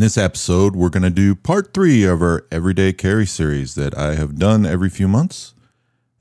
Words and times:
In 0.00 0.04
this 0.04 0.16
episode, 0.16 0.74
we're 0.74 0.88
going 0.88 1.02
to 1.02 1.10
do 1.10 1.34
part 1.34 1.74
three 1.74 2.04
of 2.04 2.22
our 2.22 2.46
Everyday 2.50 2.94
Carry 2.94 3.26
series 3.26 3.74
that 3.74 3.94
I 3.98 4.14
have 4.14 4.38
done 4.38 4.64
every 4.64 4.88
few 4.88 5.06
months. 5.06 5.52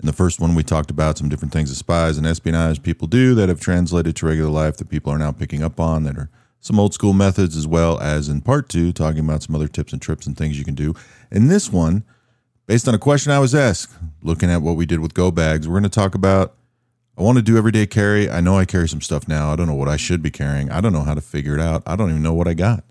In 0.02 0.06
the 0.06 0.12
first 0.12 0.42
one, 0.42 0.54
we 0.54 0.64
talked 0.64 0.92
about 0.92 1.18
some 1.18 1.30
different 1.30 1.54
things 1.54 1.70
that 1.70 1.78
spies 1.78 2.18
and 2.18 2.28
espionage 2.28 2.84
people 2.84 3.08
do 3.08 3.34
that 3.36 3.48
have 3.48 3.62
translated 3.62 4.18
to 4.18 4.26
regular 4.26 4.50
life 4.50 4.76
that 4.76 4.90
people 4.90 5.14
are 5.14 5.18
now 5.18 5.32
picking 5.32 5.64
up 5.64 5.80
on 5.80 6.04
that 6.04 6.18
are 6.18 6.30
some 6.60 6.78
old 6.78 6.94
school 6.94 7.14
methods, 7.14 7.56
as 7.56 7.68
well 7.68 7.98
as 8.02 8.28
in 8.28 8.42
part 8.42 8.68
two, 8.68 8.92
talking 8.92 9.22
about 9.22 9.44
some 9.44 9.56
other 9.56 9.70
tips 9.70 9.94
and 9.94 10.02
trips 10.02 10.28
and 10.28 10.38
things 10.38 10.60
you 10.60 10.66
can 10.66 10.76
do. 10.76 10.94
In 11.32 11.48
this 11.48 11.72
one, 11.72 12.04
based 12.68 12.86
on 12.86 12.94
a 12.94 13.00
question 13.00 13.32
I 13.32 13.40
was 13.40 13.56
asked, 13.56 13.96
looking 14.22 14.52
at 14.52 14.62
what 14.62 14.76
we 14.76 14.86
did 14.86 15.00
with 15.00 15.14
go 15.14 15.32
bags, 15.32 15.70
we're 15.70 15.80
going 15.80 15.84
to 15.84 15.90
talk 15.90 16.16
about 16.16 16.54
I 17.18 17.22
want 17.22 17.38
to 17.38 17.42
do 17.42 17.58
everyday 17.58 17.88
carry. 17.88 18.30
I 18.30 18.42
know 18.42 18.58
I 18.58 18.66
carry 18.66 18.90
some 18.90 19.00
stuff 19.00 19.26
now. 19.30 19.54
I 19.54 19.56
don't 19.56 19.68
know 19.68 19.74
what 19.74 19.88
I 19.88 19.96
should 19.96 20.22
be 20.22 20.32
carrying. 20.32 20.70
I 20.70 20.82
don't 20.82 20.92
know 20.92 21.04
how 21.04 21.14
to 21.14 21.22
figure 21.22 21.54
it 21.54 21.62
out. 21.62 21.82
I 21.88 21.96
don't 21.96 22.10
even 22.10 22.22
know 22.22 22.34
what 22.34 22.50
I 22.50 22.54
got. 22.54 22.84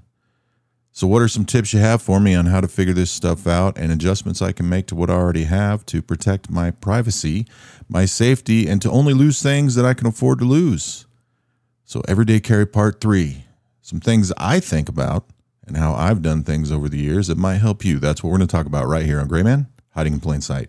So, 0.99 1.07
what 1.07 1.23
are 1.23 1.29
some 1.29 1.45
tips 1.45 1.73
you 1.73 1.79
have 1.79 2.03
for 2.03 2.19
me 2.19 2.35
on 2.35 2.47
how 2.47 2.61
to 2.61 2.67
figure 2.67 2.93
this 2.93 3.13
stuff 3.13 3.47
out 3.47 3.79
and 3.79 3.93
adjustments 3.93 4.43
I 4.43 4.51
can 4.51 4.69
make 4.69 4.89
to 4.89 4.97
what 4.97 5.11
I 5.11 5.13
already 5.13 5.45
have 5.45 5.87
to 5.87 6.03
protect 6.03 6.51
my 6.51 6.73
privacy, 6.73 7.47
my 7.89 8.05
safety, 8.05 8.67
and 8.67 8.83
to 8.83 8.91
only 8.91 9.15
lose 9.15 9.41
things 9.41 9.77
that 9.77 9.85
I 9.85 9.95
can 9.95 10.09
afford 10.09 10.41
to 10.41 10.45
lose? 10.45 11.07
So, 11.85 12.03
Everyday 12.09 12.41
Carry 12.41 12.67
Part 12.67 13.01
3 13.01 13.45
some 13.81 14.01
things 14.01 14.33
I 14.39 14.59
think 14.59 14.89
about 14.89 15.27
and 15.69 15.77
how 15.77 15.95
I've 15.95 16.21
done 16.21 16.43
things 16.43 16.73
over 16.73 16.89
the 16.89 16.99
years 16.99 17.29
that 17.29 17.39
might 17.39 17.59
help 17.59 17.85
you. 17.85 18.01
That's 18.01 18.25
what 18.25 18.31
we're 18.31 18.39
going 18.39 18.49
to 18.49 18.57
talk 18.57 18.67
about 18.67 18.89
right 18.89 19.07
here 19.07 19.21
on 19.21 19.29
Gray 19.29 19.45
Man 19.45 19.69
Hiding 19.91 20.15
in 20.15 20.21
Plain 20.21 20.41
Sight. 20.41 20.69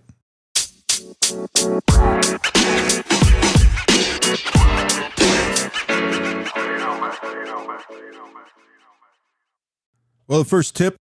Well, 10.30 10.38
the 10.38 10.46
first 10.46 10.76
tip, 10.76 10.96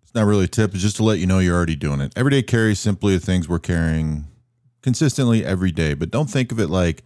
it's 0.00 0.14
not 0.14 0.26
really 0.26 0.44
a 0.44 0.48
tip, 0.48 0.74
it's 0.74 0.82
just 0.82 0.94
to 0.98 1.02
let 1.02 1.18
you 1.18 1.26
know 1.26 1.40
you're 1.40 1.56
already 1.56 1.74
doing 1.74 2.00
it. 2.00 2.12
Everyday 2.14 2.40
carry 2.40 2.70
is 2.70 2.78
simply 2.78 3.16
the 3.16 3.26
things 3.26 3.48
we're 3.48 3.58
carrying 3.58 4.28
consistently 4.80 5.44
every 5.44 5.72
day, 5.72 5.92
but 5.94 6.12
don't 6.12 6.30
think 6.30 6.52
of 6.52 6.60
it 6.60 6.68
like 6.68 7.02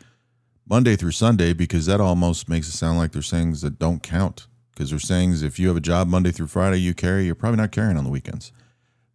Monday 0.69 0.95
through 0.95 1.13
Sunday 1.13 1.55
because 1.55 1.87
that 1.87 2.03
almost 2.03 2.51
makes 2.51 2.69
it 2.69 2.73
sound 2.73 2.99
like 2.99 3.13
there's 3.13 3.31
things 3.31 3.63
that 3.63 3.79
don't 3.79 4.03
count. 4.03 4.47
Because 4.75 4.91
there's 4.91 5.09
things 5.09 5.43
if 5.43 5.59
you 5.59 5.69
have 5.69 5.77
a 5.79 5.81
job 5.81 6.07
Monday 6.07 6.33
through 6.33 6.49
Friday 6.49 6.77
you 6.77 6.93
carry, 6.93 7.25
you're 7.25 7.35
probably 7.35 7.57
not 7.57 7.73
carrying 7.73 7.97
on 7.97 8.05
the 8.05 8.11
weekends. 8.11 8.53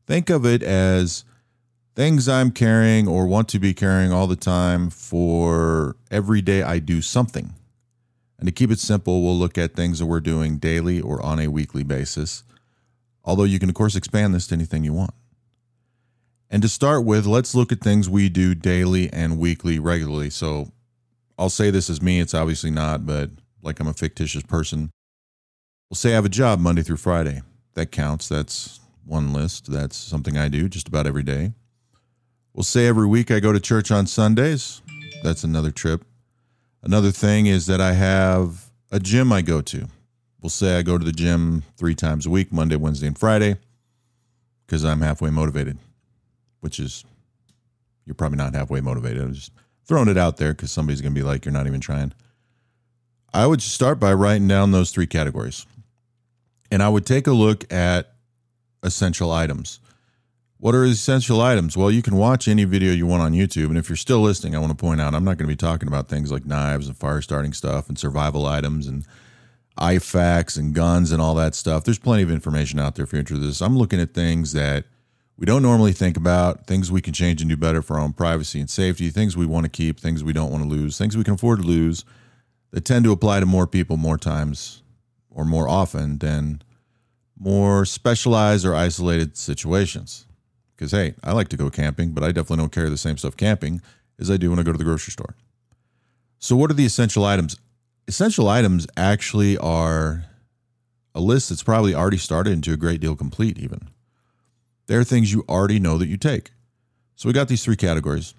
Think 0.08 0.32
of 0.32 0.44
it 0.44 0.64
as 0.64 1.26
things 1.96 2.28
I'm 2.28 2.50
carrying 2.50 3.08
or 3.08 3.28
want 3.28 3.48
to 3.50 3.60
be 3.60 3.76
carrying 3.76 4.12
all 4.12 4.26
the 4.26 4.36
time 4.36 4.90
for 4.90 5.98
every 6.10 6.42
day 6.42 6.64
I 6.64 6.80
do 6.80 7.04
something. 7.04 7.54
And 8.40 8.48
to 8.48 8.54
keep 8.54 8.72
it 8.72 8.80
simple, 8.80 9.22
we'll 9.22 9.38
look 9.38 9.58
at 9.58 9.76
things 9.76 10.00
that 10.00 10.06
we're 10.06 10.22
doing 10.22 10.58
daily 10.58 11.02
or 11.02 11.22
on 11.22 11.40
a 11.40 11.50
weekly 11.50 11.84
basis. 11.84 12.44
Although 13.26 13.44
you 13.44 13.60
can, 13.60 13.70
of 13.70 13.76
course, 13.76 13.96
expand 13.96 14.34
this 14.34 14.48
to 14.48 14.56
anything 14.56 14.84
you 14.86 14.94
want. 14.94 15.14
And 16.50 16.62
to 16.64 16.70
start 16.70 17.06
with, 17.06 17.26
let's 17.26 17.54
look 17.54 17.72
at 17.72 17.82
things 17.82 18.10
we 18.10 18.30
do 18.30 18.56
daily 18.56 19.12
and 19.12 19.38
weekly 19.38 19.78
regularly. 19.78 20.30
So 20.30 20.72
I'll 21.38 21.50
say 21.50 21.70
this 21.70 21.90
as 21.90 22.02
me, 22.02 22.22
it's 22.22 22.34
obviously 22.34 22.72
not, 22.72 23.06
but 23.06 23.30
like 23.62 23.80
I'm 23.80 23.88
a 23.88 23.94
fictitious 23.94 24.42
person. 24.42 24.90
We'll 25.90 25.96
say 25.96 26.12
I 26.12 26.16
have 26.16 26.26
a 26.26 26.30
job 26.30 26.60
Monday 26.60 26.82
through 26.82 26.98
Friday. 26.98 27.42
That 27.74 27.92
counts. 27.92 28.28
That's 28.30 28.80
one 29.06 29.34
list. 29.34 29.72
That's 29.72 29.98
something 29.98 30.38
I 30.38 30.48
do 30.48 30.70
just 30.70 30.88
about 30.88 31.08
every 31.08 31.24
day. 31.24 31.54
We'll 32.54 32.64
say 32.64 32.88
every 32.88 33.08
week 33.08 33.32
I 33.32 33.40
go 33.40 33.52
to 33.52 33.60
church 33.60 33.92
on 33.92 34.08
Sundays. 34.08 34.82
That's 35.24 35.44
another 35.44 35.72
trip. 35.72 36.06
Another 36.82 37.12
thing 37.12 37.46
is 37.46 37.66
that 37.66 37.82
I 37.82 37.94
have 37.94 38.72
a 38.92 39.00
gym 39.00 39.32
I 39.34 39.42
go 39.42 39.62
to. 39.62 39.88
We'll 40.42 40.50
say 40.50 40.78
I 40.78 40.82
go 40.82 40.98
to 40.98 41.04
the 41.04 41.12
gym 41.12 41.64
three 41.78 41.96
times 41.96 42.26
a 42.26 42.30
week 42.30 42.52
Monday, 42.52 42.78
Wednesday, 42.78 43.08
and 43.08 43.18
Friday 43.18 43.58
because 44.66 44.86
I'm 44.86 45.02
halfway 45.02 45.30
motivated, 45.30 45.78
which 46.62 46.80
is, 46.80 47.04
you're 48.06 48.14
probably 48.14 48.38
not 48.38 48.56
halfway 48.56 48.80
motivated. 48.80 49.22
I'm 49.22 49.34
just 49.34 49.52
throwing 49.86 50.08
it 50.08 50.18
out 50.18 50.38
there 50.38 50.54
because 50.54 50.72
somebody's 50.72 51.02
going 51.02 51.14
to 51.14 51.20
be 51.20 51.26
like, 51.26 51.44
you're 51.44 51.52
not 51.52 51.68
even 51.68 51.82
trying. 51.82 52.14
I 53.34 53.46
would 53.46 53.62
start 53.62 54.00
by 54.00 54.14
writing 54.14 54.48
down 54.48 54.72
those 54.72 54.92
three 54.92 55.08
categories. 55.08 55.66
And 56.72 56.82
I 56.82 56.90
would 56.90 57.06
take 57.06 57.28
a 57.28 57.32
look 57.32 57.72
at 57.74 58.14
essential 58.84 59.32
items. 59.32 59.80
What 60.62 60.76
are 60.76 60.84
essential 60.84 61.40
items? 61.40 61.78
Well, 61.78 61.90
you 61.90 62.02
can 62.02 62.18
watch 62.18 62.50
any 62.50 62.66
video 62.66 62.92
you 62.92 63.06
want 63.06 63.24
on 63.24 63.32
YouTube. 63.32 63.68
And 63.68 63.78
if 63.78 63.88
you're 63.88 63.96
still 63.96 64.20
listening, 64.20 64.56
I 64.56 64.60
want 64.60 64.72
to 64.72 64.76
point 64.76 65.00
out 65.00 65.16
I'm 65.16 65.24
not 65.24 65.38
going 65.38 65.48
to 65.48 65.54
be 65.54 65.56
talking 65.56 65.88
about 65.88 66.10
things 66.10 66.34
like 66.34 66.46
knives 66.46 66.88
and 66.88 66.98
fire 66.98 67.22
starting 67.22 67.54
stuff 67.54 67.88
and 67.88 67.98
survival 67.98 68.46
items 68.46 68.86
and 68.86 69.06
IFAKs 69.80 70.58
and 70.58 70.76
guns 70.76 71.14
and 71.14 71.22
all 71.22 71.34
that 71.36 71.56
stuff. 71.56 71.86
There's 71.86 71.98
plenty 71.98 72.24
of 72.24 72.30
information 72.30 72.78
out 72.78 72.96
there 72.96 73.06
if 73.06 73.14
you're 73.14 73.22
interested 73.22 73.42
in 73.42 73.48
this. 73.48 73.62
I'm 73.62 73.78
looking 73.78 74.02
at 74.02 74.14
things 74.14 74.52
that 74.52 74.84
we 75.38 75.46
don't 75.46 75.62
normally 75.62 75.94
think 75.94 76.18
about, 76.18 76.68
things 76.68 76.92
we 76.92 77.00
can 77.00 77.14
change 77.14 77.40
and 77.40 77.50
do 77.50 77.56
better 77.56 77.82
for 77.82 77.94
our 77.94 78.02
own 78.02 78.12
privacy 78.12 78.60
and 78.60 78.70
safety, 78.70 79.10
things 79.12 79.38
we 79.38 79.46
want 79.46 79.64
to 79.64 79.70
keep, 79.70 79.98
things 79.98 80.26
we 80.26 80.34
don't 80.34 80.52
want 80.52 80.64
to 80.66 80.70
lose, 80.70 80.98
things 80.98 81.16
we 81.16 81.24
can 81.24 81.36
afford 81.36 81.62
to 81.62 81.66
lose 81.66 82.04
that 82.72 82.84
tend 82.84 83.06
to 83.06 83.14
apply 83.14 83.40
to 83.40 83.46
more 83.46 83.66
people 83.66 83.96
more 83.96 84.18
times 84.18 84.84
or 85.30 85.46
more 85.46 85.70
often 85.70 86.18
than 86.18 86.62
more 87.40 87.86
specialized 87.86 88.66
or 88.66 88.76
isolated 88.76 89.38
situations. 89.38 90.26
Because, 90.80 90.92
hey, 90.94 91.14
I 91.22 91.34
like 91.34 91.50
to 91.50 91.58
go 91.58 91.70
camping, 91.70 92.12
but 92.12 92.24
I 92.24 92.28
definitely 92.28 92.64
don't 92.64 92.72
carry 92.72 92.90
the 92.90 92.96
same 92.96 93.18
stuff 93.18 93.36
camping 93.36 93.82
as 94.18 94.32
I 94.32 94.38
do 94.38 94.50
when 94.50 94.60
I 94.60 94.64
go 94.64 94.72
to 94.72 94.78
the 94.78 94.86
grocery 94.86 95.12
store. 95.12 95.36
So, 96.40 96.56
what 96.56 96.72
are 96.72 96.74
the 96.74 96.86
essential 96.86 97.26
items? 97.26 97.58
Essential 98.08 98.48
items 98.48 98.88
actually 98.96 99.58
are 99.58 100.24
a 101.14 101.20
list 101.20 101.50
that's 101.50 101.64
probably 101.64 101.94
already 101.94 102.18
started 102.18 102.54
into 102.54 102.72
a 102.72 102.78
great 102.78 103.02
deal 103.02 103.18
complete, 103.18 103.60
even. 103.60 103.90
They're 104.88 105.04
things 105.04 105.34
you 105.34 105.44
already 105.50 105.82
know 105.82 105.98
that 105.98 106.08
you 106.08 106.16
take. 106.16 106.52
So, 107.18 107.28
we 107.28 107.34
got 107.34 107.50
these 107.50 107.66
three 107.66 107.76
categories. 107.76 108.34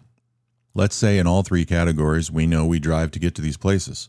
Let's 0.73 0.97
say 0.97 1.19
in 1.19 1.27
all 1.27 1.43
three 1.43 1.67
categories, 1.67 2.31
we 2.31 2.47
know 2.47 2.65
we 2.65 2.81
drive 2.81 3.11
to 3.11 3.19
get 3.19 3.35
to 3.35 3.43
these 3.43 3.59
places. 3.59 4.09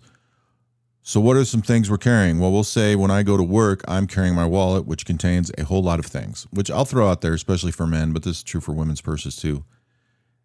So, 1.04 1.20
what 1.20 1.36
are 1.36 1.46
some 1.46 1.64
things 1.64 1.90
we're 1.90 1.98
carrying? 1.98 2.40
Well, 2.40 2.52
we'll 2.52 2.64
say 2.64 2.96
when 2.96 3.10
I 3.10 3.24
go 3.24 3.36
to 3.36 3.44
work, 3.44 3.82
I'm 3.88 4.06
carrying 4.06 4.36
my 4.36 4.46
wallet, 4.46 4.86
which 4.86 5.06
contains 5.06 5.52
a 5.58 5.64
whole 5.64 5.82
lot 5.82 5.98
of 5.98 6.06
things, 6.06 6.46
which 6.52 6.70
I'll 6.70 6.86
throw 6.86 7.10
out 7.10 7.22
there, 7.22 7.34
especially 7.34 7.72
for 7.72 7.88
men, 7.88 8.14
but 8.14 8.22
this 8.22 8.38
is 8.38 8.44
true 8.44 8.62
for 8.62 8.74
women's 8.74 9.02
purses 9.02 9.36
too. 9.36 9.66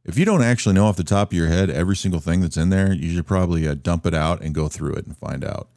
If 0.03 0.17
you 0.17 0.25
don't 0.25 0.43
actually 0.43 0.75
know 0.75 0.87
off 0.87 0.97
the 0.97 1.05
top 1.05 1.33
of 1.33 1.37
your 1.37 1.49
head 1.49 1.69
every 1.69 1.97
single 1.97 2.21
thing 2.21 2.41
that's 2.41 2.57
in 2.57 2.71
there, 2.71 2.93
you 2.93 3.15
should 3.15 3.27
probably 3.27 3.69
uh, 3.69 3.75
dump 3.75 4.07
it 4.07 4.15
out 4.15 4.41
and 4.41 4.55
go 4.55 4.69
through 4.69 4.95
it 4.95 5.05
and 5.05 5.17
find 5.17 5.45
out. 5.45 5.69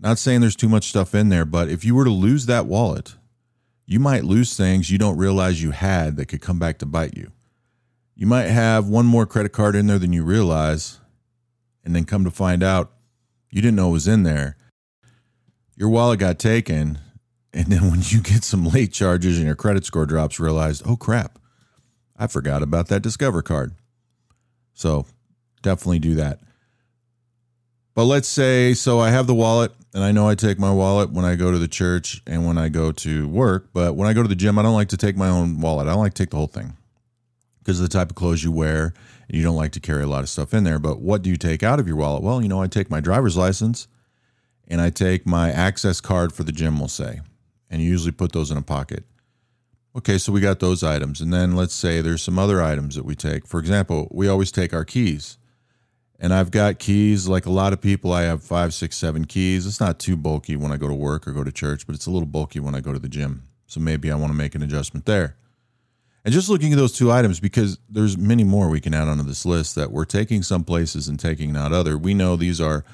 Not 0.00 0.18
saying 0.18 0.40
there's 0.40 0.56
too 0.56 0.68
much 0.68 0.88
stuff 0.88 1.14
in 1.14 1.28
there, 1.28 1.44
but 1.44 1.68
if 1.68 1.84
you 1.84 1.94
were 1.94 2.04
to 2.04 2.10
lose 2.10 2.46
that 2.46 2.66
wallet, 2.66 3.14
you 3.86 4.00
might 4.00 4.24
lose 4.24 4.56
things 4.56 4.90
you 4.90 4.98
don't 4.98 5.18
realize 5.18 5.62
you 5.62 5.70
had 5.70 6.16
that 6.16 6.26
could 6.26 6.40
come 6.40 6.58
back 6.58 6.78
to 6.78 6.86
bite 6.86 7.16
you. 7.16 7.30
You 8.16 8.26
might 8.26 8.48
have 8.48 8.88
one 8.88 9.06
more 9.06 9.26
credit 9.26 9.52
card 9.52 9.76
in 9.76 9.86
there 9.86 9.98
than 9.98 10.12
you 10.12 10.24
realize, 10.24 10.98
and 11.84 11.94
then 11.94 12.04
come 12.04 12.24
to 12.24 12.30
find 12.30 12.62
out 12.62 12.90
you 13.54 13.62
didn't 13.62 13.76
know 13.76 13.90
it 13.90 13.92
was 13.92 14.08
in 14.08 14.24
there. 14.24 14.56
Your 15.76 15.88
wallet 15.88 16.18
got 16.18 16.40
taken, 16.40 16.98
and 17.52 17.66
then 17.66 17.88
when 17.88 18.00
you 18.02 18.20
get 18.20 18.42
some 18.42 18.66
late 18.66 18.92
charges 18.92 19.36
and 19.36 19.46
your 19.46 19.54
credit 19.54 19.86
score 19.86 20.06
drops, 20.06 20.40
realized, 20.40 20.82
oh 20.84 20.96
crap, 20.96 21.38
I 22.16 22.26
forgot 22.26 22.64
about 22.64 22.88
that 22.88 23.00
Discover 23.00 23.42
card. 23.42 23.76
So 24.72 25.06
definitely 25.62 26.00
do 26.00 26.16
that. 26.16 26.40
But 27.94 28.06
let's 28.06 28.26
say, 28.26 28.74
so 28.74 28.98
I 28.98 29.10
have 29.10 29.28
the 29.28 29.36
wallet, 29.36 29.70
and 29.94 30.02
I 30.02 30.10
know 30.10 30.28
I 30.28 30.34
take 30.34 30.58
my 30.58 30.72
wallet 30.72 31.12
when 31.12 31.24
I 31.24 31.36
go 31.36 31.52
to 31.52 31.58
the 31.58 31.68
church 31.68 32.22
and 32.26 32.44
when 32.44 32.58
I 32.58 32.68
go 32.68 32.90
to 32.90 33.28
work. 33.28 33.68
But 33.72 33.94
when 33.94 34.08
I 34.08 34.14
go 34.14 34.22
to 34.22 34.28
the 34.28 34.34
gym, 34.34 34.58
I 34.58 34.62
don't 34.62 34.74
like 34.74 34.88
to 34.88 34.96
take 34.96 35.16
my 35.16 35.28
own 35.28 35.60
wallet. 35.60 35.86
I 35.86 35.90
don't 35.92 36.02
like 36.02 36.14
to 36.14 36.22
take 36.24 36.30
the 36.30 36.38
whole 36.38 36.48
thing 36.48 36.76
because 37.60 37.78
of 37.78 37.88
the 37.88 37.96
type 37.96 38.10
of 38.10 38.16
clothes 38.16 38.42
you 38.42 38.50
wear 38.50 38.94
you 39.28 39.42
don't 39.42 39.56
like 39.56 39.72
to 39.72 39.80
carry 39.80 40.02
a 40.02 40.06
lot 40.06 40.22
of 40.22 40.28
stuff 40.28 40.54
in 40.54 40.64
there. 40.64 40.78
But 40.78 41.00
what 41.00 41.22
do 41.22 41.30
you 41.30 41.36
take 41.36 41.62
out 41.62 41.80
of 41.80 41.86
your 41.86 41.96
wallet? 41.96 42.22
Well, 42.22 42.42
you 42.42 42.48
know, 42.48 42.62
I 42.62 42.66
take 42.66 42.90
my 42.90 43.00
driver's 43.00 43.36
license 43.36 43.88
and 44.68 44.80
I 44.80 44.90
take 44.90 45.26
my 45.26 45.50
access 45.50 46.00
card 46.00 46.32
for 46.32 46.44
the 46.44 46.52
gym, 46.52 46.78
we'll 46.78 46.88
say, 46.88 47.20
and 47.70 47.82
you 47.82 47.88
usually 47.88 48.12
put 48.12 48.32
those 48.32 48.50
in 48.50 48.56
a 48.56 48.62
pocket. 48.62 49.04
Okay, 49.96 50.18
so 50.18 50.32
we 50.32 50.40
got 50.40 50.58
those 50.58 50.82
items. 50.82 51.20
And 51.20 51.32
then 51.32 51.54
let's 51.54 51.74
say 51.74 52.00
there's 52.00 52.22
some 52.22 52.38
other 52.38 52.60
items 52.60 52.96
that 52.96 53.04
we 53.04 53.14
take. 53.14 53.46
For 53.46 53.60
example, 53.60 54.08
we 54.10 54.26
always 54.26 54.50
take 54.50 54.74
our 54.74 54.84
keys. 54.84 55.38
And 56.18 56.32
I've 56.32 56.50
got 56.50 56.78
keys 56.78 57.28
like 57.28 57.46
a 57.46 57.50
lot 57.50 57.72
of 57.72 57.80
people. 57.80 58.12
I 58.12 58.22
have 58.22 58.42
five, 58.42 58.72
six, 58.74 58.96
seven 58.96 59.24
keys. 59.24 59.66
It's 59.66 59.80
not 59.80 59.98
too 59.98 60.16
bulky 60.16 60.56
when 60.56 60.72
I 60.72 60.76
go 60.76 60.88
to 60.88 60.94
work 60.94 61.28
or 61.28 61.32
go 61.32 61.44
to 61.44 61.52
church, 61.52 61.86
but 61.86 61.94
it's 61.94 62.06
a 62.06 62.10
little 62.10 62.26
bulky 62.26 62.60
when 62.60 62.74
I 62.74 62.80
go 62.80 62.92
to 62.92 62.98
the 62.98 63.08
gym. 63.08 63.46
So 63.66 63.78
maybe 63.78 64.10
I 64.10 64.16
want 64.16 64.32
to 64.32 64.36
make 64.36 64.54
an 64.54 64.62
adjustment 64.62 65.06
there. 65.06 65.36
And 66.24 66.32
just 66.32 66.48
looking 66.48 66.72
at 66.72 66.78
those 66.78 66.92
two 66.92 67.12
items, 67.12 67.38
because 67.38 67.78
there's 67.88 68.16
many 68.16 68.44
more 68.44 68.70
we 68.70 68.80
can 68.80 68.94
add 68.94 69.08
onto 69.08 69.24
this 69.24 69.44
list 69.44 69.74
that 69.74 69.92
we're 69.92 70.06
taking 70.06 70.42
some 70.42 70.64
places 70.64 71.06
and 71.06 71.20
taking 71.20 71.52
not 71.52 71.72
other. 71.72 71.98
We 71.98 72.14
know 72.14 72.36
these 72.36 72.60
are 72.62 72.84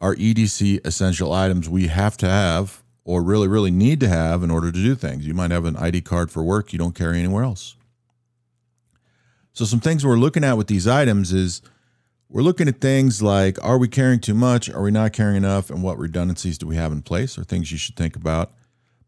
our 0.00 0.16
EDC 0.16 0.84
essential 0.84 1.32
items 1.32 1.68
we 1.68 1.86
have 1.86 2.16
to 2.16 2.26
have 2.26 2.82
or 3.04 3.22
really, 3.22 3.46
really 3.46 3.70
need 3.70 4.00
to 4.00 4.08
have 4.08 4.42
in 4.42 4.50
order 4.50 4.72
to 4.72 4.82
do 4.82 4.94
things. 4.94 5.26
You 5.26 5.34
might 5.34 5.52
have 5.52 5.64
an 5.64 5.76
ID 5.76 6.02
card 6.02 6.30
for 6.30 6.42
work 6.42 6.72
you 6.72 6.78
don't 6.78 6.94
carry 6.94 7.18
anywhere 7.18 7.44
else. 7.44 7.76
So, 9.52 9.64
some 9.64 9.80
things 9.80 10.04
we're 10.04 10.16
looking 10.16 10.44
at 10.44 10.56
with 10.56 10.68
these 10.68 10.86
items 10.86 11.32
is 11.32 11.60
we're 12.28 12.42
looking 12.42 12.68
at 12.68 12.80
things 12.80 13.22
like 13.22 13.62
are 13.64 13.78
we 13.78 13.88
carrying 13.88 14.20
too 14.20 14.34
much? 14.34 14.70
Are 14.70 14.82
we 14.82 14.90
not 14.90 15.12
carrying 15.12 15.36
enough? 15.36 15.70
And 15.70 15.82
what 15.82 15.98
redundancies 15.98 16.58
do 16.58 16.66
we 16.66 16.76
have 16.76 16.92
in 16.92 17.02
place? 17.02 17.36
Or 17.36 17.44
things 17.44 17.70
you 17.70 17.78
should 17.78 17.96
think 17.96 18.16
about. 18.16 18.52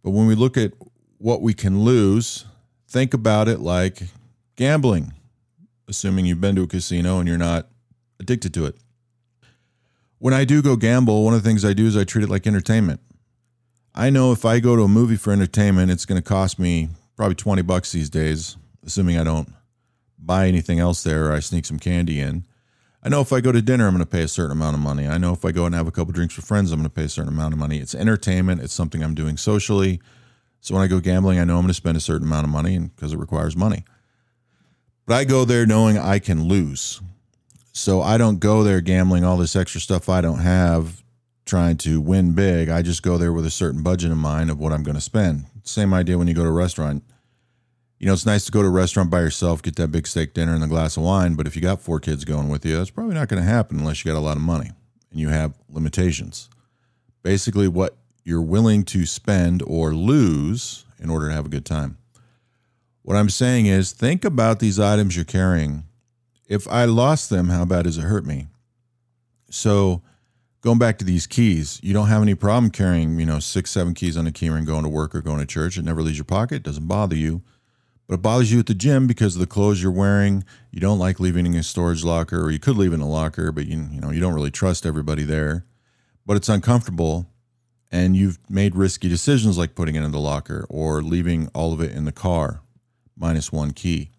But 0.02 0.10
when 0.10 0.26
we 0.26 0.34
look 0.34 0.56
at 0.56 0.72
what 1.18 1.40
we 1.40 1.54
can 1.54 1.84
lose, 1.84 2.44
think 2.92 3.14
about 3.14 3.48
it 3.48 3.58
like 3.58 4.02
gambling, 4.54 5.14
assuming 5.88 6.26
you've 6.26 6.42
been 6.42 6.54
to 6.54 6.62
a 6.62 6.66
casino 6.66 7.18
and 7.18 7.28
you're 7.28 7.38
not 7.38 7.68
addicted 8.20 8.52
to 8.52 8.66
it. 8.66 8.76
When 10.18 10.34
I 10.34 10.44
do 10.44 10.60
go 10.60 10.76
gamble, 10.76 11.24
one 11.24 11.32
of 11.32 11.42
the 11.42 11.48
things 11.48 11.64
I 11.64 11.72
do 11.72 11.86
is 11.86 11.96
I 11.96 12.04
treat 12.04 12.22
it 12.22 12.28
like 12.28 12.46
entertainment. 12.46 13.00
I 13.94 14.10
know 14.10 14.30
if 14.30 14.44
I 14.44 14.60
go 14.60 14.76
to 14.76 14.82
a 14.82 14.88
movie 14.88 15.16
for 15.16 15.32
entertainment, 15.32 15.90
it's 15.90 16.04
going 16.04 16.20
to 16.20 16.26
cost 16.26 16.58
me 16.58 16.90
probably 17.16 17.34
20 17.34 17.62
bucks 17.62 17.92
these 17.92 18.10
days, 18.10 18.58
assuming 18.84 19.18
I 19.18 19.24
don't 19.24 19.52
buy 20.18 20.46
anything 20.46 20.78
else 20.78 21.02
there 21.02 21.30
or 21.30 21.32
I 21.32 21.40
sneak 21.40 21.64
some 21.64 21.78
candy 21.78 22.20
in. 22.20 22.44
I 23.02 23.08
know 23.08 23.22
if 23.22 23.32
I 23.32 23.40
go 23.40 23.52
to 23.52 23.62
dinner, 23.62 23.86
I'm 23.86 23.94
going 23.94 24.04
to 24.04 24.10
pay 24.10 24.22
a 24.22 24.28
certain 24.28 24.52
amount 24.52 24.76
of 24.76 24.82
money. 24.82 25.08
I 25.08 25.16
know 25.18 25.32
if 25.32 25.46
I 25.46 25.50
go 25.50 25.64
and 25.64 25.74
have 25.74 25.88
a 25.88 25.90
couple 25.90 26.12
drinks 26.12 26.36
with 26.36 26.44
friends, 26.44 26.70
I'm 26.70 26.78
going 26.78 26.88
to 26.88 26.94
pay 26.94 27.04
a 27.04 27.08
certain 27.08 27.32
amount 27.32 27.54
of 27.54 27.58
money. 27.58 27.78
It's 27.78 27.94
entertainment, 27.94 28.60
it's 28.60 28.74
something 28.74 29.02
I'm 29.02 29.14
doing 29.14 29.38
socially. 29.38 30.00
So 30.62 30.74
when 30.74 30.82
I 30.82 30.86
go 30.86 30.98
gambling, 30.98 31.38
I 31.38 31.44
know 31.44 31.56
I'm 31.56 31.62
going 31.62 31.68
to 31.68 31.74
spend 31.74 31.98
a 31.98 32.00
certain 32.00 32.26
amount 32.26 32.44
of 32.44 32.50
money 32.50 32.74
and 32.74 32.94
because 32.96 33.12
it 33.12 33.18
requires 33.18 33.54
money. 33.54 33.84
But 35.04 35.16
I 35.16 35.24
go 35.24 35.44
there 35.44 35.66
knowing 35.66 35.98
I 35.98 36.18
can 36.18 36.44
lose. 36.44 37.02
So 37.72 38.00
I 38.00 38.16
don't 38.16 38.40
go 38.40 38.62
there 38.62 38.80
gambling 38.80 39.24
all 39.24 39.36
this 39.36 39.56
extra 39.56 39.80
stuff 39.80 40.08
I 40.08 40.22
don't 40.22 40.38
have 40.38 41.02
trying 41.44 41.76
to 41.78 42.00
win 42.00 42.32
big. 42.32 42.70
I 42.70 42.80
just 42.80 43.02
go 43.02 43.18
there 43.18 43.32
with 43.32 43.44
a 43.44 43.50
certain 43.50 43.82
budget 43.82 44.10
in 44.10 44.16
mind 44.16 44.50
of 44.50 44.58
what 44.58 44.72
I'm 44.72 44.82
going 44.82 44.94
to 44.94 45.00
spend. 45.02 45.44
Same 45.64 45.92
idea 45.92 46.16
when 46.16 46.28
you 46.28 46.34
go 46.34 46.44
to 46.44 46.48
a 46.48 46.52
restaurant 46.52 47.04
you 48.02 48.06
know, 48.06 48.14
it's 48.14 48.26
nice 48.26 48.44
to 48.46 48.50
go 48.50 48.62
to 48.62 48.66
a 48.66 48.70
restaurant 48.70 49.10
by 49.10 49.20
yourself, 49.20 49.62
get 49.62 49.76
that 49.76 49.92
big 49.92 50.08
steak 50.08 50.34
dinner 50.34 50.56
and 50.56 50.64
a 50.64 50.66
glass 50.66 50.96
of 50.96 51.04
wine. 51.04 51.34
But 51.34 51.46
if 51.46 51.54
you 51.54 51.62
got 51.62 51.80
four 51.80 52.00
kids 52.00 52.24
going 52.24 52.48
with 52.48 52.66
you, 52.66 52.76
that's 52.76 52.90
probably 52.90 53.14
not 53.14 53.28
going 53.28 53.40
to 53.40 53.48
happen 53.48 53.78
unless 53.78 54.04
you 54.04 54.10
got 54.10 54.18
a 54.18 54.20
lot 54.20 54.36
of 54.36 54.42
money 54.42 54.72
and 55.12 55.20
you 55.20 55.28
have 55.28 55.54
limitations. 55.70 56.50
Basically, 57.22 57.68
what 57.68 57.96
you're 58.24 58.42
willing 58.42 58.84
to 58.84 59.06
spend 59.06 59.62
or 59.66 59.94
lose 59.94 60.84
in 60.98 61.10
order 61.10 61.28
to 61.28 61.34
have 61.34 61.46
a 61.46 61.50
good 61.50 61.64
time. 61.64 61.98
What 63.02 63.16
I'm 63.16 63.30
saying 63.30 63.66
is, 63.66 63.92
think 63.92 64.24
about 64.24 64.60
these 64.60 64.78
items 64.78 65.16
you're 65.16 65.24
carrying. 65.24 65.84
If 66.46 66.68
I 66.68 66.84
lost 66.84 67.30
them, 67.30 67.48
how 67.48 67.64
bad 67.64 67.84
does 67.84 67.98
it 67.98 68.02
hurt 68.02 68.24
me? 68.24 68.46
So, 69.50 70.02
going 70.60 70.78
back 70.78 70.98
to 70.98 71.04
these 71.04 71.26
keys, 71.26 71.80
you 71.82 71.92
don't 71.92 72.06
have 72.06 72.22
any 72.22 72.36
problem 72.36 72.70
carrying, 72.70 73.18
you 73.18 73.26
know, 73.26 73.40
six, 73.40 73.70
seven 73.70 73.94
keys 73.94 74.16
on 74.16 74.26
a 74.26 74.32
key 74.32 74.50
ring 74.50 74.64
going 74.64 74.84
to 74.84 74.88
work 74.88 75.14
or 75.14 75.20
going 75.20 75.40
to 75.40 75.46
church. 75.46 75.76
It 75.76 75.84
never 75.84 76.02
leaves 76.02 76.18
your 76.18 76.24
pocket, 76.24 76.56
it 76.56 76.62
doesn't 76.62 76.86
bother 76.86 77.16
you 77.16 77.42
but 78.12 78.16
it 78.16 78.22
bothers 78.22 78.52
you 78.52 78.58
at 78.58 78.66
the 78.66 78.74
gym 78.74 79.06
because 79.06 79.36
of 79.36 79.40
the 79.40 79.46
clothes 79.46 79.82
you're 79.82 79.90
wearing. 79.90 80.44
You 80.70 80.80
don't 80.80 80.98
like 80.98 81.18
leaving 81.18 81.46
in 81.46 81.54
a 81.54 81.62
storage 81.62 82.04
locker, 82.04 82.42
or 82.42 82.50
you 82.50 82.58
could 82.58 82.76
leave 82.76 82.92
in 82.92 83.00
a 83.00 83.08
locker, 83.08 83.52
but 83.52 83.66
you 83.66 83.88
you 83.90 84.02
know 84.02 84.10
you 84.10 84.20
don't 84.20 84.34
really 84.34 84.50
trust 84.50 84.84
everybody 84.84 85.24
there. 85.24 85.64
But 86.26 86.36
it's 86.36 86.50
uncomfortable, 86.50 87.26
and 87.92 88.16
you've 88.16 88.38
made 88.48 88.74
risky 88.74 89.08
decisions 89.08 89.58
like 89.58 89.74
putting 89.74 89.94
it 89.94 90.02
in 90.02 90.10
the 90.10 90.18
locker 90.18 90.66
or 90.70 91.02
leaving 91.02 91.48
all 91.54 91.74
of 91.74 91.80
it 91.82 91.92
in 91.92 92.06
the 92.06 92.12
car, 92.12 92.62
minus 93.14 93.52
one 93.52 93.72
key. 93.72 94.10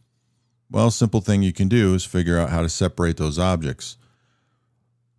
Well, 0.69 0.91
simple 0.91 1.21
thing 1.21 1.41
you 1.41 1.51
can 1.51 1.67
do 1.67 1.95
is 1.95 2.05
figure 2.05 2.37
out 2.37 2.51
how 2.51 2.61
to 2.61 2.69
separate 2.69 3.17
those 3.17 3.39
objects. 3.39 3.97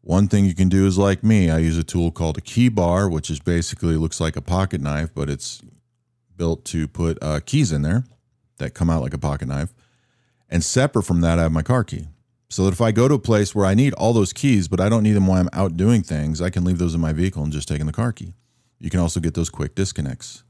One 0.02 0.28
thing 0.28 0.44
you 0.44 0.54
can 0.54 0.68
do 0.68 0.86
is 0.86 0.96
like 0.96 1.24
me, 1.24 1.50
I 1.50 1.58
use 1.58 1.76
a 1.76 1.84
tool 1.84 2.12
called 2.12 2.38
a 2.38 2.42
key 2.42 2.68
bar, 2.68 3.08
which 3.08 3.28
is 3.28 3.40
basically 3.40 3.96
looks 3.96 4.20
like 4.20 4.36
a 4.36 4.42
pocket 4.42 4.80
knife, 4.80 5.10
but 5.14 5.28
it's 5.28 5.60
built 6.36 6.64
to 6.66 6.86
put 6.86 7.18
uh, 7.22 7.40
keys 7.44 7.72
in 7.72 7.82
there 7.82 8.04
that 8.58 8.74
come 8.74 8.90
out 8.90 9.02
like 9.02 9.14
a 9.14 9.18
pocket 9.18 9.48
knife. 9.48 9.74
And 10.48 10.62
separate 10.62 11.04
from 11.04 11.22
that, 11.22 11.38
I 11.38 11.42
have 11.42 11.52
my 11.52 11.62
car 11.62 11.82
key. 11.82 12.06
So 12.50 12.64
that 12.64 12.72
if 12.72 12.80
I 12.80 12.92
go 12.92 13.08
to 13.08 13.14
a 13.14 13.18
place 13.18 13.54
where 13.54 13.66
I 13.66 13.74
need 13.74 13.94
all 13.94 14.12
those 14.12 14.32
keys, 14.32 14.68
but 14.68 14.80
I 14.80 14.88
don't 14.88 15.02
need 15.02 15.14
them 15.14 15.26
while 15.26 15.40
I'm 15.40 15.48
out 15.52 15.76
doing 15.76 16.02
things, 16.02 16.40
I 16.40 16.50
can 16.50 16.64
leave 16.64 16.78
those 16.78 16.94
in 16.94 17.00
my 17.00 17.12
vehicle 17.12 17.42
and 17.42 17.52
just 17.52 17.66
take 17.66 17.80
in 17.80 17.86
the 17.86 17.92
car 17.92 18.12
key. 18.12 18.34
You 18.78 18.90
can 18.90 19.00
also 19.00 19.20
get 19.20 19.34
those 19.34 19.50
quick 19.50 19.74
disconnects. 19.74 20.42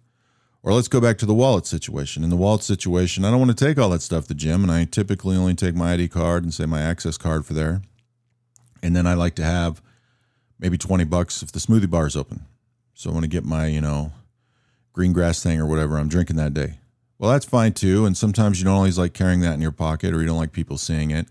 Or 0.63 0.73
let's 0.73 0.89
go 0.89 1.01
back 1.01 1.19
to 1.19 1.27
the 1.27 1.35
wallet 1.35 1.67
situation. 1.67 2.25
In 2.25 2.31
the 2.31 2.37
wallet 2.37 2.63
situation, 2.63 3.25
I 3.25 3.31
don't 3.31 3.39
want 3.39 3.57
to 3.57 3.65
take 3.65 3.79
all 3.79 3.91
that 3.91 4.01
stuff 4.01 4.25
to 4.25 4.29
the 4.29 4.35
gym, 4.35 4.63
and 4.63 4.73
I 4.73 4.85
typically 4.85 5.37
only 5.37 5.55
take 5.55 5.75
my 5.75 5.93
ID 5.93 6.09
card 6.09 6.43
and 6.43 6.55
say 6.55 6.65
my 6.65 6.81
access 6.81 7.19
card 7.19 7.45
for 7.45 7.53
there. 7.53 7.83
And 8.83 8.97
then 8.97 9.07
I 9.07 9.13
like 9.15 9.35
to 9.37 9.45
have 9.45 9.83
maybe 10.59 10.79
20 10.79 11.05
bucks 11.05 11.43
if 11.43 11.53
the 11.53 11.59
smoothie 11.59 11.91
bar 11.91 12.07
is 12.07 12.17
open. 12.17 12.47
So 12.95 13.11
I 13.11 13.13
want 13.13 13.25
to 13.25 13.29
get 13.29 13.45
my, 13.45 13.67
you 13.67 13.81
know, 13.81 14.13
green 14.95 15.13
grass 15.13 15.43
thing 15.43 15.61
or 15.61 15.67
whatever 15.67 15.99
I'm 15.99 16.09
drinking 16.09 16.37
that 16.37 16.55
day. 16.55 16.79
Well, 17.19 17.31
that's 17.31 17.45
fine 17.45 17.73
too. 17.73 18.07
And 18.07 18.17
sometimes 18.17 18.59
you 18.59 18.65
don't 18.65 18.75
always 18.75 18.99
like 18.99 19.13
carrying 19.13 19.41
that 19.41 19.55
in 19.55 19.61
your 19.61 19.73
pocket 19.73 20.15
or 20.15 20.21
you 20.21 20.27
don't 20.27 20.39
like 20.39 20.53
people 20.53 20.79
seeing 20.79 21.11
it. 21.11 21.27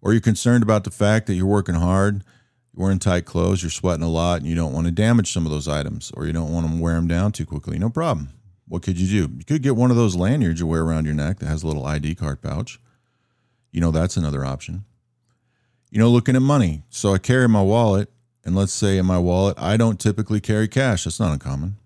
Or 0.00 0.12
you're 0.12 0.20
concerned 0.20 0.62
about 0.62 0.84
the 0.84 0.90
fact 0.90 1.26
that 1.26 1.34
you're 1.34 1.46
working 1.46 1.74
hard, 1.74 2.24
you're 2.72 2.84
wearing 2.84 2.98
tight 2.98 3.24
clothes, 3.24 3.62
you're 3.62 3.70
sweating 3.70 4.04
a 4.04 4.08
lot, 4.08 4.40
and 4.40 4.46
you 4.46 4.54
don't 4.54 4.72
want 4.72 4.86
to 4.86 4.92
damage 4.92 5.32
some 5.32 5.46
of 5.46 5.52
those 5.52 5.68
items 5.68 6.10
or 6.14 6.26
you 6.26 6.32
don't 6.32 6.52
want 6.52 6.70
to 6.70 6.80
wear 6.80 6.94
them 6.94 7.08
down 7.08 7.32
too 7.32 7.46
quickly. 7.46 7.78
No 7.78 7.90
problem. 7.90 8.30
What 8.68 8.82
could 8.82 8.98
you 8.98 9.26
do? 9.26 9.34
You 9.36 9.44
could 9.44 9.62
get 9.62 9.74
one 9.74 9.90
of 9.90 9.96
those 9.96 10.14
lanyards 10.14 10.60
you 10.60 10.66
wear 10.66 10.82
around 10.82 11.04
your 11.04 11.14
neck 11.14 11.40
that 11.40 11.46
has 11.46 11.62
a 11.62 11.66
little 11.66 11.84
ID 11.84 12.14
card 12.14 12.40
pouch. 12.40 12.78
You 13.72 13.80
know, 13.80 13.90
that's 13.90 14.16
another 14.16 14.44
option. 14.44 14.84
You 15.90 15.98
know, 15.98 16.08
looking 16.08 16.36
at 16.36 16.42
money. 16.42 16.82
So 16.88 17.12
I 17.12 17.18
carry 17.18 17.48
my 17.48 17.62
wallet, 17.62 18.08
and 18.44 18.54
let's 18.54 18.72
say 18.72 18.96
in 18.96 19.06
my 19.06 19.18
wallet, 19.18 19.56
I 19.58 19.76
don't 19.76 19.98
typically 19.98 20.40
carry 20.40 20.68
cash. 20.68 21.04
That's 21.04 21.18
not 21.18 21.32
uncommon. 21.32 21.76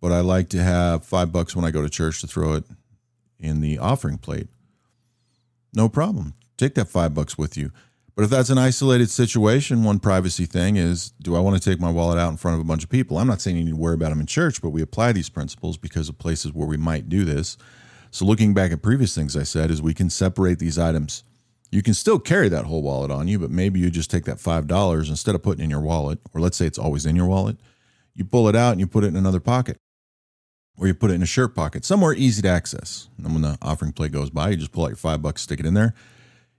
But 0.00 0.10
I 0.10 0.20
like 0.20 0.48
to 0.50 0.62
have 0.62 1.04
five 1.04 1.30
bucks 1.30 1.54
when 1.54 1.64
I 1.64 1.70
go 1.70 1.82
to 1.82 1.88
church 1.88 2.20
to 2.20 2.26
throw 2.26 2.54
it 2.54 2.64
in 3.38 3.60
the 3.60 3.78
offering 3.78 4.18
plate, 4.18 4.48
no 5.72 5.88
problem. 5.88 6.34
Take 6.56 6.74
that 6.74 6.88
five 6.88 7.14
bucks 7.14 7.38
with 7.38 7.56
you. 7.56 7.70
But 8.16 8.22
if 8.24 8.30
that's 8.30 8.50
an 8.50 8.58
isolated 8.58 9.10
situation, 9.10 9.82
one 9.82 9.98
privacy 9.98 10.46
thing 10.46 10.76
is 10.76 11.10
do 11.20 11.34
I 11.34 11.40
want 11.40 11.60
to 11.60 11.70
take 11.70 11.80
my 11.80 11.90
wallet 11.90 12.18
out 12.18 12.30
in 12.30 12.36
front 12.36 12.54
of 12.54 12.60
a 12.60 12.64
bunch 12.64 12.84
of 12.84 12.90
people? 12.90 13.18
I'm 13.18 13.26
not 13.26 13.40
saying 13.40 13.56
you 13.56 13.64
need 13.64 13.70
to 13.70 13.76
worry 13.76 13.94
about 13.94 14.10
them 14.10 14.20
in 14.20 14.26
church, 14.26 14.62
but 14.62 14.70
we 14.70 14.82
apply 14.82 15.12
these 15.12 15.28
principles 15.28 15.76
because 15.76 16.08
of 16.08 16.18
places 16.18 16.52
where 16.52 16.68
we 16.68 16.76
might 16.76 17.08
do 17.08 17.24
this. 17.24 17.56
So, 18.12 18.24
looking 18.24 18.54
back 18.54 18.70
at 18.70 18.82
previous 18.82 19.14
things 19.14 19.36
I 19.36 19.42
said, 19.42 19.72
is 19.72 19.82
we 19.82 19.94
can 19.94 20.08
separate 20.08 20.60
these 20.60 20.78
items. 20.78 21.24
You 21.72 21.82
can 21.82 21.94
still 21.94 22.20
carry 22.20 22.48
that 22.50 22.66
whole 22.66 22.82
wallet 22.82 23.10
on 23.10 23.26
you, 23.26 23.40
but 23.40 23.50
maybe 23.50 23.80
you 23.80 23.90
just 23.90 24.12
take 24.12 24.26
that 24.26 24.36
$5 24.36 25.08
instead 25.08 25.34
of 25.34 25.42
putting 25.42 25.64
in 25.64 25.70
your 25.70 25.80
wallet, 25.80 26.20
or 26.32 26.40
let's 26.40 26.56
say 26.56 26.66
it's 26.66 26.78
always 26.78 27.06
in 27.06 27.16
your 27.16 27.26
wallet, 27.26 27.56
you 28.14 28.24
pull 28.24 28.48
it 28.48 28.54
out 28.54 28.70
and 28.70 28.78
you 28.78 28.86
put 28.86 29.02
it 29.02 29.08
in 29.08 29.16
another 29.16 29.40
pocket 29.40 29.78
or 30.76 30.86
you 30.86 30.94
put 30.94 31.10
it 31.10 31.14
in 31.14 31.22
a 31.22 31.26
shirt 31.26 31.54
pocket, 31.54 31.84
somewhere 31.84 32.14
easy 32.14 32.42
to 32.42 32.48
access. 32.48 33.08
And 33.18 33.32
when 33.32 33.42
the 33.42 33.58
offering 33.62 33.92
plate 33.92 34.12
goes 34.12 34.30
by, 34.30 34.50
you 34.50 34.56
just 34.56 34.72
pull 34.72 34.84
out 34.84 34.90
your 34.90 34.96
five 34.96 35.22
bucks, 35.22 35.42
stick 35.42 35.60
it 35.60 35.66
in 35.66 35.74
there. 35.74 35.94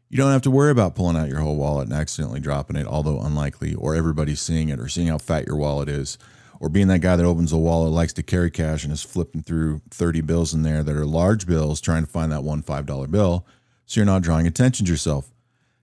You 0.10 0.18
don't 0.18 0.32
have 0.32 0.44
to 0.44 0.52
worry 0.52 0.72
about 0.72 0.96
pulling 0.96 1.18
out 1.18 1.30
your 1.30 1.40
whole 1.40 1.56
wallet 1.56 1.88
and 1.88 1.98
accidentally 1.98 2.40
dropping 2.40 2.76
it, 2.76 2.86
although 2.86 3.20
unlikely, 3.20 3.74
or 3.74 3.96
everybody 3.96 4.36
seeing 4.36 4.70
it 4.70 4.80
or 4.80 4.88
seeing 4.88 5.08
how 5.08 5.18
fat 5.18 5.48
your 5.48 5.56
wallet 5.56 5.90
is, 5.90 6.18
or 6.60 6.70
being 6.70 6.88
that 6.88 7.00
guy 7.00 7.16
that 7.16 7.26
opens 7.26 7.52
a 7.52 7.58
wallet, 7.58 7.92
likes 7.92 8.14
to 8.14 8.24
carry 8.24 8.52
cash 8.52 8.84
and 8.84 8.94
is 8.94 9.04
flipping 9.04 9.42
through 9.42 9.82
30 9.90 10.22
bills 10.22 10.54
in 10.54 10.64
there 10.64 10.84
that 10.84 10.96
are 10.96 11.06
large 11.06 11.48
bills, 11.48 11.82
trying 11.82 12.06
to 12.06 12.10
find 12.10 12.32
that 12.32 12.44
one 12.44 12.62
$5 12.62 13.12
bill. 13.12 13.46
So 13.86 14.00
you're 14.00 14.06
not 14.06 14.22
drawing 14.22 14.48
attention 14.48 14.86
to 14.86 14.92
yourself. 14.92 15.32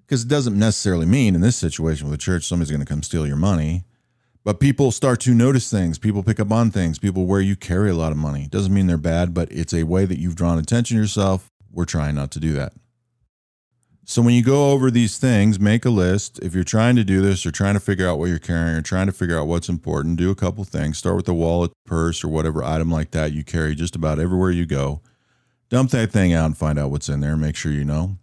Because 0.07 0.25
it 0.25 0.29
doesn't 0.29 0.59
necessarily 0.59 1.07
mean 1.07 1.35
in 1.35 1.41
this 1.41 1.57
situation 1.57 2.09
with 2.09 2.19
the 2.19 2.23
church, 2.23 2.45
somebody's 2.45 2.71
going 2.71 2.85
to 2.85 2.87
come 2.87 3.03
steal 3.03 3.27
your 3.27 3.37
money. 3.37 3.85
But 4.45 4.61
people 4.61 4.91
start 4.91 5.21
to 5.21 5.35
notice 5.35 5.71
things. 5.71 5.99
People 5.99 6.23
pick 6.23 6.41
up 6.41 6.51
on 6.51 6.71
things. 6.71 6.99
People 6.99 7.27
where 7.27 7.41
you 7.41 7.55
carry 7.55 7.91
a 7.91 7.95
lot 7.95 8.13
of 8.13 8.19
money. 8.19 8.49
Doesn't 8.51 8.75
mean 8.75 8.89
they're 8.89 8.99
bad, 8.99 9.35
but 9.35 9.51
it's 9.53 9.73
a 9.73 9.85
way 9.85 10.05
that 10.05 10.19
you've 10.19 10.37
drawn 10.37 10.59
attention 10.59 10.97
to 10.97 11.01
yourself. 11.01 11.49
We're 11.71 11.85
trying 11.85 12.17
not 12.17 12.31
to 12.33 12.41
do 12.41 12.53
that. 12.55 12.73
So 14.05 14.21
when 14.21 14.35
you 14.35 14.43
go 14.43 14.73
over 14.73 14.91
these 14.91 15.17
things, 15.17 15.61
make 15.61 15.85
a 15.85 15.91
list. 15.91 16.41
If 16.41 16.55
you're 16.55 16.65
trying 16.65 16.97
to 16.97 17.05
do 17.05 17.21
this 17.21 17.47
or 17.47 17.53
trying 17.53 17.75
to 17.75 17.81
figure 17.81 18.09
out 18.09 18.19
what 18.19 18.31
you're 18.31 18.41
carrying 18.41 18.77
or 18.77 18.83
trying 18.83 19.07
to 19.07 19.13
figure 19.13 19.39
out 19.39 19.47
what's 19.47 19.69
important, 19.69 20.17
do 20.17 20.31
a 20.31 20.35
couple 20.35 20.65
things. 20.65 20.99
Start 20.99 21.15
with 21.15 21.27
the 21.27 21.35
wallet, 21.35 21.71
purse, 21.87 22.25
or 22.25 22.29
whatever 22.29 22.65
item 22.65 22.91
like 22.91 23.13
that 23.13 23.33
you 23.33 23.45
carry 23.45 23.77
just 23.77 23.95
about 23.95 24.19
everywhere 24.19 24.51
you 24.51 24.67
go. 24.67 25.01
Dump 25.69 25.91
that 25.93 26.11
thing 26.11 26.33
out 26.33 26.47
and 26.47 26.59
find 26.59 26.79
out 26.79 26.91
what's 26.91 27.09
in 27.09 27.21
there. 27.21 27.37
Make 27.37 27.55
sure 27.55 27.71
you 27.71 27.85
know. 27.85 28.17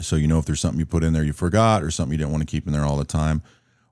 So 0.00 0.16
you 0.16 0.26
know 0.26 0.38
if 0.38 0.46
there's 0.46 0.60
something 0.60 0.80
you 0.80 0.86
put 0.86 1.04
in 1.04 1.12
there 1.12 1.22
you 1.22 1.32
forgot 1.32 1.82
or 1.82 1.90
something 1.90 2.12
you 2.12 2.18
didn't 2.18 2.32
want 2.32 2.42
to 2.42 2.50
keep 2.50 2.66
in 2.66 2.72
there 2.72 2.84
all 2.84 2.96
the 2.96 3.04
time 3.04 3.42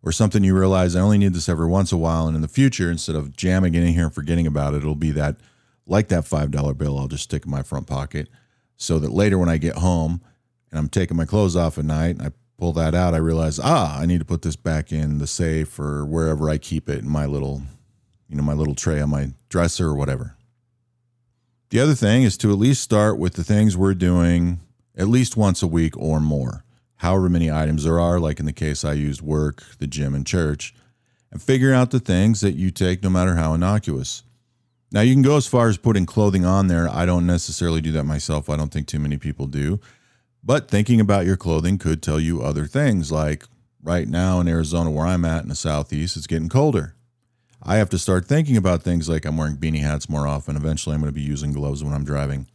or 0.02 0.11
something 0.11 0.42
you 0.42 0.57
realize 0.57 0.97
I 0.97 1.00
only 1.00 1.19
need 1.19 1.35
this 1.35 1.49
every 1.49 1.69
once 1.69 1.92
in 1.92 1.99
a 1.99 2.00
while. 2.00 2.26
And 2.26 2.35
in 2.35 2.42
the 2.42 2.49
future, 2.49 2.90
instead 2.90 3.16
of 3.16 3.37
jamming 3.37 3.75
it 3.75 3.83
in 3.83 3.92
here 3.92 4.07
and 4.07 4.14
forgetting 4.14 4.47
about 4.47 4.75
it, 4.75 4.78
it'll 4.78 4.95
be 4.95 5.12
that, 5.12 5.37
like 5.87 6.09
that 6.09 6.25
$5 6.25 6.76
bill, 6.78 6.99
I'll 6.99 7.07
just 7.07 7.25
stick 7.25 7.45
in 7.45 7.50
my 7.50 7.62
front 7.62 7.87
pocket 7.87 8.28
so 8.76 8.99
that 8.99 9.12
later 9.12 9.38
when 9.38 9.49
I 9.49 9.59
get 9.59 9.76
home 9.76 10.23
and 10.73 10.81
I'm 10.81 10.88
taking 10.88 11.17
my 11.17 11.25
clothes 11.25 11.55
off 11.55 11.79
at 11.79 11.85
night, 11.85 12.17
I 12.21 12.31
pull 12.59 12.73
that 12.73 12.95
out, 12.95 13.14
I 13.14 13.19
realize, 13.19 13.61
ah, 13.62 14.00
I 14.00 14.07
need 14.07 14.19
to 14.19 14.25
put 14.25 14.43
this 14.43 14.57
back 14.57 14.91
in 14.91 15.19
the 15.19 15.29
safe 15.29 15.79
or 15.79 16.05
wherever 16.05 16.50
I 16.50 16.59
keep 16.59 16.88
it 16.88 17.00
in 17.00 17.09
my 17.09 17.26
little, 17.26 17.62
you 18.29 18.37
know, 18.37 18.43
my 18.43 18.55
little 18.55 18.75
tray 18.75 19.00
on 19.00 19.11
my 19.11 19.31
dresser 19.49 19.87
or 19.87 19.95
whatever. 19.95 20.37
The 21.71 21.79
other 21.79 21.95
thing 21.95 22.25
is 22.25 22.37
to 22.38 22.50
at 22.50 22.59
least 22.59 22.83
start 22.83 23.19
with 23.19 23.35
the 23.35 23.45
things 23.45 23.76
we're 23.76 23.95
doing 23.95 24.61
at 24.97 25.09
least 25.09 25.37
once 25.37 25.62
a 25.62 25.67
week 25.67 25.97
or 25.97 26.21
more 26.21 26.64
however 27.02 27.29
many 27.29 27.50
items 27.50 27.83
there 27.83 27.99
are, 27.99 28.21
like 28.21 28.38
in 28.38 28.47
the 28.47 28.52
case 28.52 28.85
I 28.85 28.93
used 28.93 29.21
work, 29.21 29.64
the 29.79 29.88
gym, 29.88 30.14
and 30.14 30.25
church, 30.25 30.73
and 31.33 31.43
figure 31.43 31.75
out 31.75 31.91
the 31.91 31.99
things 31.99 32.41
that 32.43 32.52
you 32.52 32.71
take 32.71 33.02
no 33.02 33.11
matter 33.11 33.35
how 33.35 33.55
innocuous. 33.55 34.23
Now, 34.93 35.00
you 35.00 35.12
can 35.12 35.23
go 35.23 35.37
as 35.37 35.49
far 35.49 35.69
as 35.69 35.79
putting 35.79 36.07
clothing 36.07 36.45
on 36.45 36.69
there. 36.69 36.88
I 36.88 37.05
don't 37.05 37.26
necessarily 37.26 37.81
do 37.81 37.91
that 37.93 38.05
myself. 38.05 38.49
I 38.49 38.57
don't 38.57 38.73
think 38.73 38.87
too 38.87 39.00
many 39.00 39.17
people 39.17 39.47
do. 39.47 39.81
But 40.44 40.68
thinking 40.68 41.00
about 41.00 41.26
your 41.26 41.37
clothing 41.37 41.78
could 41.78 42.02
tell 42.02 42.18
you 42.18 42.42
other 42.42 42.66
things, 42.66 43.12
like 43.12 43.44
right 43.82 44.08
now 44.08 44.40
in 44.40 44.49
Arizona, 44.49 44.90
where 44.90 45.06
I'm 45.06 45.25
at 45.25 45.42
in 45.42 45.49
the 45.49 45.54
southeast, 45.54 46.16
it's 46.16 46.26
getting 46.26 46.49
colder. 46.49 46.94
I 47.62 47.76
have 47.76 47.90
to 47.90 47.99
start 47.99 48.26
thinking 48.26 48.56
about 48.56 48.82
things 48.82 49.08
like 49.08 49.25
I'm 49.25 49.37
wearing 49.37 49.56
beanie 49.56 49.82
hats 49.82 50.08
more 50.08 50.26
often. 50.26 50.56
Eventually, 50.56 50.94
I'm 50.94 51.00
going 51.00 51.12
to 51.12 51.14
be 51.14 51.22
using 51.22 51.52
gloves 51.52 51.84
when 51.84 51.92
I'm 51.92 52.04
driving. 52.04 52.49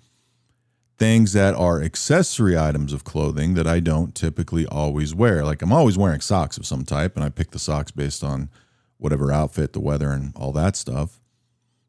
Things 0.98 1.32
that 1.34 1.56
are 1.56 1.82
accessory 1.82 2.58
items 2.58 2.92
of 2.92 3.06
clothing 3.06 3.54
that 3.54 3.68
I 3.68 3.80
don't 3.80 4.14
typically 4.14 4.66
always 4.66 5.16
wear. 5.16 5.46
Like 5.46 5.62
I'm 5.62 5.72
always 5.72 5.98
wearing 5.98 6.22
socks 6.22 6.58
of 6.58 6.66
some 6.66 6.84
type, 6.84 7.16
and 7.16 7.24
I 7.24 7.30
pick 7.30 7.52
the 7.52 7.60
socks 7.60 7.92
based 7.92 8.24
on 8.24 8.50
whatever 8.98 9.32
outfit, 9.32 9.72
the 9.72 9.80
weather, 9.80 10.12
and 10.12 10.34
all 10.36 10.52
that 10.54 10.76
stuff. 10.76 11.22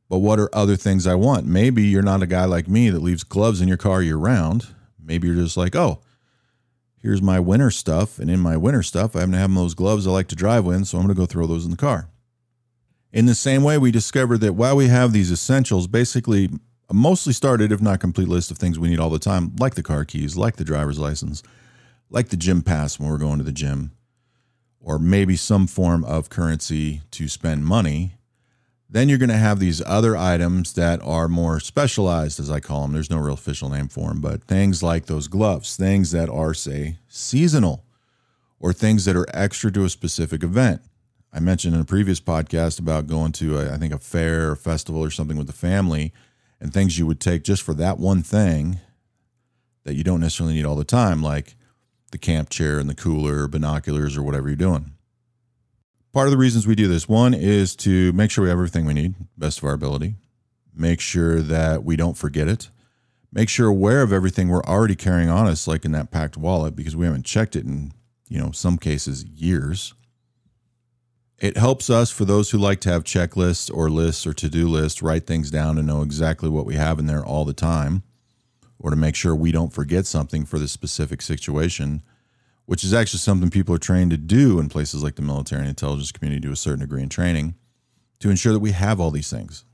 But 0.09 0.19
what 0.19 0.39
are 0.39 0.55
other 0.55 0.77
things 0.77 1.07
I 1.07 1.17
want? 1.17 1.47
Maybe 1.47 1.83
you're 1.85 2.03
not 2.03 2.23
a 2.23 2.27
guy 2.27 2.45
like 2.45 2.69
me 2.69 2.89
that 2.91 3.03
leaves 3.03 3.25
gloves 3.25 3.61
in 3.61 3.67
your 3.67 3.77
car 3.77 4.01
year 4.01 4.17
round. 4.17 4.69
Maybe 5.09 5.27
you're 5.27 5.37
just 5.37 5.57
like, 5.57 5.75
oh, 5.75 6.01
here's 6.99 7.23
my 7.23 7.41
winter 7.41 7.71
stuff. 7.71 8.19
And 8.19 8.31
in 8.31 8.39
my 8.39 8.57
winter 8.57 8.83
stuff, 8.83 9.17
I 9.17 9.21
happen 9.21 9.33
to 9.33 9.39
have 9.39 9.55
those 9.55 9.75
gloves 9.75 10.07
I 10.07 10.11
like 10.11 10.29
to 10.29 10.37
drive 10.37 10.65
with. 10.65 10.87
So 10.87 10.99
I'm 10.99 11.05
going 11.05 11.15
to 11.17 11.21
go 11.21 11.27
throw 11.27 11.47
those 11.47 11.65
in 11.65 11.71
the 11.71 11.77
car. 11.77 12.09
In 13.11 13.27
the 13.27 13.35
same 13.35 13.63
way, 13.63 13.79
we 13.79 13.91
discovered 13.91 14.39
that 14.43 14.53
while 14.53 14.77
we 14.77 14.89
have 14.89 15.13
these 15.13 15.33
essentials, 15.33 15.87
basically 15.87 16.51
a 16.91 16.95
mostly 16.95 17.33
started, 17.33 17.73
if 17.73 17.81
not 17.81 18.01
complete 18.01 18.29
list 18.29 18.51
of 18.51 18.59
things 18.59 18.79
we 18.79 18.89
need 18.89 19.01
all 19.01 19.11
the 19.11 19.19
time, 19.19 19.57
like 19.59 19.75
the 19.75 19.83
car 19.83 20.05
keys, 20.05 20.37
like 20.37 20.57
the 20.57 20.65
driver's 20.65 20.99
license, 20.99 21.43
like 22.11 22.29
the 22.29 22.37
gym 22.37 22.63
pass 22.63 22.99
when 22.99 23.09
we're 23.09 23.19
going 23.19 23.39
to 23.39 23.45
the 23.45 23.53
gym, 23.53 23.93
or 24.81 24.99
maybe 24.99 25.37
some 25.37 25.67
form 25.67 26.05
of 26.05 26.29
currency 26.29 27.01
to 27.11 27.29
spend 27.29 27.65
money. 27.65 28.18
Then 28.91 29.09
you're 29.09 29.19
going 29.19 29.29
to 29.29 29.37
have 29.37 29.59
these 29.59 29.83
other 29.85 30.17
items 30.17 30.73
that 30.73 31.01
are 31.03 31.29
more 31.29 31.61
specialized, 31.61 32.41
as 32.41 32.51
I 32.51 32.61
call 32.61 32.83
them. 32.83 32.93
There's 32.93 33.11
no 33.11 33.19
real 33.19 33.35
official 33.35 33.69
name 33.69 33.89
for 33.89 34.09
them, 34.09 34.21
but 34.23 34.45
things 34.45 34.83
like 34.83 35.07
those 35.07 35.29
gloves, 35.29 35.77
things 35.77 36.11
that 36.13 36.31
are, 36.31 36.55
say, 36.55 36.97
seasonal, 37.07 37.85
or 38.59 38.73
things 38.73 39.05
that 39.05 39.15
are 39.15 39.27
extra 39.35 39.71
to 39.73 39.85
a 39.85 39.91
specific 39.91 40.43
event. 40.43 40.81
I 41.33 41.41
mentioned 41.41 41.75
in 41.75 41.83
a 41.83 41.85
previous 41.85 42.21
podcast 42.21 42.79
about 42.79 43.07
going 43.07 43.33
to, 43.33 43.59
a, 43.59 43.75
I 43.75 43.77
think, 43.77 43.93
a 43.93 43.99
fair 43.99 44.53
or 44.53 44.57
festival 44.57 45.03
or 45.03 45.11
something 45.11 45.37
with 45.37 45.49
the 45.49 45.53
family 45.53 46.15
and 46.59 46.73
things 46.73 46.99
you 46.99 47.07
would 47.07 47.21
take 47.21 47.45
just 47.45 47.63
for 47.63 47.75
that 47.75 47.99
one 47.99 48.23
thing 48.23 48.81
that 49.85 49.95
you 49.95 50.03
don't 50.03 50.21
necessarily 50.21 50.55
need 50.55 50.65
all 50.65 50.77
the 50.77 50.85
time, 50.85 51.23
like 51.23 51.55
the 52.11 52.19
camp 52.19 52.49
chair 52.49 52.79
and 52.79 52.89
the 52.89 52.95
cooler, 52.95 53.47
binoculars, 53.49 54.17
or 54.17 54.23
whatever 54.23 54.49
you're 54.49 54.57
doing. 54.57 54.93
Part 56.13 56.27
of 56.27 56.31
the 56.31 56.39
reasons 56.39 56.67
we 56.67 56.75
do 56.75 56.89
this 56.89 57.09
one 57.09 57.35
is 57.35 57.77
to 57.77 58.13
make 58.13 58.31
sure 58.31 58.43
we 58.43 58.49
have 58.49 58.59
everything 58.59 58.87
we 58.87 58.95
need, 58.95 59.15
best 59.37 59.59
of 59.59 59.65
our 59.65 59.75
ability, 59.75 60.15
make 60.75 61.01
sure 61.01 61.41
that 61.43 61.85
we 61.85 61.97
don't 61.97 62.17
forget 62.17 62.49
it, 62.49 62.71
make 63.31 63.51
sure 63.51 63.69
aware 63.69 64.01
of 64.03 64.13
everything 64.13 64.49
we're 64.49 64.65
already 64.65 64.97
carrying 64.97 65.29
on 65.29 65.47
us, 65.47 65.69
like 65.69 65.85
in 65.85 65.93
that 65.93 66.11
packed 66.11 66.39
wallet, 66.39 66.75
because 66.75 66.97
we 66.97 67.05
haven't 67.05 67.27
checked 67.27 67.55
it 67.55 67.67
in, 67.67 67.93
you 68.29 68.41
know, 68.41 68.53
some 68.53 68.79
cases 68.79 69.25
years. 69.25 69.93
It 71.39 71.59
helps 71.59 71.91
us 71.91 72.11
for 72.11 72.25
those 72.25 72.51
who 72.51 72.59
like 72.59 72.81
to 72.81 72.91
have 72.91 73.05
checklists 73.05 73.71
or 73.73 73.91
lists 73.91 74.27
or 74.27 74.33
to 74.33 74.49
do 74.49 74.67
lists, 74.67 75.03
write 75.03 75.27
things 75.27 75.51
down 75.51 75.77
and 75.77 75.87
know 75.87 76.03
exactly 76.03 76.49
what 76.49 76.67
we 76.67 76.75
have 76.77 76.99
in 76.99 77.07
there 77.07 77.25
all 77.25 77.45
the 77.45 77.53
time, 77.53 78.03
or 78.79 78.91
to 78.91 78.97
make 78.97 79.15
sure 79.15 79.37
we 79.37 79.53
don't 79.53 79.75
forget 79.75 80.07
something 80.07 80.47
for 80.47 80.59
the 80.59 80.69
specific 80.69 81.21
situation, 81.21 82.03
which 82.69 82.85
is 82.85 82.93
actually 82.93 83.19
something 83.19 83.51
people 83.51 83.75
are 83.75 83.79
trained 83.79 84.11
to 84.11 84.17
do 84.17 84.61
in 84.61 84.69
places 84.69 85.03
like 85.03 85.15
the 85.15 85.23
military 85.23 85.61
and 85.61 85.69
intelligence 85.69 86.13
community 86.13 86.47
to 86.47 86.53
a 86.53 86.57
certain 86.57 86.81
degree 86.81 87.03
in 87.03 87.09
training 87.09 87.55
to 88.21 88.31
ensure 88.31 88.53
that 88.53 88.61
we 88.61 88.73
have 88.73 89.01
all 89.01 89.11
these 89.11 89.31
things. 89.31 89.65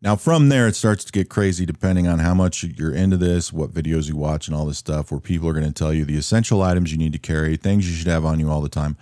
Now, 0.00 0.16
from 0.16 0.48
there, 0.48 0.66
it 0.66 0.74
starts 0.74 1.04
to 1.04 1.12
get 1.12 1.28
crazy 1.28 1.64
depending 1.64 2.08
on 2.08 2.18
how 2.18 2.34
much 2.34 2.64
you're 2.64 2.94
into 2.94 3.16
this, 3.16 3.52
what 3.52 3.70
videos 3.70 4.08
you 4.08 4.16
watch, 4.16 4.48
and 4.48 4.56
all 4.56 4.66
this 4.66 4.78
stuff, 4.78 5.12
where 5.12 5.20
people 5.20 5.48
are 5.48 5.52
going 5.52 5.64
to 5.64 5.72
tell 5.72 5.94
you 5.94 6.04
the 6.04 6.18
essential 6.18 6.60
items 6.60 6.90
you 6.90 6.98
need 6.98 7.12
to 7.12 7.18
carry, 7.18 7.56
things 7.56 7.88
you 7.88 7.94
should 7.94 8.08
have 8.08 8.24
on 8.24 8.40
you 8.40 8.50
all 8.50 8.60
the 8.60 8.68
time 8.68 8.96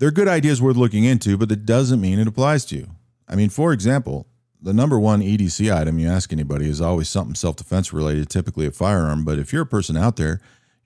they're 0.00 0.10
good 0.10 0.28
ideas 0.28 0.62
worth 0.62 0.76
looking 0.76 1.04
into, 1.04 1.36
but 1.36 1.50
that 1.50 1.66
doesn't 1.66 2.00
mean 2.00 2.18
it 2.18 2.26
applies 2.26 2.64
to 2.64 2.74
you. 2.74 2.88
I 3.28 3.36
mean, 3.36 3.50
for 3.50 3.70
example, 3.70 4.26
the 4.60 4.72
number 4.72 4.98
one 4.98 5.20
EDC 5.20 5.72
item 5.72 5.98
you 5.98 6.08
ask 6.08 6.32
anybody 6.32 6.70
is 6.70 6.80
always 6.80 7.08
something 7.08 7.34
self 7.34 7.56
defense 7.56 7.92
related, 7.92 8.30
typically 8.30 8.66
a 8.66 8.70
firearm. 8.70 9.26
But 9.26 9.38
if 9.38 9.52
you're 9.52 9.62
a 9.62 9.66
person 9.66 9.98
out 9.98 10.16
there, 10.16 10.40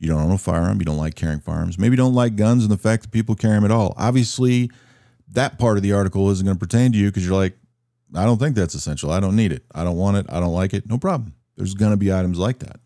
you 0.05 0.11
don't 0.11 0.23
own 0.23 0.33
a 0.33 0.39
firearm, 0.39 0.79
you 0.79 0.85
don't 0.85 0.97
like 0.97 1.15
carrying 1.15 1.41
firearms, 1.41 1.79
maybe 1.79 1.93
you 1.93 1.99
don't 1.99 2.15
like 2.15 2.37
guns 2.37 2.63
and 2.63 2.73
the 2.73 2.79
fact 2.79 3.03
that 3.03 3.11
people 3.11 3.35
carry 3.35 3.55
them 3.55 3.65
at 3.65 3.71
all. 3.71 3.95
Obviously, 3.97 4.71
that 5.33 5.59
part 5.59 5.77
of 5.77 5.83
the 5.83 5.93
article 5.93 6.31
isn't 6.31 6.45
going 6.45 6.57
to 6.57 6.61
pertain 6.61 6.93
to 6.93 6.99
you 6.99 7.09
because 7.09 7.27
you're 7.27 7.37
like, 7.37 7.57
I 8.15 8.25
don't 8.25 8.39
think 8.39 8.55
that's 8.55 8.75
essential. 8.75 9.11
I 9.11 9.21
don't 9.21 9.37
need 9.37 9.51
it. 9.51 9.65
I 9.75 9.83
don't 9.83 9.97
want 9.97 10.17
it. 10.19 10.27
I 10.29 10.39
don't 10.39 10.53
like 10.53 10.73
it. 10.73 10.89
No 10.89 10.99
problem. 10.99 11.35
There's 11.57 11.75
going 11.75 11.91
to 11.91 11.97
be 11.97 12.13
items 12.13 12.39
like 12.39 12.61
that. 12.61 12.79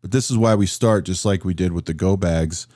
But 0.00 0.12
this 0.12 0.30
is 0.30 0.38
why 0.38 0.54
we 0.54 0.66
start 0.66 1.04
just 1.04 1.24
like 1.24 1.44
we 1.44 1.54
did 1.54 1.72
with 1.72 1.86
the 1.86 1.94
go 1.94 2.16
bags 2.16 2.66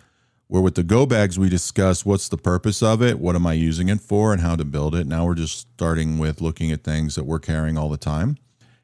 where 0.46 0.62
with 0.62 0.74
the 0.74 0.82
go 0.82 1.06
bags 1.06 1.38
we 1.38 1.48
discuss 1.48 2.04
what's 2.04 2.28
the 2.28 2.36
purpose 2.36 2.82
of 2.82 3.02
it 3.02 3.18
what 3.18 3.34
am 3.34 3.46
i 3.46 3.52
using 3.52 3.88
it 3.88 4.00
for 4.00 4.32
and 4.32 4.42
how 4.42 4.54
to 4.54 4.64
build 4.64 4.94
it 4.94 5.06
now 5.06 5.24
we're 5.24 5.34
just 5.34 5.60
starting 5.74 6.18
with 6.18 6.40
looking 6.40 6.70
at 6.70 6.84
things 6.84 7.14
that 7.14 7.24
we're 7.24 7.38
carrying 7.38 7.78
all 7.78 7.88
the 7.88 7.96
time 7.96 8.36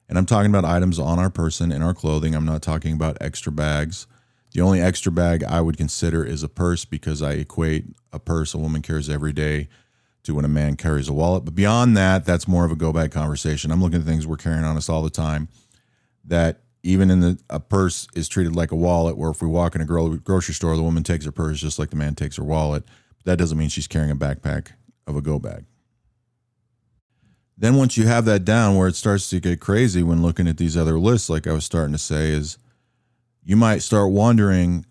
and 0.08 0.16
i'm 0.16 0.26
talking 0.26 0.50
about 0.50 0.64
items 0.64 0.98
on 0.98 1.18
our 1.18 1.30
person 1.30 1.70
in 1.70 1.82
our 1.82 1.94
clothing 1.94 2.34
i'm 2.34 2.46
not 2.46 2.62
talking 2.62 2.94
about 2.94 3.16
extra 3.20 3.52
bags 3.52 4.06
the 4.52 4.60
only 4.60 4.80
extra 4.80 5.12
bag 5.12 5.44
i 5.44 5.60
would 5.60 5.76
consider 5.76 6.24
is 6.24 6.42
a 6.42 6.48
purse 6.48 6.84
because 6.84 7.22
i 7.22 7.32
equate 7.32 7.84
a 8.12 8.18
purse 8.18 8.54
a 8.54 8.58
woman 8.58 8.82
carries 8.82 9.08
every 9.08 9.32
day 9.32 9.68
to 10.22 10.34
when 10.34 10.44
a 10.44 10.48
man 10.48 10.76
carries 10.76 11.08
a 11.08 11.12
wallet. 11.12 11.44
But 11.44 11.54
beyond 11.54 11.96
that 11.96 12.24
that's 12.24 12.48
more 12.48 12.64
of 12.64 12.72
a 12.72 12.76
go 12.76 12.92
bag 12.92 13.10
conversation. 13.10 13.70
I'm 13.70 13.82
looking 13.82 14.00
at 14.00 14.06
things 14.06 14.26
we're 14.26 14.36
carrying 14.36 14.64
on 14.64 14.76
us 14.76 14.88
all 14.88 15.02
the 15.02 15.10
time 15.10 15.48
that 16.24 16.60
even 16.82 17.10
in 17.10 17.20
the 17.20 17.38
a 17.48 17.60
purse 17.60 18.06
is 18.14 18.28
treated 18.28 18.54
like 18.56 18.72
a 18.72 18.76
wallet 18.76 19.16
where 19.16 19.30
if 19.30 19.42
we 19.42 19.48
walk 19.48 19.74
in 19.74 19.80
a 19.80 19.84
grocery 19.84 20.54
store 20.54 20.76
the 20.76 20.82
woman 20.82 21.02
takes 21.02 21.24
her 21.24 21.32
purse 21.32 21.60
just 21.60 21.78
like 21.78 21.90
the 21.90 21.96
man 21.96 22.14
takes 22.14 22.36
her 22.36 22.44
wallet. 22.44 22.84
But 23.18 23.24
that 23.24 23.38
doesn't 23.38 23.58
mean 23.58 23.68
she's 23.68 23.88
carrying 23.88 24.10
a 24.10 24.16
backpack 24.16 24.72
of 25.06 25.16
a 25.16 25.22
go 25.22 25.38
bag. 25.38 25.64
Then 27.56 27.76
once 27.76 27.98
you 27.98 28.06
have 28.06 28.24
that 28.24 28.46
down 28.46 28.76
where 28.76 28.88
it 28.88 28.96
starts 28.96 29.28
to 29.30 29.40
get 29.40 29.60
crazy 29.60 30.02
when 30.02 30.22
looking 30.22 30.48
at 30.48 30.56
these 30.56 30.78
other 30.78 30.98
lists 30.98 31.28
like 31.28 31.46
i 31.46 31.52
was 31.52 31.64
starting 31.64 31.92
to 31.92 31.98
say 31.98 32.30
is 32.30 32.56
you 33.44 33.56
might 33.56 33.82
start 33.82 34.10
wondering 34.10 34.84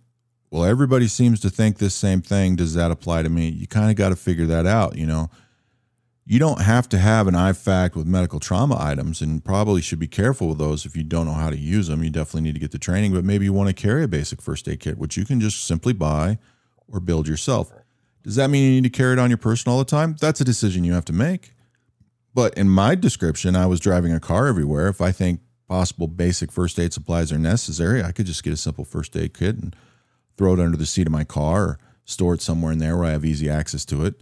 well 0.52 0.64
everybody 0.64 1.08
seems 1.08 1.40
to 1.40 1.50
think 1.50 1.78
this 1.78 1.96
same 1.96 2.22
thing 2.22 2.56
does 2.56 2.74
that 2.74 2.92
apply 2.92 3.24
to 3.24 3.30
me 3.30 3.50
you 3.50 3.68
kind 3.68 3.90
of 3.90 3.96
got 3.96 4.10
to 4.10 4.16
figure 4.16 4.46
that 4.46 4.66
out 4.66 4.98
you 4.98 5.06
know 5.06 5.30
you 6.30 6.38
don't 6.38 6.62
have 6.62 6.88
to 6.90 7.00
have 7.00 7.28
an 7.28 7.34
IFAK 7.34 7.96
with 7.96 8.06
medical 8.06 8.40
trauma 8.40 8.78
items 8.80 9.20
and 9.20 9.44
probably 9.44 9.82
should 9.82 9.98
be 9.98 10.08
careful 10.08 10.50
with 10.50 10.60
those 10.60 10.86
if 10.86 10.96
you 10.96 11.04
don't 11.04 11.26
know 11.26 11.34
how 11.34 11.50
to 11.50 11.58
use 11.58 11.88
them. 11.88 12.04
You 12.04 12.12
definitely 12.12 12.42
need 12.42 12.54
to 12.54 12.60
get 12.60 12.70
the 12.70 12.78
training, 12.78 13.14
but 13.14 13.26
maybe 13.26 13.46
you 13.46 13.52
want 13.52 13.68
to 13.70 13.74
carry 13.74 14.04
a 14.04 14.08
basic 14.08 14.40
first 14.40 14.68
aid 14.68 14.80
kit, 14.80 15.00
which 15.00 15.18
you 15.18 15.26
can 15.26 15.40
just 15.40 15.64
simply 15.64 15.92
buy 15.92 16.38
or 16.88 17.00
build 17.00 17.28
yourself. 17.28 17.74
Does 18.22 18.36
that 18.36 18.52
mean 18.52 18.64
you 18.64 18.80
need 18.80 18.94
to 18.94 18.96
carry 18.96 19.14
it 19.14 19.20
on 19.20 19.32
your 19.32 19.40
person 19.40 19.72
all 19.72 19.80
the 19.80 19.86
time? 19.86 20.18
That's 20.22 20.40
a 20.40 20.44
decision 20.44 20.84
you 20.84 20.94
have 20.94 21.06
to 21.06 21.14
make. 21.14 21.56
But 22.36 22.54
in 22.56 22.70
my 22.70 22.94
description, 22.94 23.56
I 23.56 23.66
was 23.66 23.80
driving 23.80 24.14
a 24.14 24.20
car 24.20 24.46
everywhere. 24.46 24.88
If 24.88 25.02
I 25.02 25.12
think 25.12 25.40
possible 25.70 26.08
basic 26.08 26.52
first 26.52 26.78
aid 26.78 26.92
supplies 26.92 27.32
are 27.32 27.40
necessary, 27.40 28.04
I 28.04 28.12
could 28.12 28.26
just 28.26 28.44
get 28.44 28.52
a 28.52 28.58
simple 28.58 28.84
first 28.84 29.16
aid 29.16 29.34
kit 29.34 29.56
and 29.56 29.74
throw 30.36 30.54
it 30.54 30.60
under 30.60 30.76
the 30.76 30.86
seat 30.86 31.08
of 31.08 31.14
my 31.14 31.24
car 31.24 31.64
or 31.64 31.80
store 32.04 32.34
it 32.34 32.42
somewhere 32.42 32.74
in 32.74 32.80
there 32.80 32.98
where 32.98 33.06
I 33.06 33.12
have 33.12 33.24
easy 33.24 33.50
access 33.50 33.86
to 33.86 34.04
it 34.04 34.16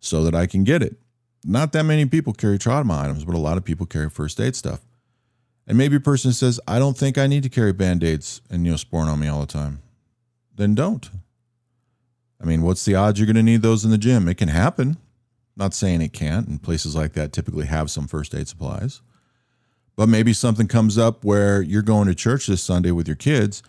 so 0.00 0.24
that 0.24 0.34
I 0.34 0.46
can 0.46 0.64
get 0.64 0.82
it 0.82 0.96
not 1.44 1.72
that 1.72 1.84
many 1.84 2.06
people 2.06 2.32
carry 2.32 2.58
trauma 2.58 2.98
items, 2.98 3.24
but 3.24 3.34
a 3.34 3.38
lot 3.38 3.56
of 3.56 3.64
people 3.64 3.86
carry 3.86 4.08
first 4.08 4.40
aid 4.40 4.54
stuff. 4.54 4.80
And 5.66 5.78
maybe 5.78 5.96
a 5.96 6.00
person 6.00 6.32
says, 6.32 6.60
I 6.66 6.78
don't 6.78 6.96
think 6.96 7.18
I 7.18 7.26
need 7.26 7.42
to 7.44 7.48
carry 7.48 7.72
band 7.72 8.02
aids 8.02 8.40
and 8.50 8.66
neosporin 8.66 9.06
on 9.06 9.20
me 9.20 9.28
all 9.28 9.40
the 9.40 9.46
time. 9.46 9.80
Then 10.54 10.74
don't. 10.74 11.08
I 12.40 12.44
mean, 12.44 12.62
what's 12.62 12.84
the 12.84 12.96
odds 12.96 13.18
you're 13.18 13.26
going 13.26 13.36
to 13.36 13.42
need 13.42 13.62
those 13.62 13.84
in 13.84 13.90
the 13.90 13.98
gym? 13.98 14.28
It 14.28 14.36
can 14.36 14.48
happen. 14.48 14.96
Not 15.56 15.74
saying 15.74 16.00
it 16.00 16.12
can't, 16.12 16.48
and 16.48 16.62
places 16.62 16.96
like 16.96 17.12
that 17.12 17.32
typically 17.32 17.66
have 17.66 17.90
some 17.90 18.08
first 18.08 18.34
aid 18.34 18.48
supplies. 18.48 19.02
But 19.94 20.08
maybe 20.08 20.32
something 20.32 20.68
comes 20.68 20.96
up 20.96 21.24
where 21.24 21.60
you're 21.60 21.82
going 21.82 22.08
to 22.08 22.14
church 22.14 22.46
this 22.46 22.62
Sunday 22.62 22.90
with 22.92 23.06
your 23.06 23.16
kids 23.16 23.62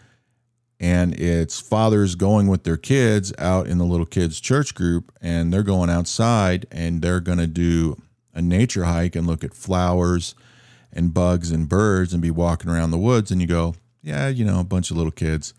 and 0.83 1.17
it's 1.17 1.61
fathers 1.61 2.15
going 2.15 2.47
with 2.47 2.65
their 2.65 2.75
kids 2.75 3.31
out 3.37 3.67
in 3.67 3.77
the 3.77 3.85
little 3.85 4.05
kids 4.05 4.41
church 4.41 4.75
group 4.75 5.13
and 5.21 5.53
they're 5.53 5.63
going 5.63 5.89
outside 5.89 6.65
and 6.71 7.01
they're 7.01 7.21
going 7.21 7.37
to 7.37 7.47
do 7.47 7.95
a 8.33 8.41
nature 8.41 8.83
hike 8.83 9.15
and 9.15 9.25
look 9.25 9.45
at 9.45 9.53
flowers 9.53 10.35
and 10.91 11.13
bugs 11.13 11.51
and 11.51 11.69
birds 11.69 12.11
and 12.11 12.21
be 12.21 12.31
walking 12.31 12.69
around 12.69 12.91
the 12.91 12.97
woods 12.97 13.31
and 13.31 13.39
you 13.39 13.47
go 13.47 13.75
yeah 14.01 14.27
you 14.27 14.43
know 14.43 14.59
a 14.59 14.65
bunch 14.65 14.91
of 14.91 14.97
little 14.97 15.11
kids. 15.11 15.53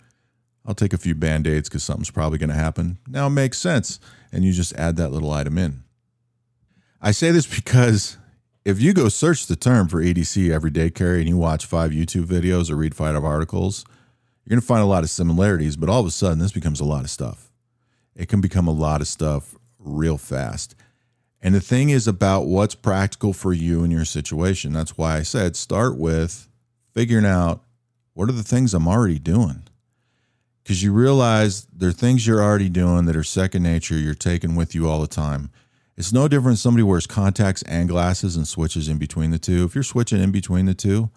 I'll 0.67 0.75
take 0.75 0.93
a 0.93 0.99
few 0.99 1.15
band-aids 1.15 1.69
because 1.69 1.83
something's 1.83 2.11
probably 2.11 2.39
going 2.39 2.49
to 2.49 2.55
happen. 2.55 2.99
Now 3.09 3.27
it 3.27 3.31
makes 3.31 3.59
sense 3.59 4.01
and 4.31 4.45
you 4.45 4.53
just 4.53 4.75
add 4.75 4.97
that 4.97 5.11
little 5.11 5.31
item 5.31 5.57
in. 5.57 5.85
I 7.01 7.13
say 7.13 7.31
this 7.31 7.47
because 7.55 8.19
if 8.65 8.81
you 8.81 8.93
go 8.93 9.09
search 9.09 9.47
the 9.47 9.57
term 9.57 9.89
for 9.89 10.03
edc 10.03 10.51
everyday 10.51 10.91
carry 10.91 11.21
and 11.21 11.29
you 11.29 11.37
watch 11.37 11.67
five 11.67 11.91
youtube 11.91 12.25
videos 12.25 12.71
or 12.71 12.77
read 12.77 12.95
five 12.95 13.23
articles 13.23 13.85
you're 14.45 14.57
going 14.57 14.61
to 14.61 14.67
find 14.67 14.83
a 14.83 14.87
lot 14.87 15.05
of 15.05 15.11
similarities, 15.11 15.77
but 15.77 15.89
all 15.89 16.01
of 16.01 16.07
a 16.07 16.11
sudden, 16.11 16.39
this 16.39 16.53
becomes 16.53 16.81
a 16.81 16.85
lot 16.85 17.05
of 17.05 17.11
stuff. 17.11 17.51
It 18.15 18.29
can 18.29 18.41
become 18.43 18.69
a 18.69 18.73
lot 18.73 19.01
of 19.01 19.09
stuff 19.09 19.55
real 19.79 20.19
fast. 20.19 20.75
And 21.41 21.55
the 21.55 21.61
thing 21.61 21.91
is 21.91 22.07
about 22.07 22.47
what's 22.47 22.75
practical 22.75 23.33
for 23.33 23.53
you 23.53 23.83
and 23.83 23.93
your 23.93 24.05
situation. 24.05 24.73
That's 24.73 24.99
why 24.99 25.17
I 25.17 25.23
said 25.23 25.57
start 25.57 25.97
with 25.97 26.49
figuring 26.93 27.27
out 27.27 27.65
what 28.13 28.29
are 28.29 28.33
the 28.33 28.43
things 28.43 28.75
I'm 28.75 28.89
already 28.89 29.19
doing. 29.19 29.63
Because 30.63 30.83
you 30.83 30.93
realize 30.93 31.67
there 31.67 31.91
are 31.91 31.93
things 31.93 32.27
you're 32.27 32.43
already 32.43 32.71
doing 32.71 33.05
that 33.07 33.17
are 33.17 33.25
second 33.25 33.63
nature, 33.63 33.97
you're 33.97 34.15
taking 34.15 34.57
with 34.57 34.75
you 34.75 34.89
all 34.89 35.01
the 35.01 35.07
time. 35.07 35.51
It's 35.97 36.13
no 36.13 36.27
different 36.27 36.59
somebody 36.59 36.83
wears 36.83 37.07
contacts 37.07 37.63
and 37.63 37.89
glasses 37.89 38.37
and 38.37 38.49
switches 38.49 38.89
in 38.89 38.99
between 38.99 39.31
the 39.31 39.39
two. 39.39 39.65
If 39.65 39.75
you're 39.75 39.85
switching 39.85 40.21
in 40.21 40.33
between 40.33 40.67
the 40.67 40.75
two, 40.75 41.11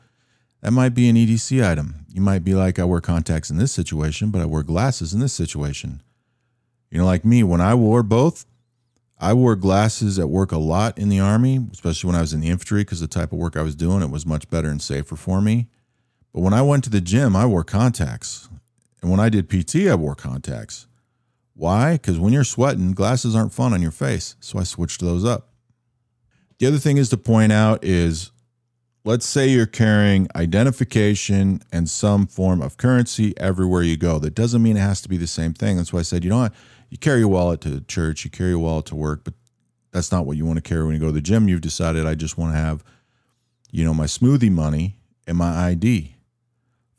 that 0.62 0.72
might 0.72 0.94
be 0.94 1.10
an 1.10 1.16
EDC 1.16 1.66
item. 1.66 2.06
You 2.14 2.22
might 2.22 2.44
be 2.44 2.54
like, 2.54 2.78
I 2.78 2.84
wear 2.84 3.02
contacts 3.02 3.50
in 3.50 3.58
this 3.58 3.72
situation, 3.72 4.30
but 4.30 4.42
I 4.42 4.46
wear 4.46 4.64
glasses 4.64 5.14
in 5.14 5.20
this 5.20 5.34
situation. 5.34 6.02
You 6.92 7.00
know, 7.00 7.06
like 7.06 7.26
me, 7.26 7.44
when 7.44 7.62
I 7.62 7.74
wore 7.74 8.04
both, 8.04 8.46
I 9.20 9.34
wore 9.34 9.56
glasses 9.56 10.20
at 10.20 10.30
work 10.30 10.52
a 10.52 10.60
lot 10.60 10.98
in 10.98 11.10
the 11.10 11.20
Army, 11.20 11.60
especially 11.72 12.10
when 12.10 12.16
I 12.16 12.22
was 12.22 12.34
in 12.34 12.42
the 12.42 12.50
infantry, 12.50 12.82
because 12.82 13.00
the 13.00 13.08
type 13.08 13.32
of 13.32 13.40
work 13.40 13.58
I 13.58 13.64
was 13.64 13.76
doing, 13.76 14.04
it 14.04 14.12
was 14.12 14.28
much 14.28 14.48
better 14.50 14.70
and 14.70 14.82
safer 14.82 15.16
for 15.16 15.42
me. 15.42 15.68
But 16.34 16.42
when 16.42 16.54
I 16.54 16.62
went 16.62 16.84
to 16.84 16.92
the 16.92 17.02
gym, 17.02 17.36
I 17.36 17.48
wore 17.48 17.64
contacts. 17.64 18.48
And 19.02 19.10
when 19.10 19.20
I 19.20 19.30
did 19.30 19.50
PT, 19.50 19.88
I 19.88 19.96
wore 19.96 20.16
contacts. 20.16 20.86
Why? 21.58 21.94
Because 21.94 22.20
when 22.20 22.32
you're 22.32 22.44
sweating, 22.44 22.94
glasses 22.94 23.36
aren't 23.36 23.52
fun 23.52 23.74
on 23.74 23.82
your 23.82 23.92
face. 23.92 24.36
So 24.40 24.60
I 24.60 24.64
switched 24.64 25.02
those 25.02 25.26
up. 25.26 25.50
The 26.60 26.68
other 26.68 26.78
thing 26.78 26.98
is 26.98 27.10
to 27.10 27.18
point 27.18 27.52
out 27.52 27.84
is 27.84 28.32
let's 29.04 29.26
say 29.26 29.48
you're 29.48 29.66
carrying 29.66 30.28
identification 30.36 31.62
and 31.72 31.90
some 31.90 32.28
form 32.28 32.62
of 32.62 32.78
currency 32.78 33.38
everywhere 33.38 33.84
you 33.84 33.98
go. 33.98 34.20
That 34.20 34.36
doesn't 34.36 34.64
mean 34.64 34.78
it 34.78 34.82
has 34.82 35.02
to 35.02 35.10
be 35.10 35.18
the 35.18 35.28
same 35.28 35.54
thing. 35.54 35.78
That's 35.78 35.92
why 35.92 36.00
I 36.00 36.04
said 36.04 36.24
you 36.24 36.30
know 36.30 36.40
what? 36.40 36.54
you 36.90 36.98
carry 36.98 37.20
your 37.20 37.28
wallet 37.28 37.62
to 37.62 37.82
church, 37.82 38.24
you 38.24 38.32
carry 38.32 38.52
your 38.52 38.60
wallet 38.60 38.86
to 38.88 38.96
work, 38.96 39.24
but 39.24 39.34
that's 39.92 40.12
not 40.12 40.26
what 40.26 40.38
you 40.38 40.46
want 40.46 40.58
to 40.58 40.62
carry 40.62 40.84
when 40.86 40.94
you 40.94 41.00
go 41.00 41.08
to 41.08 41.12
the 41.12 41.22
gym. 41.22 41.48
You've 41.48 41.62
decided 41.62 42.06
I 42.06 42.16
just 42.16 42.38
want 42.38 42.54
to 42.54 42.58
have, 42.58 42.84
you 43.72 43.84
know, 43.84 43.94
my 43.94 44.06
smoothie 44.06 44.52
money 44.52 44.98
and 45.26 45.38
my 45.38 45.68
ID. 45.68 46.16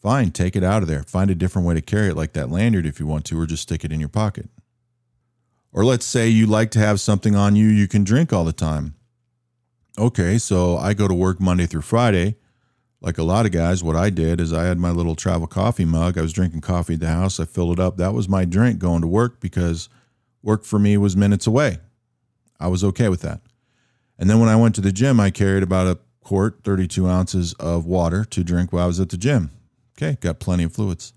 Fine, 0.00 0.30
take 0.30 0.54
it 0.54 0.62
out 0.62 0.82
of 0.82 0.88
there. 0.88 1.02
Find 1.02 1.30
a 1.30 1.34
different 1.34 1.66
way 1.66 1.74
to 1.74 1.80
carry 1.80 2.08
it, 2.08 2.16
like 2.16 2.32
that 2.34 2.50
lanyard 2.50 2.86
if 2.86 3.00
you 3.00 3.06
want 3.06 3.24
to, 3.26 3.40
or 3.40 3.46
just 3.46 3.64
stick 3.64 3.84
it 3.84 3.92
in 3.92 3.98
your 3.98 4.08
pocket. 4.08 4.48
Or 5.72 5.84
let's 5.84 6.06
say 6.06 6.28
you 6.28 6.46
like 6.46 6.70
to 6.72 6.78
have 6.78 7.00
something 7.00 7.34
on 7.36 7.56
you 7.56 7.66
you 7.68 7.88
can 7.88 8.04
drink 8.04 8.32
all 8.32 8.44
the 8.44 8.52
time. 8.52 8.94
Okay, 9.98 10.38
so 10.38 10.76
I 10.76 10.94
go 10.94 11.08
to 11.08 11.14
work 11.14 11.40
Monday 11.40 11.66
through 11.66 11.82
Friday. 11.82 12.36
Like 13.00 13.18
a 13.18 13.22
lot 13.22 13.46
of 13.46 13.52
guys, 13.52 13.82
what 13.82 13.96
I 13.96 14.10
did 14.10 14.40
is 14.40 14.52
I 14.52 14.64
had 14.64 14.78
my 14.78 14.90
little 14.90 15.14
travel 15.14 15.46
coffee 15.46 15.84
mug. 15.84 16.16
I 16.16 16.22
was 16.22 16.32
drinking 16.32 16.60
coffee 16.62 16.94
at 16.94 17.00
the 17.00 17.08
house. 17.08 17.38
I 17.38 17.44
filled 17.44 17.78
it 17.78 17.80
up. 17.80 17.96
That 17.96 18.14
was 18.14 18.28
my 18.28 18.44
drink 18.44 18.78
going 18.78 19.02
to 19.02 19.06
work 19.06 19.40
because 19.40 19.88
work 20.42 20.64
for 20.64 20.78
me 20.78 20.96
was 20.96 21.16
minutes 21.16 21.46
away. 21.46 21.78
I 22.60 22.68
was 22.68 22.82
okay 22.82 23.08
with 23.08 23.20
that. 23.22 23.40
And 24.18 24.28
then 24.28 24.40
when 24.40 24.48
I 24.48 24.56
went 24.56 24.74
to 24.76 24.80
the 24.80 24.90
gym, 24.90 25.20
I 25.20 25.30
carried 25.30 25.62
about 25.62 25.86
a 25.86 25.98
quart, 26.24 26.60
32 26.64 27.06
ounces 27.06 27.52
of 27.54 27.86
water 27.86 28.24
to 28.24 28.42
drink 28.42 28.72
while 28.72 28.84
I 28.84 28.88
was 28.88 29.00
at 29.00 29.10
the 29.10 29.16
gym. 29.16 29.50
Okay, 30.00 30.16
got 30.20 30.38
plenty 30.38 30.62
of 30.62 30.72
fluids. 30.72 31.12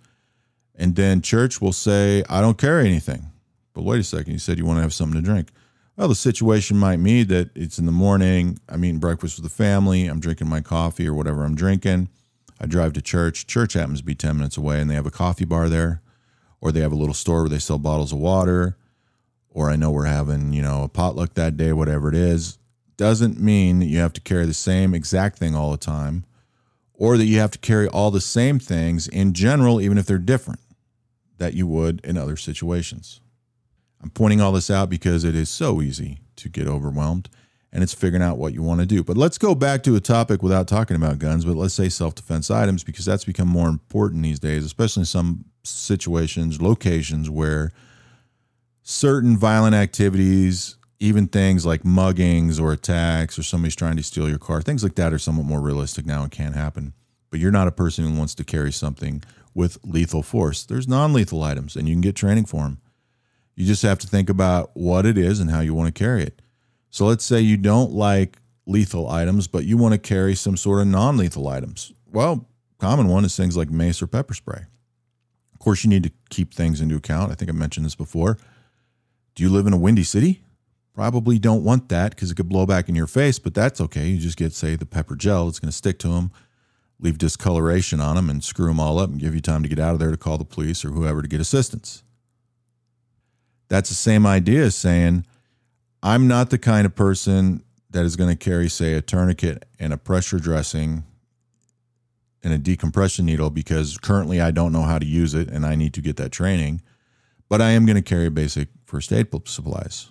And 0.74 0.96
then 0.96 1.22
church 1.22 1.62
will 1.62 1.74
say, 1.74 2.24
I 2.28 2.42
don't 2.42 2.58
carry 2.58 2.88
anything. 2.88 3.28
But 3.74 3.84
wait 3.84 4.00
a 4.00 4.04
second, 4.04 4.34
you 4.34 4.40
said 4.40 4.58
you 4.58 4.66
want 4.66 4.78
to 4.78 4.82
have 4.82 4.94
something 4.94 5.22
to 5.22 5.26
drink. 5.26 5.50
Well, 5.96 6.08
the 6.08 6.16
situation 6.16 6.78
might 6.78 6.98
mean 6.98 7.28
that 7.28 7.52
it's 7.56 7.78
in 7.78 7.86
the 7.86 7.92
morning. 7.92 8.60
I'm 8.68 8.84
eating 8.84 9.00
breakfast 9.00 9.38
with 9.38 9.44
the 9.44 9.56
family. 9.56 10.08
I'm 10.08 10.20
drinking 10.20 10.50
my 10.50 10.62
coffee 10.62 11.08
or 11.08 11.14
whatever 11.14 11.44
I'm 11.44 11.54
drinking. 11.54 12.10
I 12.60 12.66
drive 12.66 12.94
to 12.94 13.02
church. 13.04 13.46
Church 13.46 13.74
happens 13.74 14.00
to 14.00 14.06
be 14.06 14.16
10 14.16 14.38
minutes 14.38 14.58
away, 14.58 14.82
and 14.82 14.90
they 14.90 14.96
have 14.96 15.06
a 15.06 15.12
coffee 15.12 15.46
bar 15.46 15.70
there, 15.70 16.02
or 16.60 16.72
they 16.72 16.80
have 16.80 16.92
a 16.92 16.96
little 16.96 17.14
store 17.14 17.42
where 17.42 17.50
they 17.50 17.60
sell 17.60 17.78
bottles 17.78 18.12
of 18.12 18.18
water, 18.18 18.78
or 19.50 19.70
I 19.70 19.76
know 19.76 19.92
we're 19.92 20.06
having, 20.06 20.54
you 20.54 20.64
know, 20.64 20.84
a 20.84 20.90
potluck 20.90 21.36
that 21.36 21.56
day, 21.56 21.72
whatever 21.72 22.10
it 22.10 22.16
is. 22.16 22.58
Doesn't 22.98 23.40
mean 23.40 23.80
that 23.80 23.86
you 23.86 24.00
have 24.00 24.14
to 24.14 24.22
carry 24.22 24.48
the 24.48 24.54
same 24.56 24.96
exact 24.96 25.38
thing 25.38 25.54
all 25.54 25.72
the 25.72 25.78
time 25.78 26.26
or 27.02 27.18
that 27.18 27.26
you 27.26 27.40
have 27.40 27.50
to 27.50 27.58
carry 27.58 27.88
all 27.88 28.12
the 28.12 28.22
same 28.22 28.60
things 28.60 29.08
in 29.08 29.34
general, 29.34 29.82
even 29.82 29.98
if 29.98 30.06
they're 30.06 30.20
different, 30.20 30.60
that 31.40 31.56
you 31.56 31.66
would 31.66 32.00
in 32.02 32.16
other 32.16 32.38
situations. 32.38 33.22
I'm 34.04 34.12
pointing 34.12 34.40
all 34.40 34.52
this 34.52 34.70
out 34.70 34.88
because 34.88 35.24
it 35.24 35.34
is 35.34 35.50
so 35.50 35.82
easy 35.82 36.20
to 36.36 36.48
get 36.48 36.68
overwhelmed 36.68 37.28
and 37.74 37.82
it's 37.82 37.96
figuring 37.96 38.22
out 38.22 38.38
what 38.38 38.54
you 38.54 38.62
want 38.62 38.82
to 38.82 38.86
do. 38.86 39.04
But 39.04 39.18
let's 39.18 39.40
go 39.40 39.56
back 39.56 39.82
to 39.82 39.96
a 39.96 40.00
topic 40.00 40.44
without 40.44 40.68
talking 40.68 40.96
about 40.96 41.18
guns, 41.18 41.44
but 41.44 41.56
let's 41.56 41.74
say 41.74 41.90
self 41.90 42.14
defense 42.14 42.52
items 42.52 42.84
because 42.84 43.06
that's 43.06 43.26
become 43.26 43.48
more 43.48 43.68
important 43.68 44.22
these 44.22 44.40
days, 44.40 44.64
especially 44.64 45.02
in 45.02 45.06
some 45.06 45.46
situations, 45.64 46.62
locations 46.62 47.32
where 47.32 47.72
certain 48.84 49.38
violent 49.38 49.74
activities 49.74 50.76
even 51.02 51.28
things 51.28 51.66
like 51.66 51.82
muggings 51.82 52.62
or 52.62 52.72
attacks 52.72 53.40
or 53.40 53.42
somebody's 53.42 53.76
trying 53.76 53.98
to 53.98 54.04
steal 54.04 54.30
your 54.30 54.38
car, 54.38 54.62
things 54.62 54.84
like 54.84 54.94
that 54.96 55.12
are 55.12 55.18
somewhat 55.18 55.48
more 55.48 55.60
realistic 55.60 56.06
now 56.06 56.22
and 56.22 56.32
can 56.32 56.54
happen. 56.54 56.94
But 57.32 57.40
you're 57.40 57.52
not 57.52 57.68
a 57.68 57.72
person 57.72 58.06
who 58.06 58.16
wants 58.16 58.36
to 58.36 58.44
carry 58.44 58.72
something 58.72 59.24
with 59.56 59.80
lethal 59.84 60.22
force. 60.22 60.64
There's 60.64 60.88
non 60.88 61.12
lethal 61.12 61.42
items 61.42 61.76
and 61.76 61.90
you 61.90 61.96
can 61.96 62.02
get 62.02 62.16
training 62.16 62.46
for 62.46 62.64
them. 62.64 62.80
You 63.56 63.66
just 63.66 63.82
have 63.82 63.98
to 64.00 64.08
think 64.08 64.30
about 64.30 64.70
what 64.76 65.08
it 65.08 65.18
is 65.18 65.40
and 65.40 65.50
how 65.50 65.62
you 65.62 65.74
want 65.74 65.94
to 65.94 66.00
carry 66.00 66.22
it. 66.22 66.40
So 66.92 67.08
let's 67.08 67.26
say 67.26 67.42
you 67.42 67.58
don't 67.58 67.92
like 67.92 68.38
lethal 68.68 69.10
items, 69.10 69.48
but 69.48 69.66
you 69.66 69.78
want 69.78 69.94
to 69.94 70.00
carry 70.00 70.36
some 70.36 70.56
sort 70.56 70.82
of 70.82 70.88
non 70.88 71.18
lethal 71.18 71.48
items. 71.48 71.92
Well, 72.12 72.48
common 72.78 73.08
one 73.08 73.26
is 73.26 73.36
things 73.36 73.58
like 73.58 73.72
mace 73.72 74.04
or 74.04 74.08
pepper 74.08 74.36
spray. 74.36 74.66
Of 75.52 75.60
course, 75.60 75.84
you 75.84 75.90
need 75.90 76.04
to 76.04 76.12
keep 76.30 76.54
things 76.54 76.80
into 76.80 76.96
account. 76.96 77.32
I 77.32 77.36
think 77.36 77.50
I 77.50 77.54
mentioned 77.54 77.88
this 77.88 77.96
before. 77.96 78.38
Do 79.34 79.42
you 79.42 79.50
live 79.50 79.66
in 79.66 79.74
a 79.74 79.78
windy 79.78 80.04
city? 80.04 80.44
Probably 80.94 81.40
don't 81.40 81.64
want 81.64 81.90
that 81.90 82.12
because 82.12 82.32
it 82.32 82.36
could 82.36 82.50
blow 82.50 82.66
back 82.66 82.90
in 82.90 82.96
your 82.96 83.08
face, 83.08 83.40
but 83.40 83.54
that's 83.54 83.80
okay. 83.80 84.08
You 84.08 84.18
just 84.20 84.38
get, 84.38 84.54
say, 84.54 84.76
the 84.76 84.86
pepper 84.86 85.16
gel. 85.16 85.48
It's 85.48 85.60
going 85.60 85.72
to 85.72 85.76
stick 85.76 86.00
to 86.00 86.10
them, 86.10 86.32
leave 87.00 87.18
discoloration 87.18 88.02
on 88.02 88.18
them, 88.18 88.30
and 88.30 88.44
screw 88.44 88.68
them 88.68 88.80
all 88.80 89.00
up 89.00 89.10
and 89.10 89.20
give 89.20 89.34
you 89.34 89.42
time 89.42 89.64
to 89.64 89.70
get 89.70 89.80
out 89.80 89.94
of 89.94 90.00
there 90.00 90.12
to 90.12 90.18
call 90.18 90.38
the 90.38 90.44
police 90.44 90.84
or 90.84 90.90
whoever 90.90 91.22
to 91.22 91.28
get 91.30 91.40
assistance. 91.40 92.04
That's 93.70 93.88
the 93.88 93.96
same 93.96 94.26
idea 94.26 94.66
as 94.66 94.76
saying, 94.76 95.26
I'm 96.04 96.28
not 96.28 96.50
the 96.50 96.58
kind 96.58 96.86
of 96.86 96.94
person 96.94 97.64
that 97.92 98.04
is 98.04 98.18
going 98.18 98.30
to 98.30 98.36
carry, 98.36 98.68
say, 98.68 98.94
a 98.96 99.02
tourniquet 99.02 99.66
and 99.80 99.94
a 99.94 99.98
pressure 99.98 100.40
dressing 100.40 101.06
and 102.44 102.54
a 102.54 102.58
decompression 102.58 103.26
needle 103.26 103.50
because 103.50 103.98
currently 103.98 104.42
I 104.42 104.52
don't 104.52 104.72
know 104.74 104.82
how 104.82 105.00
to 105.00 105.06
use 105.06 105.34
it 105.34 105.50
and 105.50 105.66
I 105.66 105.76
need 105.76 105.94
to 105.94 106.02
get 106.02 106.18
that 106.18 106.32
training. 106.32 106.82
But 107.48 107.62
I 107.62 107.72
am 107.72 107.86
going 107.86 107.98
to 107.98 108.02
carry 108.02 108.30
basic 108.30 108.70
first 108.86 109.12
aid 109.14 109.28
supplies. 109.46 110.10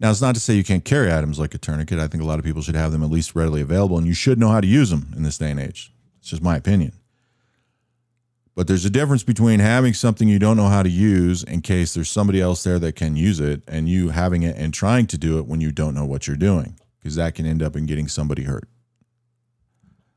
Now, 0.00 0.10
it's 0.10 0.22
not 0.22 0.34
to 0.34 0.40
say 0.40 0.54
you 0.54 0.64
can't 0.64 0.84
carry 0.84 1.12
items 1.12 1.38
like 1.38 1.54
a 1.54 1.58
tourniquet. 1.58 1.98
I 1.98 2.08
think 2.08 2.22
a 2.22 2.26
lot 2.26 2.38
of 2.38 2.44
people 2.44 2.62
should 2.62 2.74
have 2.74 2.90
them 2.90 3.02
at 3.02 3.10
least 3.10 3.34
readily 3.34 3.60
available, 3.60 3.98
and 3.98 4.06
you 4.06 4.14
should 4.14 4.38
know 4.38 4.48
how 4.48 4.62
to 4.62 4.66
use 4.66 4.88
them 4.88 5.12
in 5.14 5.22
this 5.22 5.36
day 5.36 5.50
and 5.50 5.60
age. 5.60 5.92
It's 6.20 6.30
just 6.30 6.42
my 6.42 6.56
opinion. 6.56 6.92
But 8.54 8.66
there's 8.66 8.86
a 8.86 8.90
difference 8.90 9.22
between 9.22 9.60
having 9.60 9.92
something 9.92 10.26
you 10.26 10.38
don't 10.38 10.56
know 10.56 10.68
how 10.68 10.82
to 10.82 10.88
use 10.88 11.42
in 11.44 11.60
case 11.60 11.92
there's 11.92 12.08
somebody 12.08 12.40
else 12.40 12.62
there 12.62 12.78
that 12.78 12.96
can 12.96 13.14
use 13.14 13.40
it, 13.40 13.62
and 13.68 13.90
you 13.90 14.08
having 14.08 14.42
it 14.42 14.56
and 14.56 14.72
trying 14.72 15.06
to 15.08 15.18
do 15.18 15.38
it 15.38 15.46
when 15.46 15.60
you 15.60 15.70
don't 15.70 15.94
know 15.94 16.06
what 16.06 16.26
you're 16.26 16.36
doing, 16.36 16.78
because 16.98 17.16
that 17.16 17.34
can 17.34 17.44
end 17.44 17.62
up 17.62 17.76
in 17.76 17.84
getting 17.84 18.08
somebody 18.08 18.44
hurt. 18.44 18.68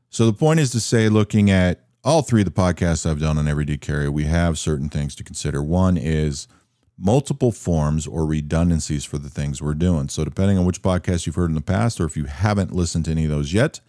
So 0.08 0.24
the 0.24 0.32
point 0.32 0.60
is 0.60 0.70
to 0.70 0.80
say, 0.80 1.10
looking 1.10 1.50
at 1.50 1.84
all 2.02 2.22
three 2.22 2.40
of 2.40 2.46
the 2.46 2.50
podcasts 2.50 3.08
I've 3.08 3.20
done 3.20 3.36
on 3.36 3.48
Everyday 3.48 3.76
Carry, 3.76 4.08
we 4.08 4.24
have 4.24 4.58
certain 4.58 4.88
things 4.88 5.14
to 5.16 5.24
consider. 5.24 5.62
One 5.62 5.96
is 5.98 6.48
multiple 6.96 7.52
forms 7.52 8.06
or 8.06 8.26
redundancies 8.26 9.04
for 9.04 9.18
the 9.18 9.30
things 9.30 9.60
we're 9.60 9.74
doing. 9.74 10.08
So, 10.08 10.24
depending 10.24 10.58
on 10.58 10.64
which 10.64 10.82
podcast 10.82 11.26
you've 11.26 11.34
heard 11.34 11.50
in 11.50 11.54
the 11.54 11.60
past, 11.60 12.00
or 12.00 12.04
if 12.04 12.16
you 12.16 12.24
haven't 12.24 12.72
listened 12.72 13.06
to 13.06 13.10
any 13.10 13.24
of 13.24 13.30
those 13.30 13.52
yet, 13.52 13.80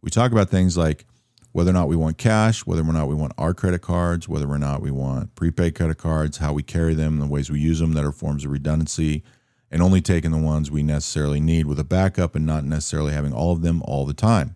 we 0.00 0.10
talk 0.10 0.32
about 0.32 0.48
things 0.48 0.76
like 0.76 1.04
whether 1.52 1.70
or 1.70 1.74
not 1.74 1.88
we 1.88 1.96
want 1.96 2.18
cash, 2.18 2.66
whether 2.66 2.82
or 2.82 2.92
not 2.92 3.08
we 3.08 3.14
want 3.14 3.32
our 3.38 3.54
credit 3.54 3.80
cards, 3.80 4.28
whether 4.28 4.46
or 4.46 4.58
not 4.58 4.82
we 4.82 4.90
want 4.90 5.34
prepaid 5.34 5.74
credit 5.74 5.96
cards, 5.96 6.36
how 6.38 6.52
we 6.52 6.62
carry 6.62 6.94
them, 6.94 7.18
the 7.18 7.26
ways 7.26 7.50
we 7.50 7.58
use 7.58 7.78
them 7.78 7.94
that 7.94 8.04
are 8.04 8.12
forms 8.12 8.44
of 8.44 8.50
redundancy, 8.50 9.22
and 9.70 9.82
only 9.82 10.00
taking 10.00 10.32
the 10.32 10.38
ones 10.38 10.70
we 10.70 10.82
necessarily 10.82 11.40
need 11.40 11.66
with 11.66 11.80
a 11.80 11.84
backup 11.84 12.34
and 12.34 12.44
not 12.44 12.64
necessarily 12.64 13.12
having 13.12 13.32
all 13.32 13.52
of 13.52 13.62
them 13.62 13.82
all 13.86 14.04
the 14.04 14.14
time. 14.14 14.54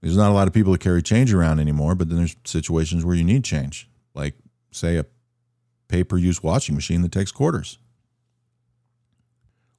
There's 0.00 0.16
not 0.16 0.30
a 0.30 0.34
lot 0.34 0.48
of 0.48 0.54
people 0.54 0.72
that 0.72 0.80
carry 0.80 1.02
change 1.02 1.32
around 1.32 1.60
anymore, 1.60 1.94
but 1.94 2.08
then 2.08 2.16
there's 2.16 2.36
situations 2.44 3.04
where 3.04 3.14
you 3.14 3.24
need 3.24 3.44
change, 3.44 3.86
like, 4.14 4.34
say, 4.70 4.96
a 4.96 5.04
pay 5.90 6.04
per 6.04 6.16
use 6.16 6.42
washing 6.42 6.74
machine 6.74 7.02
that 7.02 7.12
takes 7.12 7.32
quarters. 7.32 7.78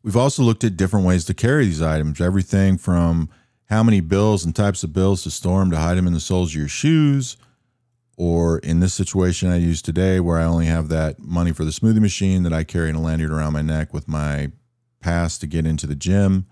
We've 0.04 0.18
also 0.18 0.44
looked 0.44 0.64
at 0.64 0.78
different 0.78 1.06
ways 1.06 1.26
to 1.26 1.34
carry 1.34 1.66
these 1.66 1.82
items, 1.82 2.20
everything 2.20 2.78
from 2.78 3.30
how 3.70 3.84
many 3.84 4.02
bills 4.02 4.44
and 4.44 4.56
types 4.56 4.84
of 4.84 4.94
bills 4.94 5.24
to 5.24 5.32
store 5.32 5.60
them 5.60 5.72
to 5.72 5.78
hide 5.78 5.98
them 5.98 6.08
in 6.08 6.14
the 6.14 6.20
soles 6.20 6.52
of 6.52 6.56
your 6.56 6.68
shoes. 6.68 7.38
Or 8.18 8.60
in 8.60 8.82
this 8.82 8.94
situation 8.94 9.50
I 9.50 9.56
use 9.56 9.82
today, 9.82 10.20
where 10.20 10.38
I 10.38 10.44
only 10.44 10.66
have 10.66 10.90
that 10.90 11.20
money 11.20 11.54
for 11.54 11.64
the 11.64 11.72
smoothie 11.72 12.02
machine 12.02 12.44
that 12.44 12.54
I 12.54 12.64
carry 12.64 12.90
in 12.90 12.96
a 12.96 13.02
lanyard 13.02 13.32
around 13.32 13.54
my 13.54 13.62
neck 13.62 13.94
with 13.94 14.08
my 14.08 14.52
pass 15.00 15.38
to 15.40 15.48
get 15.48 15.66
into 15.66 15.88
the 15.88 15.96
gym. 15.96 16.46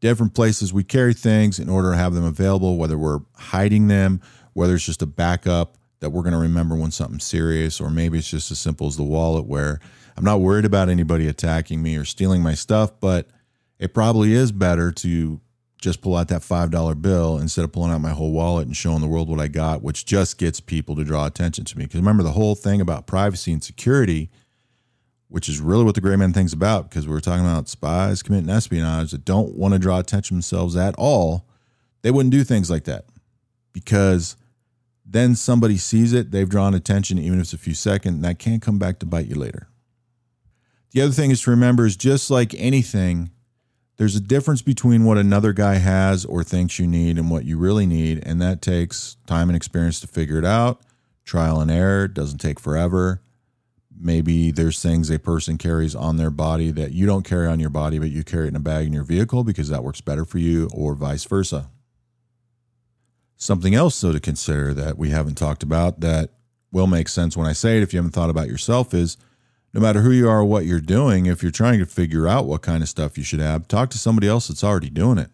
Different 0.00 0.34
places 0.34 0.72
we 0.72 0.84
carry 0.84 1.12
things 1.12 1.58
in 1.58 1.68
order 1.68 1.90
to 1.90 1.96
have 1.96 2.14
them 2.14 2.24
available, 2.24 2.78
whether 2.78 2.96
we're 2.96 3.20
hiding 3.36 3.88
them, 3.88 4.20
whether 4.54 4.74
it's 4.74 4.86
just 4.86 5.02
a 5.02 5.06
backup 5.06 5.76
that 6.02 6.10
we're 6.10 6.22
going 6.22 6.34
to 6.34 6.38
remember 6.38 6.74
when 6.76 6.90
something's 6.90 7.24
serious, 7.24 7.80
or 7.80 7.88
maybe 7.88 8.18
it's 8.18 8.28
just 8.28 8.50
as 8.50 8.58
simple 8.58 8.86
as 8.86 8.96
the 8.96 9.02
wallet 9.02 9.46
where 9.46 9.80
I'm 10.16 10.24
not 10.24 10.40
worried 10.40 10.66
about 10.66 10.90
anybody 10.90 11.26
attacking 11.26 11.82
me 11.82 11.96
or 11.96 12.04
stealing 12.04 12.42
my 12.42 12.54
stuff, 12.54 13.00
but 13.00 13.28
it 13.78 13.94
probably 13.94 14.34
is 14.34 14.52
better 14.52 14.92
to 14.92 15.40
just 15.80 16.02
pull 16.02 16.16
out 16.16 16.28
that 16.28 16.42
$5 16.42 17.00
bill 17.00 17.38
instead 17.38 17.64
of 17.64 17.72
pulling 17.72 17.92
out 17.92 18.00
my 18.00 18.10
whole 18.10 18.32
wallet 18.32 18.66
and 18.66 18.76
showing 18.76 19.00
the 19.00 19.08
world 19.08 19.30
what 19.30 19.40
I 19.40 19.48
got, 19.48 19.82
which 19.82 20.04
just 20.04 20.36
gets 20.36 20.60
people 20.60 20.94
to 20.96 21.04
draw 21.04 21.24
attention 21.24 21.64
to 21.64 21.78
me. 21.78 21.86
Because 21.86 22.00
remember, 22.00 22.22
the 22.22 22.32
whole 22.32 22.54
thing 22.54 22.80
about 22.80 23.06
privacy 23.06 23.52
and 23.52 23.64
security 23.64 24.30
which 25.32 25.48
is 25.48 25.62
really 25.62 25.82
what 25.82 25.94
the 25.94 26.00
gray 26.02 26.14
man 26.14 26.34
thing's 26.34 26.52
about 26.52 26.90
because 26.90 27.08
we're 27.08 27.18
talking 27.18 27.44
about 27.44 27.66
spies 27.66 28.22
committing 28.22 28.50
espionage 28.50 29.12
that 29.12 29.24
don't 29.24 29.54
want 29.54 29.72
to 29.72 29.78
draw 29.78 29.98
attention 29.98 30.36
themselves 30.36 30.76
at 30.76 30.94
all. 30.98 31.46
They 32.02 32.10
wouldn't 32.10 32.34
do 32.34 32.44
things 32.44 32.70
like 32.70 32.84
that 32.84 33.06
because 33.72 34.36
then 35.12 35.34
somebody 35.34 35.76
sees 35.76 36.12
it, 36.12 36.30
they've 36.30 36.48
drawn 36.48 36.74
attention, 36.74 37.18
even 37.18 37.38
if 37.38 37.44
it's 37.44 37.52
a 37.52 37.58
few 37.58 37.74
seconds, 37.74 38.16
and 38.16 38.24
that 38.24 38.38
can't 38.38 38.62
come 38.62 38.78
back 38.78 38.98
to 38.98 39.06
bite 39.06 39.26
you 39.26 39.36
later. 39.36 39.68
The 40.92 41.02
other 41.02 41.12
thing 41.12 41.30
is 41.30 41.42
to 41.42 41.50
remember 41.50 41.86
is 41.86 41.96
just 41.96 42.30
like 42.30 42.54
anything, 42.54 43.30
there's 43.96 44.16
a 44.16 44.20
difference 44.20 44.62
between 44.62 45.04
what 45.04 45.18
another 45.18 45.52
guy 45.52 45.74
has 45.74 46.24
or 46.24 46.42
thinks 46.42 46.78
you 46.78 46.86
need 46.86 47.18
and 47.18 47.30
what 47.30 47.44
you 47.44 47.58
really 47.58 47.86
need. 47.86 48.22
And 48.26 48.40
that 48.42 48.62
takes 48.62 49.16
time 49.26 49.48
and 49.48 49.56
experience 49.56 50.00
to 50.00 50.06
figure 50.06 50.38
it 50.38 50.44
out. 50.44 50.80
Trial 51.24 51.60
and 51.60 51.70
error 51.70 52.08
doesn't 52.08 52.38
take 52.38 52.58
forever. 52.58 53.22
Maybe 53.96 54.50
there's 54.50 54.82
things 54.82 55.10
a 55.10 55.18
person 55.18 55.56
carries 55.56 55.94
on 55.94 56.16
their 56.16 56.30
body 56.30 56.72
that 56.72 56.92
you 56.92 57.06
don't 57.06 57.24
carry 57.24 57.46
on 57.46 57.60
your 57.60 57.70
body, 57.70 57.98
but 57.98 58.10
you 58.10 58.24
carry 58.24 58.46
it 58.46 58.48
in 58.48 58.56
a 58.56 58.60
bag 58.60 58.86
in 58.86 58.92
your 58.92 59.04
vehicle 59.04 59.44
because 59.44 59.68
that 59.68 59.84
works 59.84 60.00
better 60.00 60.24
for 60.24 60.38
you, 60.38 60.68
or 60.74 60.94
vice 60.94 61.24
versa. 61.24 61.70
Something 63.42 63.74
else, 63.74 64.00
though, 64.00 64.12
to 64.12 64.20
consider 64.20 64.72
that 64.72 64.96
we 64.96 65.10
haven't 65.10 65.34
talked 65.34 65.64
about 65.64 65.98
that 65.98 66.30
will 66.70 66.86
make 66.86 67.08
sense 67.08 67.36
when 67.36 67.48
I 67.48 67.52
say 67.52 67.76
it 67.76 67.82
if 67.82 67.92
you 67.92 67.96
haven't 67.96 68.12
thought 68.12 68.30
about 68.30 68.46
yourself 68.46 68.94
is 68.94 69.16
no 69.74 69.80
matter 69.80 70.02
who 70.02 70.12
you 70.12 70.28
are 70.28 70.42
or 70.42 70.44
what 70.44 70.64
you're 70.64 70.78
doing, 70.78 71.26
if 71.26 71.42
you're 71.42 71.50
trying 71.50 71.80
to 71.80 71.84
figure 71.84 72.28
out 72.28 72.46
what 72.46 72.62
kind 72.62 72.84
of 72.84 72.88
stuff 72.88 73.18
you 73.18 73.24
should 73.24 73.40
have, 73.40 73.66
talk 73.66 73.90
to 73.90 73.98
somebody 73.98 74.28
else 74.28 74.46
that's 74.46 74.62
already 74.62 74.90
doing 74.90 75.18
it. 75.18 75.28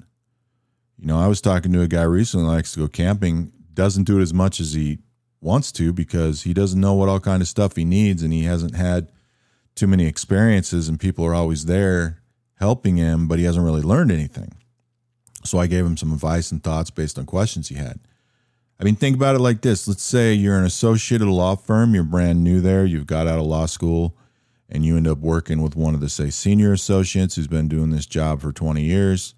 You 0.97 1.07
know, 1.07 1.21
I 1.21 1.27
was 1.27 1.43
talking 1.43 1.71
to 1.75 1.83
a 1.83 1.87
guy 1.87 2.03
recently 2.05 2.47
likes 2.47 2.73
to 2.73 2.81
go 2.81 2.89
camping, 2.89 3.53
doesn't 3.75 4.05
do 4.05 4.19
it 4.19 4.23
as 4.23 4.33
much 4.33 4.59
as 4.59 4.73
he 4.73 5.01
wants 5.43 5.71
to 5.73 5.93
because 5.93 6.45
he 6.45 6.55
doesn't 6.55 6.81
know 6.81 6.95
what 6.95 7.11
all 7.11 7.21
kind 7.21 7.43
of 7.43 7.49
stuff 7.49 7.77
he 7.77 7.85
needs 7.85 8.23
and 8.23 8.33
he 8.33 8.45
hasn't 8.45 8.75
had 8.75 9.13
too 9.75 9.87
many 9.87 10.07
experiences 10.07 10.89
and 10.89 10.99
people 10.99 11.27
are 11.27 11.35
always 11.35 11.67
there 11.67 12.23
helping 12.55 12.97
him, 12.97 13.29
but 13.29 13.39
he 13.39 13.45
hasn't 13.45 13.67
really 13.67 13.83
learned 13.83 14.11
anything. 14.11 14.55
So 15.45 15.59
I 15.59 15.67
gave 15.67 15.85
him 15.85 15.97
some 15.97 16.13
advice 16.13 16.51
and 16.53 16.63
thoughts 16.63 16.91
based 16.91 17.19
on 17.19 17.27
questions 17.27 17.69
he 17.69 17.77
had. 17.77 18.01
I 18.81 18.85
mean, 18.85 18.97
think 18.97 19.17
about 19.17 19.35
it 19.35 19.41
like 19.41 19.61
this. 19.61 19.89
Let's 19.89 20.03
say 20.03 20.33
you're 20.35 20.59
an 20.59 20.65
associate 20.65 21.21
at 21.21 21.29
a 21.29 21.33
law 21.33 21.57
firm, 21.57 21.95
you're 21.95 22.05
brand 22.05 22.45
new 22.45 22.61
there, 22.61 22.85
you've 22.85 23.07
got 23.07 23.27
out 23.27 23.39
of 23.39 23.47
law 23.47 23.67
school, 23.67 24.17
and 24.69 24.85
you 24.85 24.97
end 24.97 25.09
up 25.09 25.19
working 25.19 25.63
with 25.63 25.75
one 25.75 25.95
of 25.95 26.01
the, 26.01 26.09
say, 26.09 26.31
senior 26.31 26.73
associates 26.73 27.35
who's 27.35 27.49
been 27.49 27.69
doing 27.69 27.91
this 27.91 28.07
job 28.07 28.41
for 28.41 28.53
20 28.53 28.83
years, 28.83 29.35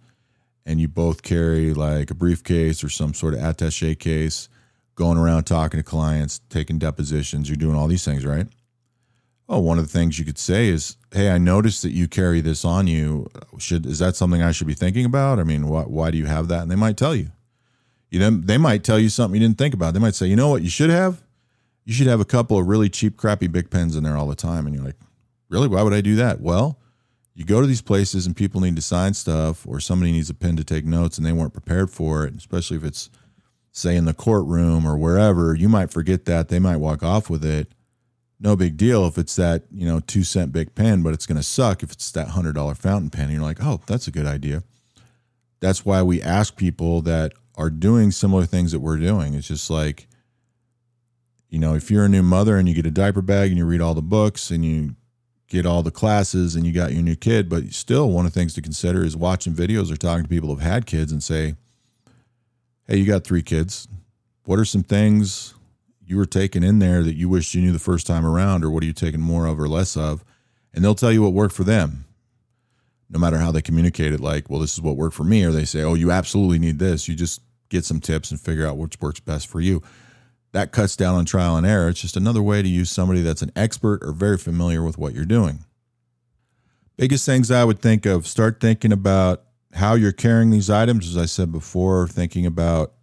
and 0.66 0.80
you 0.80 0.88
both 0.88 1.22
carry 1.22 1.72
like 1.72 2.10
a 2.10 2.14
briefcase 2.14 2.84
or 2.84 2.90
some 2.90 3.14
sort 3.14 3.32
of 3.32 3.40
attache 3.40 3.94
case, 3.94 4.48
going 4.94 5.16
around 5.16 5.44
talking 5.44 5.78
to 5.78 5.84
clients, 5.84 6.40
taking 6.50 6.78
depositions, 6.78 7.48
you're 7.48 7.56
doing 7.56 7.76
all 7.76 7.86
these 7.86 8.04
things, 8.04 8.26
right? 8.26 8.46
Oh, 9.52 9.58
one 9.58 9.80
of 9.80 9.84
the 9.84 9.92
things 9.92 10.16
you 10.16 10.24
could 10.24 10.38
say 10.38 10.68
is, 10.68 10.96
"Hey, 11.10 11.28
I 11.28 11.36
noticed 11.36 11.82
that 11.82 11.90
you 11.90 12.06
carry 12.06 12.40
this 12.40 12.64
on 12.64 12.86
you. 12.86 13.28
Should 13.58 13.84
is 13.84 13.98
that 13.98 14.14
something 14.14 14.40
I 14.40 14.52
should 14.52 14.68
be 14.68 14.74
thinking 14.74 15.04
about? 15.04 15.40
I 15.40 15.42
mean, 15.42 15.66
why, 15.66 15.82
why 15.82 16.12
do 16.12 16.18
you 16.18 16.26
have 16.26 16.46
that?" 16.48 16.62
And 16.62 16.70
they 16.70 16.76
might 16.76 16.96
tell 16.96 17.16
you. 17.16 17.32
You 18.12 18.20
know, 18.20 18.30
they 18.30 18.58
might 18.58 18.84
tell 18.84 18.98
you 18.98 19.08
something 19.08 19.40
you 19.40 19.46
didn't 19.46 19.58
think 19.58 19.74
about. 19.74 19.92
They 19.92 20.00
might 20.00 20.14
say, 20.14 20.28
"You 20.28 20.36
know 20.36 20.48
what? 20.48 20.62
You 20.62 20.70
should 20.70 20.90
have. 20.90 21.24
You 21.84 21.92
should 21.92 22.06
have 22.06 22.20
a 22.20 22.24
couple 22.24 22.58
of 22.58 22.68
really 22.68 22.88
cheap, 22.88 23.16
crappy 23.16 23.48
Bic 23.48 23.70
pens 23.70 23.96
in 23.96 24.04
there 24.04 24.16
all 24.16 24.28
the 24.28 24.36
time." 24.36 24.66
And 24.66 24.74
you're 24.74 24.84
like, 24.84 25.00
"Really? 25.48 25.66
Why 25.66 25.82
would 25.82 25.94
I 25.94 26.00
do 26.00 26.14
that?" 26.14 26.40
Well, 26.40 26.78
you 27.34 27.44
go 27.44 27.60
to 27.60 27.66
these 27.66 27.82
places 27.82 28.26
and 28.26 28.36
people 28.36 28.60
need 28.60 28.76
to 28.76 28.82
sign 28.82 29.14
stuff, 29.14 29.66
or 29.66 29.80
somebody 29.80 30.12
needs 30.12 30.30
a 30.30 30.34
pen 30.34 30.54
to 30.56 30.64
take 30.64 30.84
notes, 30.84 31.18
and 31.18 31.26
they 31.26 31.32
weren't 31.32 31.52
prepared 31.52 31.90
for 31.90 32.24
it. 32.24 32.36
Especially 32.36 32.76
if 32.76 32.84
it's, 32.84 33.10
say, 33.72 33.96
in 33.96 34.04
the 34.04 34.14
courtroom 34.14 34.86
or 34.86 34.96
wherever, 34.96 35.56
you 35.56 35.68
might 35.68 35.90
forget 35.90 36.24
that. 36.26 36.50
They 36.50 36.60
might 36.60 36.76
walk 36.76 37.02
off 37.02 37.28
with 37.28 37.44
it 37.44 37.72
no 38.40 38.56
Bic 38.56 38.76
deal 38.76 39.06
if 39.06 39.18
it's 39.18 39.36
that 39.36 39.64
you 39.70 39.86
know 39.86 40.00
two 40.00 40.24
cent 40.24 40.52
big 40.52 40.74
pen, 40.74 41.02
but 41.02 41.12
it's 41.12 41.26
going 41.26 41.36
to 41.36 41.42
suck 41.42 41.82
if 41.82 41.92
it's 41.92 42.10
that 42.12 42.28
hundred 42.28 42.54
dollar 42.54 42.74
fountain 42.74 43.10
pen. 43.10 43.24
And 43.24 43.34
you're 43.34 43.42
like, 43.42 43.62
oh, 43.62 43.80
that's 43.86 44.08
a 44.08 44.10
good 44.10 44.26
idea. 44.26 44.62
That's 45.60 45.84
why 45.84 46.02
we 46.02 46.22
ask 46.22 46.56
people 46.56 47.02
that 47.02 47.34
are 47.56 47.70
doing 47.70 48.10
similar 48.10 48.46
things 48.46 48.72
that 48.72 48.80
we're 48.80 48.96
doing. 48.96 49.34
It's 49.34 49.48
just 49.48 49.68
like, 49.68 50.08
you 51.50 51.58
know, 51.58 51.74
if 51.74 51.90
you're 51.90 52.06
a 52.06 52.08
new 52.08 52.22
mother 52.22 52.56
and 52.56 52.66
you 52.66 52.74
get 52.74 52.86
a 52.86 52.90
diaper 52.90 53.20
bag 53.20 53.50
and 53.50 53.58
you 53.58 53.66
read 53.66 53.82
all 53.82 53.92
the 53.92 54.00
books 54.00 54.50
and 54.50 54.64
you 54.64 54.96
get 55.48 55.66
all 55.66 55.82
the 55.82 55.90
classes 55.90 56.54
and 56.54 56.66
you 56.66 56.72
got 56.72 56.92
your 56.92 57.02
new 57.02 57.16
kid, 57.16 57.50
but 57.50 57.74
still 57.74 58.08
one 58.08 58.24
of 58.24 58.32
the 58.32 58.40
things 58.40 58.54
to 58.54 58.62
consider 58.62 59.04
is 59.04 59.16
watching 59.16 59.52
videos 59.52 59.92
or 59.92 59.96
talking 59.96 60.22
to 60.22 60.28
people 60.28 60.48
who've 60.48 60.60
had 60.60 60.86
kids 60.86 61.12
and 61.12 61.22
say, 61.22 61.56
hey, 62.88 62.96
you 62.96 63.04
got 63.04 63.24
three 63.24 63.42
kids. 63.42 63.86
What 64.44 64.58
are 64.58 64.64
some 64.64 64.82
things 64.82 65.54
you 66.10 66.16
were 66.16 66.26
taking 66.26 66.64
in 66.64 66.80
there 66.80 67.02
that 67.02 67.14
you 67.14 67.28
wished 67.28 67.54
you 67.54 67.62
knew 67.62 67.72
the 67.72 67.78
first 67.78 68.06
time 68.06 68.26
around, 68.26 68.64
or 68.64 68.70
what 68.70 68.82
are 68.82 68.86
you 68.86 68.92
taking 68.92 69.20
more 69.20 69.46
of 69.46 69.60
or 69.60 69.68
less 69.68 69.96
of? 69.96 70.24
And 70.74 70.84
they'll 70.84 70.94
tell 70.94 71.12
you 71.12 71.22
what 71.22 71.32
worked 71.32 71.54
for 71.54 71.64
them, 71.64 72.04
no 73.08 73.18
matter 73.18 73.38
how 73.38 73.52
they 73.52 73.62
communicate 73.62 74.12
it. 74.12 74.20
Like, 74.20 74.50
well, 74.50 74.60
this 74.60 74.74
is 74.74 74.80
what 74.80 74.96
worked 74.96 75.14
for 75.14 75.24
me, 75.24 75.44
or 75.44 75.52
they 75.52 75.64
say, 75.64 75.82
oh, 75.82 75.94
you 75.94 76.10
absolutely 76.10 76.58
need 76.58 76.78
this. 76.80 77.08
You 77.08 77.14
just 77.14 77.42
get 77.68 77.84
some 77.84 78.00
tips 78.00 78.30
and 78.32 78.40
figure 78.40 78.66
out 78.66 78.76
which 78.76 79.00
works 79.00 79.20
best 79.20 79.46
for 79.46 79.60
you. 79.60 79.82
That 80.52 80.72
cuts 80.72 80.96
down 80.96 81.14
on 81.14 81.24
trial 81.24 81.56
and 81.56 81.64
error. 81.64 81.88
It's 81.88 82.00
just 82.00 82.16
another 82.16 82.42
way 82.42 82.60
to 82.60 82.68
use 82.68 82.90
somebody 82.90 83.22
that's 83.22 83.42
an 83.42 83.52
expert 83.54 84.00
or 84.02 84.12
very 84.12 84.36
familiar 84.36 84.82
with 84.82 84.98
what 84.98 85.14
you're 85.14 85.24
doing. 85.24 85.60
Biggest 86.96 87.24
things 87.24 87.52
I 87.52 87.64
would 87.64 87.78
think 87.78 88.04
of 88.04 88.26
start 88.26 88.60
thinking 88.60 88.92
about 88.92 89.44
how 89.74 89.94
you're 89.94 90.10
carrying 90.10 90.50
these 90.50 90.68
items. 90.68 91.08
As 91.08 91.16
I 91.16 91.26
said 91.26 91.52
before, 91.52 92.08
thinking 92.08 92.46
about 92.46 92.94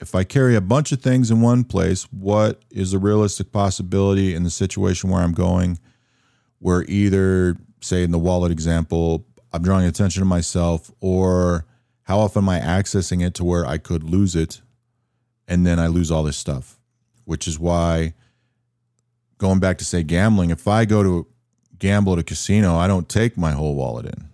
if 0.00 0.14
I 0.14 0.24
carry 0.24 0.54
a 0.54 0.60
bunch 0.60 0.92
of 0.92 1.00
things 1.00 1.30
in 1.30 1.40
one 1.40 1.64
place, 1.64 2.04
what 2.04 2.62
is 2.70 2.92
a 2.92 2.98
realistic 2.98 3.50
possibility 3.52 4.34
in 4.34 4.42
the 4.42 4.50
situation 4.50 5.10
where 5.10 5.22
I'm 5.22 5.32
going, 5.32 5.78
where 6.58 6.84
either, 6.84 7.56
say, 7.80 8.02
in 8.02 8.10
the 8.10 8.18
wallet 8.18 8.52
example, 8.52 9.24
I'm 9.52 9.62
drawing 9.62 9.86
attention 9.86 10.20
to 10.20 10.26
myself, 10.26 10.90
or 11.00 11.64
how 12.02 12.18
often 12.18 12.44
am 12.44 12.48
I 12.48 12.60
accessing 12.60 13.24
it 13.24 13.34
to 13.34 13.44
where 13.44 13.64
I 13.64 13.78
could 13.78 14.04
lose 14.04 14.36
it 14.36 14.60
and 15.48 15.66
then 15.66 15.78
I 15.78 15.86
lose 15.86 16.10
all 16.10 16.22
this 16.22 16.36
stuff? 16.36 16.78
Which 17.24 17.48
is 17.48 17.58
why, 17.58 18.12
going 19.38 19.60
back 19.60 19.78
to 19.78 19.84
say 19.84 20.02
gambling, 20.02 20.50
if 20.50 20.68
I 20.68 20.84
go 20.84 21.02
to 21.02 21.26
gamble 21.78 22.12
at 22.12 22.18
a 22.18 22.22
casino, 22.22 22.76
I 22.76 22.86
don't 22.86 23.08
take 23.08 23.36
my 23.36 23.52
whole 23.52 23.74
wallet 23.74 24.06
in. 24.06 24.28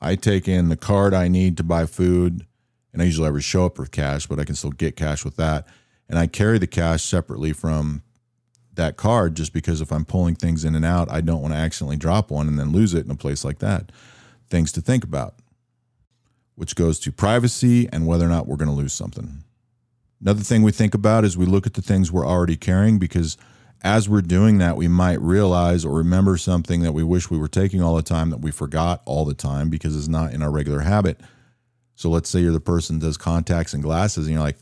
I 0.00 0.16
take 0.16 0.48
in 0.48 0.68
the 0.68 0.76
card 0.76 1.14
I 1.14 1.28
need 1.28 1.56
to 1.56 1.62
buy 1.62 1.86
food 1.86 2.46
and 2.94 3.02
I 3.02 3.06
usually 3.06 3.26
ever 3.26 3.40
show 3.40 3.66
up 3.66 3.78
with 3.78 3.90
cash, 3.90 4.26
but 4.26 4.38
I 4.38 4.44
can 4.44 4.54
still 4.54 4.70
get 4.70 4.96
cash 4.96 5.24
with 5.24 5.36
that. 5.36 5.66
And 6.08 6.16
I 6.16 6.28
carry 6.28 6.58
the 6.58 6.68
cash 6.68 7.02
separately 7.02 7.52
from 7.52 8.02
that 8.74 8.96
card 8.96 9.34
just 9.34 9.52
because 9.52 9.80
if 9.80 9.92
I'm 9.92 10.04
pulling 10.04 10.36
things 10.36 10.64
in 10.64 10.76
and 10.76 10.84
out, 10.84 11.10
I 11.10 11.20
don't 11.20 11.42
want 11.42 11.52
to 11.54 11.58
accidentally 11.58 11.96
drop 11.96 12.30
one 12.30 12.46
and 12.46 12.58
then 12.58 12.72
lose 12.72 12.94
it 12.94 13.04
in 13.04 13.10
a 13.10 13.16
place 13.16 13.44
like 13.44 13.58
that. 13.58 13.90
Things 14.48 14.70
to 14.72 14.80
think 14.80 15.02
about, 15.02 15.34
which 16.54 16.76
goes 16.76 17.00
to 17.00 17.12
privacy 17.12 17.88
and 17.92 18.06
whether 18.06 18.24
or 18.24 18.28
not 18.28 18.46
we're 18.46 18.56
going 18.56 18.68
to 18.68 18.74
lose 18.74 18.92
something. 18.92 19.42
Another 20.20 20.42
thing 20.42 20.62
we 20.62 20.72
think 20.72 20.94
about 20.94 21.24
is 21.24 21.36
we 21.36 21.46
look 21.46 21.66
at 21.66 21.74
the 21.74 21.82
things 21.82 22.12
we're 22.12 22.26
already 22.26 22.56
carrying 22.56 22.98
because 22.98 23.36
as 23.82 24.08
we're 24.08 24.22
doing 24.22 24.58
that, 24.58 24.76
we 24.76 24.86
might 24.86 25.20
realize 25.20 25.84
or 25.84 25.96
remember 25.96 26.36
something 26.36 26.82
that 26.82 26.92
we 26.92 27.02
wish 27.02 27.28
we 27.28 27.38
were 27.38 27.48
taking 27.48 27.82
all 27.82 27.96
the 27.96 28.02
time 28.02 28.30
that 28.30 28.40
we 28.40 28.52
forgot 28.52 29.02
all 29.04 29.24
the 29.24 29.34
time 29.34 29.68
because 29.68 29.96
it's 29.96 30.08
not 30.08 30.32
in 30.32 30.42
our 30.42 30.50
regular 30.50 30.80
habit. 30.80 31.20
So 31.94 32.10
let's 32.10 32.28
say 32.28 32.40
you're 32.40 32.52
the 32.52 32.60
person 32.60 32.98
that 32.98 33.06
does 33.06 33.16
contacts 33.16 33.74
and 33.74 33.82
glasses, 33.82 34.26
and 34.26 34.34
you're 34.34 34.42
like, 34.42 34.58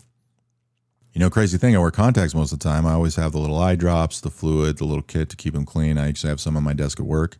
you 1.12 1.20
know, 1.20 1.28
crazy 1.28 1.58
thing, 1.58 1.76
I 1.76 1.78
wear 1.78 1.90
contacts 1.90 2.34
most 2.34 2.52
of 2.52 2.58
the 2.58 2.64
time. 2.64 2.86
I 2.86 2.92
always 2.92 3.16
have 3.16 3.32
the 3.32 3.38
little 3.38 3.58
eye 3.58 3.76
drops, 3.76 4.20
the 4.20 4.30
fluid, 4.30 4.78
the 4.78 4.84
little 4.84 5.02
kit 5.02 5.28
to 5.30 5.36
keep 5.36 5.52
them 5.52 5.66
clean. 5.66 5.98
I 5.98 6.08
actually 6.08 6.30
have 6.30 6.40
some 6.40 6.56
on 6.56 6.62
my 6.62 6.72
desk 6.72 6.98
at 7.00 7.06
work, 7.06 7.36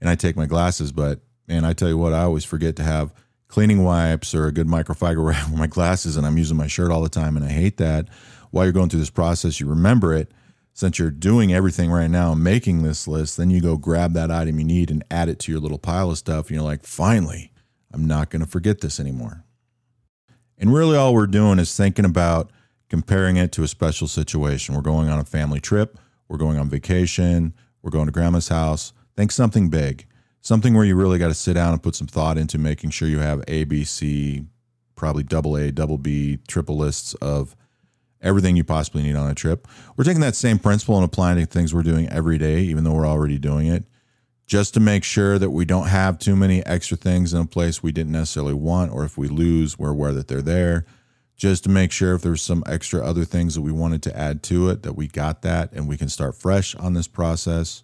and 0.00 0.10
I 0.10 0.16
take 0.16 0.36
my 0.36 0.46
glasses. 0.46 0.90
But 0.90 1.20
man, 1.46 1.64
I 1.64 1.72
tell 1.72 1.88
you 1.88 1.98
what, 1.98 2.12
I 2.12 2.22
always 2.22 2.44
forget 2.44 2.74
to 2.76 2.82
have 2.82 3.12
cleaning 3.48 3.84
wipes 3.84 4.34
or 4.34 4.46
a 4.46 4.52
good 4.52 4.66
microfiber 4.66 5.24
wrap 5.28 5.48
for 5.48 5.56
my 5.56 5.68
glasses, 5.68 6.16
and 6.16 6.26
I'm 6.26 6.38
using 6.38 6.56
my 6.56 6.66
shirt 6.66 6.90
all 6.90 7.02
the 7.02 7.08
time, 7.08 7.36
and 7.36 7.44
I 7.44 7.50
hate 7.50 7.76
that. 7.76 8.08
While 8.50 8.64
you're 8.64 8.72
going 8.72 8.88
through 8.88 9.00
this 9.00 9.10
process, 9.10 9.60
you 9.60 9.66
remember 9.66 10.14
it. 10.14 10.32
Since 10.72 10.98
you're 10.98 11.10
doing 11.10 11.54
everything 11.54 11.90
right 11.90 12.10
now, 12.10 12.34
making 12.34 12.82
this 12.82 13.08
list, 13.08 13.38
then 13.38 13.50
you 13.50 13.62
go 13.62 13.76
grab 13.78 14.12
that 14.12 14.30
item 14.30 14.58
you 14.58 14.64
need 14.64 14.90
and 14.90 15.02
add 15.10 15.28
it 15.28 15.38
to 15.40 15.52
your 15.52 15.60
little 15.60 15.78
pile 15.78 16.10
of 16.10 16.18
stuff. 16.18 16.48
And 16.48 16.56
you're 16.56 16.64
like, 16.64 16.82
finally, 16.82 17.50
I'm 17.96 18.06
not 18.06 18.28
going 18.28 18.42
to 18.44 18.46
forget 18.46 18.82
this 18.82 19.00
anymore. 19.00 19.42
And 20.58 20.72
really, 20.72 20.98
all 20.98 21.14
we're 21.14 21.26
doing 21.26 21.58
is 21.58 21.74
thinking 21.74 22.04
about 22.04 22.52
comparing 22.90 23.36
it 23.36 23.52
to 23.52 23.62
a 23.62 23.68
special 23.68 24.06
situation. 24.06 24.74
We're 24.74 24.82
going 24.82 25.08
on 25.08 25.18
a 25.18 25.24
family 25.24 25.60
trip, 25.60 25.98
we're 26.28 26.36
going 26.36 26.58
on 26.58 26.68
vacation, 26.68 27.54
we're 27.80 27.90
going 27.90 28.04
to 28.04 28.12
grandma's 28.12 28.48
house. 28.48 28.92
Think 29.16 29.32
something 29.32 29.70
big, 29.70 30.04
something 30.42 30.74
where 30.74 30.84
you 30.84 30.94
really 30.94 31.18
got 31.18 31.28
to 31.28 31.34
sit 31.34 31.54
down 31.54 31.72
and 31.72 31.82
put 31.82 31.94
some 31.94 32.06
thought 32.06 32.36
into 32.36 32.58
making 32.58 32.90
sure 32.90 33.08
you 33.08 33.20
have 33.20 33.42
A, 33.48 33.64
B, 33.64 33.82
C, 33.82 34.44
probably 34.94 35.22
double 35.22 35.56
A, 35.56 35.72
double 35.72 35.96
B, 35.96 36.38
triple 36.46 36.76
lists 36.76 37.14
of 37.14 37.56
everything 38.20 38.56
you 38.56 38.64
possibly 38.64 39.04
need 39.04 39.16
on 39.16 39.30
a 39.30 39.34
trip. 39.34 39.66
We're 39.96 40.04
taking 40.04 40.20
that 40.20 40.36
same 40.36 40.58
principle 40.58 40.96
and 40.96 41.04
applying 41.04 41.38
it 41.38 41.46
to 41.46 41.46
things 41.46 41.72
we're 41.72 41.82
doing 41.82 42.10
every 42.10 42.36
day, 42.36 42.60
even 42.60 42.84
though 42.84 42.92
we're 42.92 43.06
already 43.06 43.38
doing 43.38 43.68
it 43.68 43.86
just 44.46 44.74
to 44.74 44.80
make 44.80 45.02
sure 45.02 45.38
that 45.38 45.50
we 45.50 45.64
don't 45.64 45.88
have 45.88 46.18
too 46.18 46.36
many 46.36 46.64
extra 46.64 46.96
things 46.96 47.34
in 47.34 47.40
a 47.40 47.46
place 47.46 47.82
we 47.82 47.92
didn't 47.92 48.12
necessarily 48.12 48.54
want, 48.54 48.92
or 48.92 49.04
if 49.04 49.18
we 49.18 49.28
lose, 49.28 49.78
we're 49.78 49.90
aware 49.90 50.12
that 50.12 50.28
they're 50.28 50.40
there. 50.42 50.86
Just 51.36 51.64
to 51.64 51.70
make 51.70 51.92
sure 51.92 52.14
if 52.14 52.22
there's 52.22 52.42
some 52.42 52.62
extra 52.66 53.04
other 53.04 53.24
things 53.24 53.56
that 53.56 53.60
we 53.60 53.72
wanted 53.72 54.02
to 54.04 54.16
add 54.16 54.42
to 54.44 54.70
it, 54.70 54.82
that 54.84 54.94
we 54.94 55.08
got 55.08 55.42
that 55.42 55.72
and 55.72 55.88
we 55.88 55.96
can 55.96 56.08
start 56.08 56.34
fresh 56.34 56.74
on 56.76 56.94
this 56.94 57.08
process. 57.08 57.82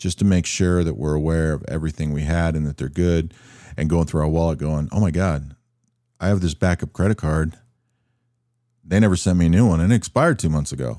just 0.00 0.18
to 0.18 0.24
make 0.24 0.46
sure 0.46 0.82
that 0.82 0.96
we're 0.96 1.14
aware 1.14 1.52
of 1.52 1.62
everything 1.68 2.12
we 2.12 2.22
had 2.22 2.56
and 2.56 2.66
that 2.66 2.78
they're 2.78 2.88
good 2.88 3.34
and 3.76 3.90
going 3.90 4.06
through 4.06 4.22
our 4.22 4.28
wallet 4.28 4.58
going, 4.58 4.88
oh 4.90 5.00
my 5.00 5.10
God, 5.10 5.54
I 6.18 6.28
have 6.28 6.40
this 6.40 6.54
backup 6.54 6.92
credit 6.92 7.18
card. 7.18 7.54
They 8.82 8.98
never 8.98 9.14
sent 9.14 9.38
me 9.38 9.46
a 9.46 9.50
new 9.50 9.68
one 9.68 9.80
and 9.80 9.92
it 9.92 9.96
expired 9.96 10.38
two 10.38 10.48
months 10.48 10.72
ago. 10.72 10.96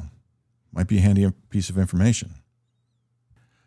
Might 0.72 0.88
be 0.88 1.00
a 1.00 1.02
handy 1.02 1.30
piece 1.50 1.70
of 1.70 1.78
information. 1.78 2.36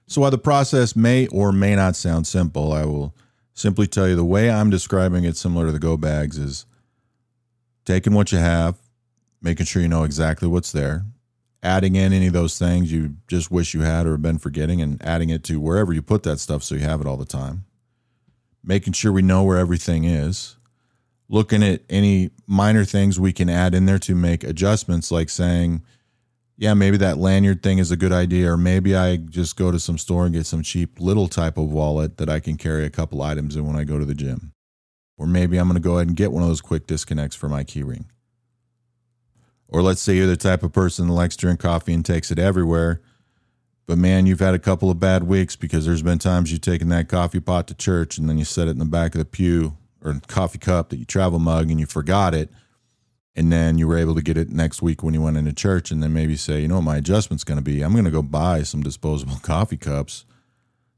So 0.06 0.20
while 0.20 0.30
the 0.30 0.38
process 0.38 0.94
may 0.94 1.26
or 1.28 1.52
may 1.52 1.74
not 1.74 1.96
sound 1.96 2.26
simple, 2.26 2.72
I 2.72 2.84
will 2.84 3.14
simply 3.54 3.86
tell 3.86 4.08
you 4.08 4.16
the 4.16 4.24
way 4.24 4.50
I'm 4.50 4.70
describing 4.70 5.24
it, 5.24 5.36
similar 5.36 5.66
to 5.66 5.72
the 5.72 5.78
go 5.78 5.96
bags, 5.96 6.38
is 6.38 6.66
taking 7.84 8.14
what 8.14 8.32
you 8.32 8.38
have, 8.38 8.76
making 9.40 9.66
sure 9.66 9.80
you 9.80 9.88
know 9.88 10.04
exactly 10.04 10.48
what's 10.48 10.72
there, 10.72 11.04
adding 11.62 11.96
in 11.96 12.12
any 12.12 12.26
of 12.26 12.32
those 12.32 12.58
things 12.58 12.92
you 12.92 13.16
just 13.28 13.50
wish 13.50 13.74
you 13.74 13.80
had 13.80 14.06
or 14.06 14.12
have 14.12 14.22
been 14.22 14.38
forgetting, 14.38 14.82
and 14.82 15.02
adding 15.04 15.30
it 15.30 15.42
to 15.44 15.60
wherever 15.60 15.92
you 15.92 16.02
put 16.02 16.22
that 16.24 16.38
stuff 16.38 16.62
so 16.62 16.74
you 16.74 16.82
have 16.82 17.00
it 17.00 17.06
all 17.06 17.16
the 17.16 17.24
time. 17.24 17.64
Making 18.62 18.92
sure 18.92 19.12
we 19.12 19.22
know 19.22 19.42
where 19.44 19.58
everything 19.58 20.04
is. 20.04 20.56
Looking 21.28 21.62
at 21.62 21.82
any 21.88 22.30
minor 22.46 22.84
things 22.84 23.18
we 23.18 23.32
can 23.32 23.48
add 23.48 23.74
in 23.74 23.86
there 23.86 23.98
to 24.00 24.14
make 24.14 24.44
adjustments, 24.44 25.10
like 25.10 25.30
saying, 25.30 25.82
yeah, 26.56 26.74
maybe 26.74 26.96
that 26.98 27.18
lanyard 27.18 27.62
thing 27.62 27.78
is 27.78 27.90
a 27.90 27.96
good 27.96 28.12
idea, 28.12 28.52
or 28.52 28.56
maybe 28.56 28.94
I 28.94 29.16
just 29.16 29.56
go 29.56 29.72
to 29.72 29.80
some 29.80 29.98
store 29.98 30.24
and 30.24 30.34
get 30.34 30.46
some 30.46 30.62
cheap 30.62 31.00
little 31.00 31.26
type 31.26 31.58
of 31.58 31.70
wallet 31.70 32.16
that 32.18 32.28
I 32.28 32.38
can 32.40 32.56
carry 32.56 32.84
a 32.84 32.90
couple 32.90 33.22
items 33.22 33.56
in 33.56 33.66
when 33.66 33.76
I 33.76 33.84
go 33.84 33.98
to 33.98 34.04
the 34.04 34.14
gym. 34.14 34.52
Or 35.16 35.26
maybe 35.26 35.58
I'm 35.58 35.68
going 35.68 35.80
to 35.80 35.86
go 35.86 35.96
ahead 35.96 36.08
and 36.08 36.16
get 36.16 36.32
one 36.32 36.42
of 36.42 36.48
those 36.48 36.60
quick 36.60 36.86
disconnects 36.86 37.36
for 37.36 37.48
my 37.48 37.64
keyring. 37.64 38.06
Or 39.68 39.82
let's 39.82 40.00
say 40.00 40.16
you're 40.16 40.26
the 40.26 40.36
type 40.36 40.62
of 40.62 40.72
person 40.72 41.08
that 41.08 41.12
likes 41.14 41.36
to 41.36 41.40
drink 41.46 41.60
coffee 41.60 41.92
and 41.92 42.04
takes 42.04 42.30
it 42.30 42.38
everywhere. 42.38 43.00
But 43.86 43.98
man, 43.98 44.26
you've 44.26 44.40
had 44.40 44.54
a 44.54 44.58
couple 44.58 44.90
of 44.90 45.00
bad 45.00 45.24
weeks 45.24 45.56
because 45.56 45.84
there's 45.84 46.02
been 46.02 46.18
times 46.18 46.50
you've 46.50 46.60
taken 46.60 46.88
that 46.88 47.08
coffee 47.08 47.40
pot 47.40 47.66
to 47.68 47.74
church 47.74 48.16
and 48.16 48.28
then 48.28 48.38
you 48.38 48.44
set 48.44 48.68
it 48.68 48.72
in 48.72 48.78
the 48.78 48.84
back 48.84 49.14
of 49.14 49.18
the 49.18 49.24
pew 49.24 49.76
or 50.02 50.20
coffee 50.26 50.58
cup 50.58 50.90
that 50.90 50.98
you 50.98 51.04
travel 51.04 51.38
mug 51.38 51.70
and 51.70 51.80
you 51.80 51.86
forgot 51.86 52.34
it. 52.34 52.50
And 53.36 53.52
then 53.52 53.78
you 53.78 53.88
were 53.88 53.98
able 53.98 54.14
to 54.14 54.22
get 54.22 54.36
it 54.36 54.50
next 54.50 54.80
week 54.80 55.02
when 55.02 55.12
you 55.12 55.20
went 55.20 55.36
into 55.36 55.52
church 55.52 55.90
and 55.90 56.02
then 56.02 56.12
maybe 56.12 56.36
say, 56.36 56.60
you 56.60 56.68
know 56.68 56.80
my 56.80 56.96
adjustment's 56.96 57.42
going 57.42 57.58
to 57.58 57.64
be? 57.64 57.82
I'm 57.82 57.92
going 57.92 58.04
to 58.04 58.10
go 58.10 58.22
buy 58.22 58.62
some 58.62 58.82
disposable 58.82 59.36
coffee 59.42 59.76
cups, 59.76 60.24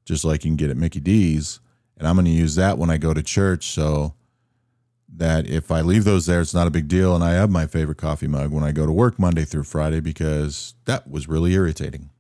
just 0.05 0.25
like 0.25 0.45
you 0.45 0.51
can 0.51 0.57
get 0.57 0.71
at 0.71 0.77
Mickey 0.77 1.01
D's. 1.01 1.61
And 1.97 2.07
I'm 2.07 2.15
going 2.17 2.27
to 2.27 2.31
use 2.31 2.57
that 2.57 2.77
when 2.77 2.91
I 2.91 2.99
go 2.99 3.15
to 3.15 3.23
church. 3.23 3.69
So 3.69 4.15
that 5.17 5.47
if 5.47 5.71
I 5.71 5.81
leave 5.81 6.05
those 6.05 6.27
there, 6.27 6.41
it's 6.41 6.55
not 6.55 6.67
a 6.67 6.71
big 6.71 6.89
deal. 6.89 7.15
And 7.15 7.25
I 7.25 7.33
have 7.33 7.51
my 7.51 7.67
favorite 7.67 7.99
coffee 7.99 8.27
mug 8.27 8.51
when 8.51 8.65
I 8.65 8.73
go 8.73 8.87
to 8.87 8.93
work 8.93 9.19
Monday 9.19 9.45
through 9.45 9.65
Friday 9.65 10.01
because 10.01 10.75
that 10.85 11.11
was 11.11 11.29
really 11.29 11.55
irritating. 11.55 12.11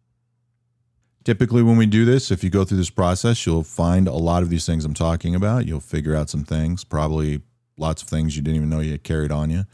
Typically, 1.24 1.62
when 1.62 1.76
we 1.76 1.86
do 1.86 2.04
this, 2.04 2.30
if 2.30 2.44
you 2.44 2.50
go 2.50 2.64
through 2.64 2.78
this 2.78 2.90
process, 2.90 3.44
you'll 3.44 3.64
find 3.64 4.06
a 4.06 4.12
lot 4.12 4.42
of 4.42 4.48
these 4.48 4.64
things 4.64 4.84
I'm 4.84 4.94
talking 4.94 5.34
about. 5.34 5.66
You'll 5.66 5.80
figure 5.80 6.14
out 6.14 6.30
some 6.30 6.44
things, 6.44 6.84
probably 6.84 7.42
lots 7.76 8.02
of 8.02 8.08
things 8.08 8.36
you 8.36 8.42
didn't 8.42 8.56
even 8.56 8.70
know 8.70 8.80
you 8.80 8.92
had 8.92 9.02
carried 9.02 9.32
on 9.32 9.50
you, 9.50 9.64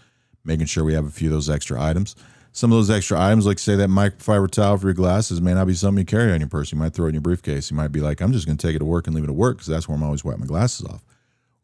making 0.45 0.67
sure 0.67 0.85
we 0.85 0.95
have 0.95 1.07
a 1.07 1.11
few 1.11 1.29
of 1.29 1.35
those 1.35 1.51
extra 1.51 1.81
items. 1.81 2.17
Some 2.53 2.71
of 2.71 2.77
those 2.77 2.91
extra 2.91 3.19
items, 3.19 3.47
like 3.47 3.59
say 3.59 3.77
that 3.77 3.89
microfiber 3.89 4.51
towel 4.51 4.77
for 4.77 4.89
your 4.89 4.95
glasses, 4.95 5.41
may 5.41 5.55
not 5.55 5.67
be 5.67 5.75
something 5.75 6.01
you 6.01 6.05
carry 6.05 6.33
on 6.33 6.41
your 6.41 6.49
person. 6.49 6.77
You 6.77 6.83
might 6.83 6.93
throw 6.93 7.07
it 7.07 7.11
in 7.11 7.15
your 7.15 7.23
briefcase. 7.23 7.71
You 7.71 7.77
might 7.77 7.93
be 7.93 8.01
like, 8.01 8.21
I'm 8.21 8.33
just 8.33 8.47
going 8.47 8.59
to 8.59 8.67
take 8.67 8.77
it 8.77 8.81
to 8.81 8.85
work 8.85 9.07
and 9.07 9.17
leave 9.17 9.25
it 9.25 9.31
at 9.31 9.37
work 9.37 9.57
because 9.57 9.69
that's 9.69 9.89
where 9.89 9.97
I'm 9.97 10.03
always 10.03 10.23
wiping 10.23 10.41
my 10.41 10.47
glasses 10.47 10.87
off. 10.87 11.03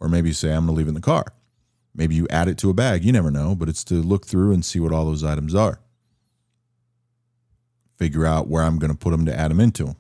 Or 0.01 0.09
maybe 0.09 0.29
you 0.29 0.35
say, 0.35 0.49
I'm 0.49 0.65
going 0.65 0.69
to 0.69 0.73
leave 0.73 0.87
it 0.87 0.91
in 0.91 0.95
the 0.95 1.01
car. 1.01 1.27
Maybe 1.95 2.15
you 2.15 2.27
add 2.31 2.49
it 2.49 2.57
to 2.59 2.71
a 2.71 2.75
bag. 2.75 3.05
You 3.05 3.13
never 3.13 3.31
know, 3.31 3.55
but 3.55 3.69
it's 3.69 3.85
to 3.85 3.95
look 3.95 4.25
through 4.27 4.53
and 4.53 4.65
see 4.65 4.81
what 4.81 4.93
all 4.93 5.05
those 5.05 5.25
items 5.25 5.55
are. 5.55 5.81
Figure 7.97 8.25
out 8.25 8.49
where 8.49 8.63
I'm 8.63 8.79
going 8.79 8.93
to 8.93 8.97
put 8.97 9.11
them 9.11 9.27
to 9.27 9.37
add 9.37 9.51
them 9.51 9.61
into. 9.61 9.97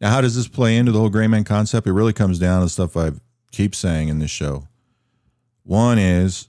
Now, 0.00 0.10
how 0.10 0.20
does 0.20 0.34
this 0.34 0.48
play 0.48 0.76
into 0.76 0.92
the 0.92 0.98
whole 0.98 1.08
gray 1.08 1.28
man 1.28 1.44
concept? 1.44 1.86
It 1.86 1.92
really 1.92 2.12
comes 2.12 2.38
down 2.38 2.62
to 2.62 2.68
stuff 2.68 2.96
I 2.96 3.12
keep 3.52 3.74
saying 3.74 4.08
in 4.08 4.18
this 4.18 4.30
show. 4.30 4.66
One 5.62 5.98
is 5.98 6.48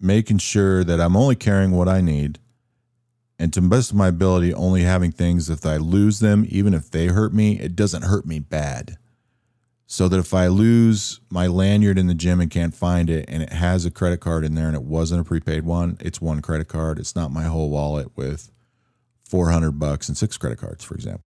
making 0.00 0.38
sure 0.38 0.82
that 0.84 1.00
I'm 1.00 1.16
only 1.16 1.36
carrying 1.36 1.72
what 1.72 1.88
I 1.88 2.00
need 2.00 2.38
and 3.38 3.52
to 3.52 3.60
the 3.60 3.68
best 3.68 3.90
of 3.90 3.96
my 3.96 4.08
ability, 4.08 4.52
only 4.52 4.82
having 4.82 5.12
things 5.12 5.48
if 5.48 5.64
I 5.64 5.76
lose 5.76 6.20
them, 6.20 6.44
even 6.48 6.74
if 6.74 6.90
they 6.90 7.06
hurt 7.06 7.32
me, 7.32 7.58
it 7.58 7.74
doesn't 7.74 8.02
hurt 8.02 8.26
me 8.26 8.38
bad 8.38 8.98
so 9.92 10.06
that 10.06 10.20
if 10.20 10.32
I 10.32 10.46
lose 10.46 11.18
my 11.30 11.48
lanyard 11.48 11.98
in 11.98 12.06
the 12.06 12.14
gym 12.14 12.40
and 12.40 12.48
can't 12.48 12.72
find 12.72 13.10
it 13.10 13.24
and 13.26 13.42
it 13.42 13.52
has 13.52 13.84
a 13.84 13.90
credit 13.90 14.20
card 14.20 14.44
in 14.44 14.54
there 14.54 14.68
and 14.68 14.76
it 14.76 14.84
wasn't 14.84 15.20
a 15.20 15.24
prepaid 15.24 15.64
one, 15.64 15.96
it's 15.98 16.20
one 16.20 16.40
credit 16.40 16.68
card. 16.68 17.00
It's 17.00 17.16
not 17.16 17.32
my 17.32 17.42
whole 17.42 17.70
wallet 17.70 18.16
with 18.16 18.52
400 19.24 19.80
bucks 19.80 20.06
and 20.06 20.16
six 20.16 20.38
credit 20.38 20.58
cards, 20.58 20.84
for 20.84 20.94
example. 20.94 21.24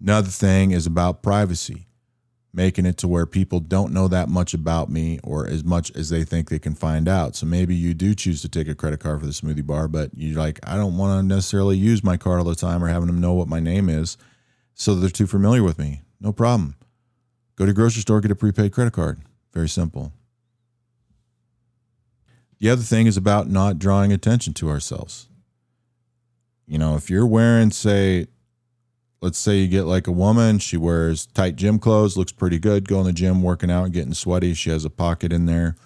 Another 0.00 0.30
thing 0.30 0.70
is 0.70 0.86
about 0.86 1.22
privacy, 1.22 1.86
making 2.52 2.86
it 2.86 2.96
to 2.98 3.08
where 3.08 3.26
people 3.26 3.60
don't 3.60 3.92
know 3.92 4.08
that 4.08 4.28
much 4.28 4.54
about 4.54 4.90
me 4.90 5.20
or 5.22 5.46
as 5.46 5.62
much 5.62 5.90
as 5.92 6.08
they 6.08 6.24
think 6.24 6.48
they 6.48 6.58
can 6.58 6.74
find 6.74 7.08
out. 7.08 7.36
So 7.36 7.46
maybe 7.46 7.74
you 7.74 7.94
do 7.94 8.14
choose 8.14 8.42
to 8.42 8.48
take 8.48 8.68
a 8.68 8.74
credit 8.74 9.00
card 9.00 9.20
for 9.20 9.26
the 9.26 9.32
smoothie 9.32 9.66
bar, 9.66 9.86
but 9.86 10.10
you're 10.16 10.38
like, 10.38 10.58
I 10.64 10.76
don't 10.76 10.96
want 10.96 11.20
to 11.20 11.34
necessarily 11.34 11.76
use 11.76 12.02
my 12.02 12.16
card 12.16 12.38
all 12.38 12.44
the 12.44 12.54
time 12.54 12.82
or 12.82 12.88
having 12.88 13.06
them 13.06 13.20
know 13.20 13.34
what 13.34 13.48
my 13.48 13.60
name 13.60 13.88
is 13.88 14.16
so 14.74 14.94
they're 14.94 15.10
too 15.10 15.26
familiar 15.26 15.62
with 15.62 15.78
me. 15.78 16.02
No 16.20 16.32
problem 16.32 16.76
Go 17.60 17.66
to 17.66 17.74
grocery 17.74 18.00
store, 18.00 18.22
get 18.22 18.30
a 18.30 18.34
prepaid 18.34 18.72
credit 18.72 18.94
card. 18.94 19.20
Very 19.52 19.68
simple. 19.68 20.14
The 22.58 22.70
other 22.70 22.80
thing 22.80 23.06
is 23.06 23.18
about 23.18 23.50
not 23.50 23.78
drawing 23.78 24.14
attention 24.14 24.54
to 24.54 24.70
ourselves. 24.70 25.28
You 26.66 26.78
know, 26.78 26.96
if 26.96 27.10
you're 27.10 27.26
wearing, 27.26 27.70
say, 27.70 28.28
let's 29.20 29.38
say 29.38 29.58
you 29.58 29.68
get 29.68 29.84
like 29.84 30.06
a 30.06 30.12
woman, 30.12 30.58
she 30.58 30.76
wears 30.76 31.26
tight 31.26 31.56
gym 31.56 31.78
clothes, 31.78 32.16
looks 32.16 32.32
pretty 32.32 32.58
good, 32.58 32.88
going 32.88 33.02
in 33.02 33.06
the 33.06 33.12
gym, 33.12 33.42
working 33.42 33.70
out, 33.70 33.92
getting 33.92 34.14
sweaty. 34.14 34.54
She 34.54 34.70
has 34.70 34.84
a 34.84 34.90
pocket 34.90 35.32
in 35.32 35.46
there, 35.46 35.76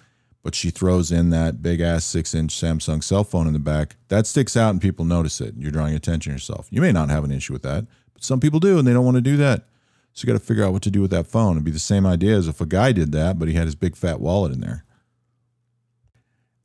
but 0.43 0.55
she 0.55 0.69
throws 0.69 1.11
in 1.11 1.29
that 1.31 1.61
big 1.61 1.81
ass 1.81 2.05
six 2.05 2.33
inch 2.33 2.55
Samsung 2.55 3.03
cell 3.03 3.23
phone 3.23 3.47
in 3.47 3.53
the 3.53 3.59
back. 3.59 3.95
That 4.07 4.27
sticks 4.27 4.55
out 4.55 4.71
and 4.71 4.81
people 4.81 5.05
notice 5.05 5.41
it. 5.41 5.55
You're 5.57 5.71
drawing 5.71 5.95
attention 5.95 6.31
to 6.31 6.35
yourself. 6.35 6.67
You 6.71 6.81
may 6.81 6.91
not 6.91 7.09
have 7.09 7.23
an 7.23 7.31
issue 7.31 7.53
with 7.53 7.63
that, 7.63 7.85
but 8.13 8.23
some 8.23 8.39
people 8.39 8.59
do 8.59 8.79
and 8.79 8.87
they 8.87 8.93
don't 8.93 9.05
want 9.05 9.15
to 9.15 9.21
do 9.21 9.37
that. 9.37 9.65
So 10.13 10.25
you 10.25 10.33
got 10.33 10.39
to 10.39 10.45
figure 10.45 10.63
out 10.63 10.71
what 10.71 10.83
to 10.83 10.91
do 10.91 11.01
with 11.01 11.11
that 11.11 11.27
phone. 11.27 11.53
It'd 11.57 11.65
be 11.65 11.71
the 11.71 11.79
same 11.79 12.05
idea 12.05 12.37
as 12.37 12.47
if 12.47 12.61
a 12.61 12.65
guy 12.65 12.93
did 12.93 13.11
that, 13.11 13.37
but 13.37 13.49
he 13.49 13.55
had 13.55 13.65
his 13.65 13.75
big 13.75 13.97
fat 13.97 14.21
wallet 14.21 14.53
in 14.53 14.61
there. 14.61 14.85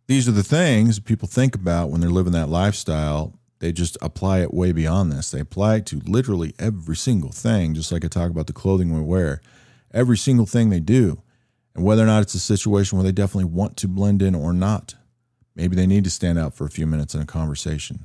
These 0.07 0.29
are 0.29 0.33
the 0.33 0.45
things 0.45 1.01
people 1.01 1.27
think 1.27 1.57
about 1.57 1.91
when 1.91 2.01
they're 2.01 2.11
living 2.11 2.33
that 2.33 2.49
lifestyle. 2.49 3.40
They 3.61 3.73
just 3.73 3.97
apply 4.03 4.41
it 4.41 4.53
way 4.53 4.73
beyond 4.73 5.13
this. 5.13 5.31
They 5.31 5.41
apply 5.41 5.77
it 5.77 5.87
to 5.87 6.01
literally 6.05 6.55
every 6.59 6.97
single 6.97 7.31
thing, 7.31 7.75
just 7.75 7.93
like 7.93 8.05
I 8.05 8.09
talk 8.09 8.31
about 8.31 8.47
the 8.47 8.53
clothing 8.53 8.93
we 8.93 9.01
wear. 9.01 9.41
Every 9.93 10.17
single 10.17 10.47
thing 10.47 10.71
they 10.71 10.81
do. 10.81 11.23
And 11.75 11.85
whether 11.85 12.03
or 12.03 12.07
not 12.07 12.23
it's 12.23 12.35
a 12.35 12.41
situation 12.41 12.99
where 12.99 13.05
they 13.05 13.13
definitely 13.13 13.45
want 13.45 13.77
to 13.79 13.89
blend 13.89 14.23
in 14.23 14.35
or 14.35 14.53
not. 14.53 14.97
Maybe 15.55 15.77
they 15.77 15.87
need 15.87 16.05
to 16.05 16.11
stand 16.11 16.39
out 16.39 16.55
for 16.55 16.65
a 16.65 16.71
few 16.71 16.87
minutes 16.87 17.15
in 17.15 17.21
a 17.21 17.27
conversation. 17.27 18.05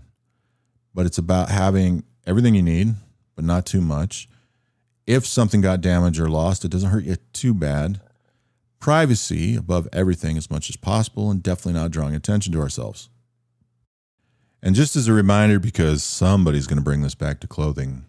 But 0.94 1.06
it's 1.06 1.18
about 1.18 1.50
having 1.50 2.04
everything 2.28 2.56
you 2.56 2.62
need, 2.62 2.96
but 3.36 3.46
not 3.46 3.66
too 3.66 3.82
much 3.82 4.28
if 5.08 5.26
something 5.26 5.62
got 5.62 5.82
damaged 5.82 6.20
or 6.20 6.30
lost, 6.30 6.66
it 6.66 6.72
doesn't 6.72 6.90
hurt 6.90 7.04
you 7.04 7.18
too 7.34 7.54
bad. 7.54 8.02
Privacy 8.80 9.56
above 9.56 9.88
everything 9.94 10.38
as 10.38 10.50
much 10.50 10.70
as 10.70 10.78
possible, 10.78 11.32
and 11.32 11.42
definitely 11.42 11.80
not 11.80 11.92
drawing 11.92 12.16
attention 12.16 12.54
to 12.54 12.60
ourselves. 12.60 13.10
And 14.66 14.74
just 14.74 14.96
as 14.96 15.08
a 15.08 15.14
reminder, 15.14 15.60
because 15.60 16.04
somebody's 16.04 16.66
going 16.66 16.80
to 16.80 16.84
bring 16.84 17.04
this 17.04 17.14
back 17.14 17.40
to 17.42 17.48
clothing, 17.48 18.04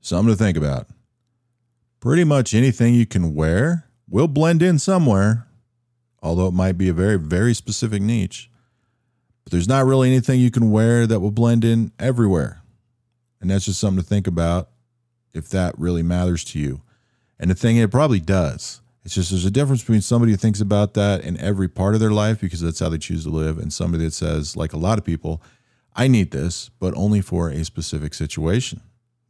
something 0.00 0.32
to 0.32 0.38
think 0.38 0.56
about. 0.56 0.86
Pretty 1.98 2.22
much 2.22 2.54
anything 2.54 2.94
you 2.94 3.04
can 3.04 3.34
wear 3.34 3.88
will 4.08 4.28
blend 4.28 4.62
in 4.62 4.78
somewhere, 4.78 5.48
although 6.22 6.46
it 6.46 6.54
might 6.54 6.78
be 6.78 6.88
a 6.88 6.92
very, 6.92 7.18
very 7.18 7.52
specific 7.52 8.00
niche. 8.00 8.48
But 9.42 9.50
there's 9.50 9.66
not 9.66 9.84
really 9.84 10.08
anything 10.08 10.38
you 10.38 10.52
can 10.52 10.70
wear 10.70 11.04
that 11.04 11.18
will 11.18 11.32
blend 11.32 11.64
in 11.64 11.90
everywhere. 11.98 12.62
And 13.40 13.50
that's 13.50 13.64
just 13.64 13.80
something 13.80 14.04
to 14.04 14.08
think 14.08 14.28
about 14.28 14.68
if 15.34 15.48
that 15.48 15.76
really 15.76 16.04
matters 16.04 16.44
to 16.44 16.60
you. 16.60 16.82
And 17.40 17.50
the 17.50 17.56
thing, 17.56 17.76
it 17.76 17.90
probably 17.90 18.20
does. 18.20 18.82
It's 19.04 19.16
just 19.16 19.30
there's 19.30 19.44
a 19.44 19.50
difference 19.50 19.80
between 19.82 20.02
somebody 20.02 20.30
who 20.30 20.38
thinks 20.38 20.60
about 20.60 20.94
that 20.94 21.22
in 21.24 21.36
every 21.38 21.66
part 21.66 21.94
of 21.94 22.00
their 22.00 22.12
life 22.12 22.40
because 22.40 22.60
that's 22.60 22.78
how 22.78 22.88
they 22.88 22.98
choose 22.98 23.24
to 23.24 23.30
live, 23.30 23.58
and 23.58 23.72
somebody 23.72 24.04
that 24.04 24.14
says, 24.14 24.56
like 24.56 24.72
a 24.72 24.76
lot 24.78 24.96
of 24.96 25.04
people, 25.04 25.42
I 25.94 26.08
need 26.08 26.30
this, 26.30 26.70
but 26.78 26.94
only 26.96 27.20
for 27.20 27.50
a 27.50 27.64
specific 27.64 28.14
situation. 28.14 28.80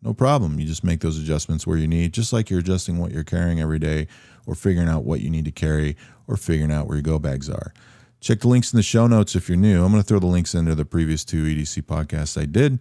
No 0.01 0.13
problem. 0.13 0.59
You 0.59 0.67
just 0.67 0.85
make 0.85 1.01
those 1.01 1.19
adjustments 1.19 1.67
where 1.67 1.77
you 1.77 1.87
need, 1.87 2.13
just 2.13 2.33
like 2.33 2.51
you're 2.51 2.61
adjusting 2.61 2.99
what 2.99 3.13
you're 3.13 3.25
carrying 3.25 3.61
every 3.61 3.79
day 3.79 4.09
or 4.47 4.55
figuring 4.55 4.89
out 4.89 5.05
what 5.05 5.21
you 5.21 5.31
need 5.31 5.45
to 5.45 5.53
carry 5.53 5.97
or 6.27 6.37
figuring 6.37 6.73
out 6.73 6.87
where 6.87 6.97
your 6.97 7.03
go 7.03 7.19
bags 7.19 7.49
are. 7.49 7.73
Check 8.21 8.41
the 8.41 8.49
links 8.49 8.73
in 8.73 8.77
the 8.77 8.83
show 8.83 9.07
notes 9.07 9.35
if 9.35 9.49
you're 9.49 9.59
new. 9.59 9.85
I'm 9.85 9.91
going 9.91 10.03
to 10.03 10.07
throw 10.07 10.19
the 10.19 10.27
links 10.27 10.55
into 10.55 10.75
the 10.75 10.85
previous 10.85 11.25
two 11.25 11.45
EDC 11.45 11.83
podcasts 11.83 12.41
I 12.41 12.47
did 12.47 12.79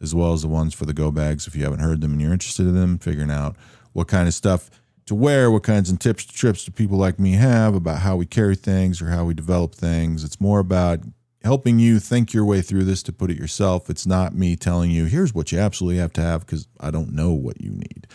as 0.00 0.14
well 0.14 0.32
as 0.32 0.42
the 0.42 0.48
ones 0.48 0.74
for 0.74 0.86
the 0.86 0.92
go 0.92 1.10
bags 1.10 1.46
if 1.46 1.56
you 1.56 1.64
haven't 1.64 1.80
heard 1.80 2.00
them 2.00 2.12
and 2.12 2.20
you're 2.20 2.32
interested 2.32 2.66
in 2.66 2.74
them, 2.74 2.98
figuring 2.98 3.30
out 3.30 3.56
what 3.92 4.08
kind 4.08 4.28
of 4.28 4.34
stuff 4.34 4.70
to 5.06 5.14
wear, 5.14 5.50
what 5.50 5.62
kinds 5.62 5.90
of 5.90 5.98
tips, 5.98 6.24
trips 6.24 6.64
do 6.64 6.72
people 6.72 6.98
like 6.98 7.18
me 7.18 7.32
have 7.32 7.74
about 7.74 8.00
how 8.00 8.16
we 8.16 8.26
carry 8.26 8.56
things 8.56 9.02
or 9.02 9.06
how 9.06 9.24
we 9.24 9.34
develop 9.34 9.74
things. 9.74 10.24
It's 10.24 10.40
more 10.40 10.60
about 10.60 11.00
helping 11.44 11.78
you 11.78 12.00
think 12.00 12.32
your 12.32 12.44
way 12.44 12.62
through 12.62 12.84
this 12.84 13.02
to 13.04 13.12
put 13.12 13.30
it 13.30 13.38
yourself. 13.38 13.90
It's 13.90 14.06
not 14.06 14.34
me 14.34 14.56
telling 14.56 14.90
you, 14.90 15.04
here's 15.04 15.34
what 15.34 15.52
you 15.52 15.58
absolutely 15.58 15.98
have 16.00 16.12
to 16.14 16.22
have 16.22 16.40
because 16.40 16.66
I 16.80 16.90
don't 16.90 17.12
know 17.12 17.32
what 17.32 17.60
you 17.60 17.70
need. 17.70 18.06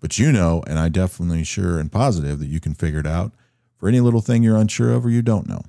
But 0.00 0.18
you 0.18 0.32
know, 0.32 0.64
and 0.66 0.78
I 0.78 0.88
definitely 0.88 1.44
sure 1.44 1.78
and 1.78 1.92
positive 1.92 2.38
that 2.40 2.48
you 2.48 2.60
can 2.60 2.74
figure 2.74 3.00
it 3.00 3.06
out 3.06 3.32
for 3.76 3.88
any 3.88 4.00
little 4.00 4.22
thing 4.22 4.42
you're 4.42 4.56
unsure 4.56 4.90
of 4.92 5.04
or 5.04 5.10
you 5.10 5.22
don't 5.22 5.46
know. 5.46 5.62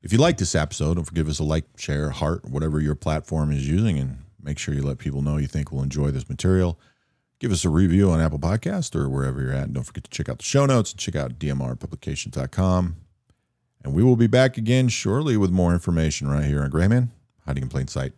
If 0.00 0.12
you 0.12 0.18
like 0.18 0.38
this 0.38 0.54
episode, 0.54 0.94
don't 0.94 1.04
forget 1.04 1.26
us 1.26 1.40
a 1.40 1.44
like, 1.44 1.64
share, 1.76 2.10
heart, 2.10 2.48
whatever 2.48 2.80
your 2.80 2.94
platform 2.94 3.50
is 3.50 3.68
using, 3.68 3.98
and 3.98 4.18
make 4.40 4.58
sure 4.58 4.72
you 4.72 4.82
let 4.82 4.98
people 4.98 5.22
know 5.22 5.36
you 5.36 5.48
think 5.48 5.72
will 5.72 5.82
enjoy 5.82 6.12
this 6.12 6.28
material. 6.28 6.78
Give 7.40 7.50
us 7.50 7.64
a 7.64 7.68
review 7.68 8.10
on 8.10 8.20
Apple 8.20 8.38
Podcast 8.38 8.94
or 8.94 9.08
wherever 9.08 9.42
you're 9.42 9.52
at. 9.52 9.64
And 9.64 9.74
don't 9.74 9.84
forget 9.84 10.04
to 10.04 10.10
check 10.10 10.28
out 10.28 10.38
the 10.38 10.44
show 10.44 10.66
notes 10.66 10.92
and 10.92 11.00
check 11.00 11.16
out 11.16 11.38
dmrpublications.com. 11.38 12.96
And 13.84 13.94
we 13.94 14.02
will 14.02 14.16
be 14.16 14.26
back 14.26 14.56
again 14.56 14.88
shortly 14.88 15.36
with 15.36 15.50
more 15.50 15.72
information 15.72 16.28
right 16.28 16.44
here 16.44 16.62
on 16.62 16.70
Gray 16.70 16.88
Man, 16.88 17.10
hiding 17.46 17.64
in 17.64 17.68
plain 17.68 17.88
sight. 17.88 18.12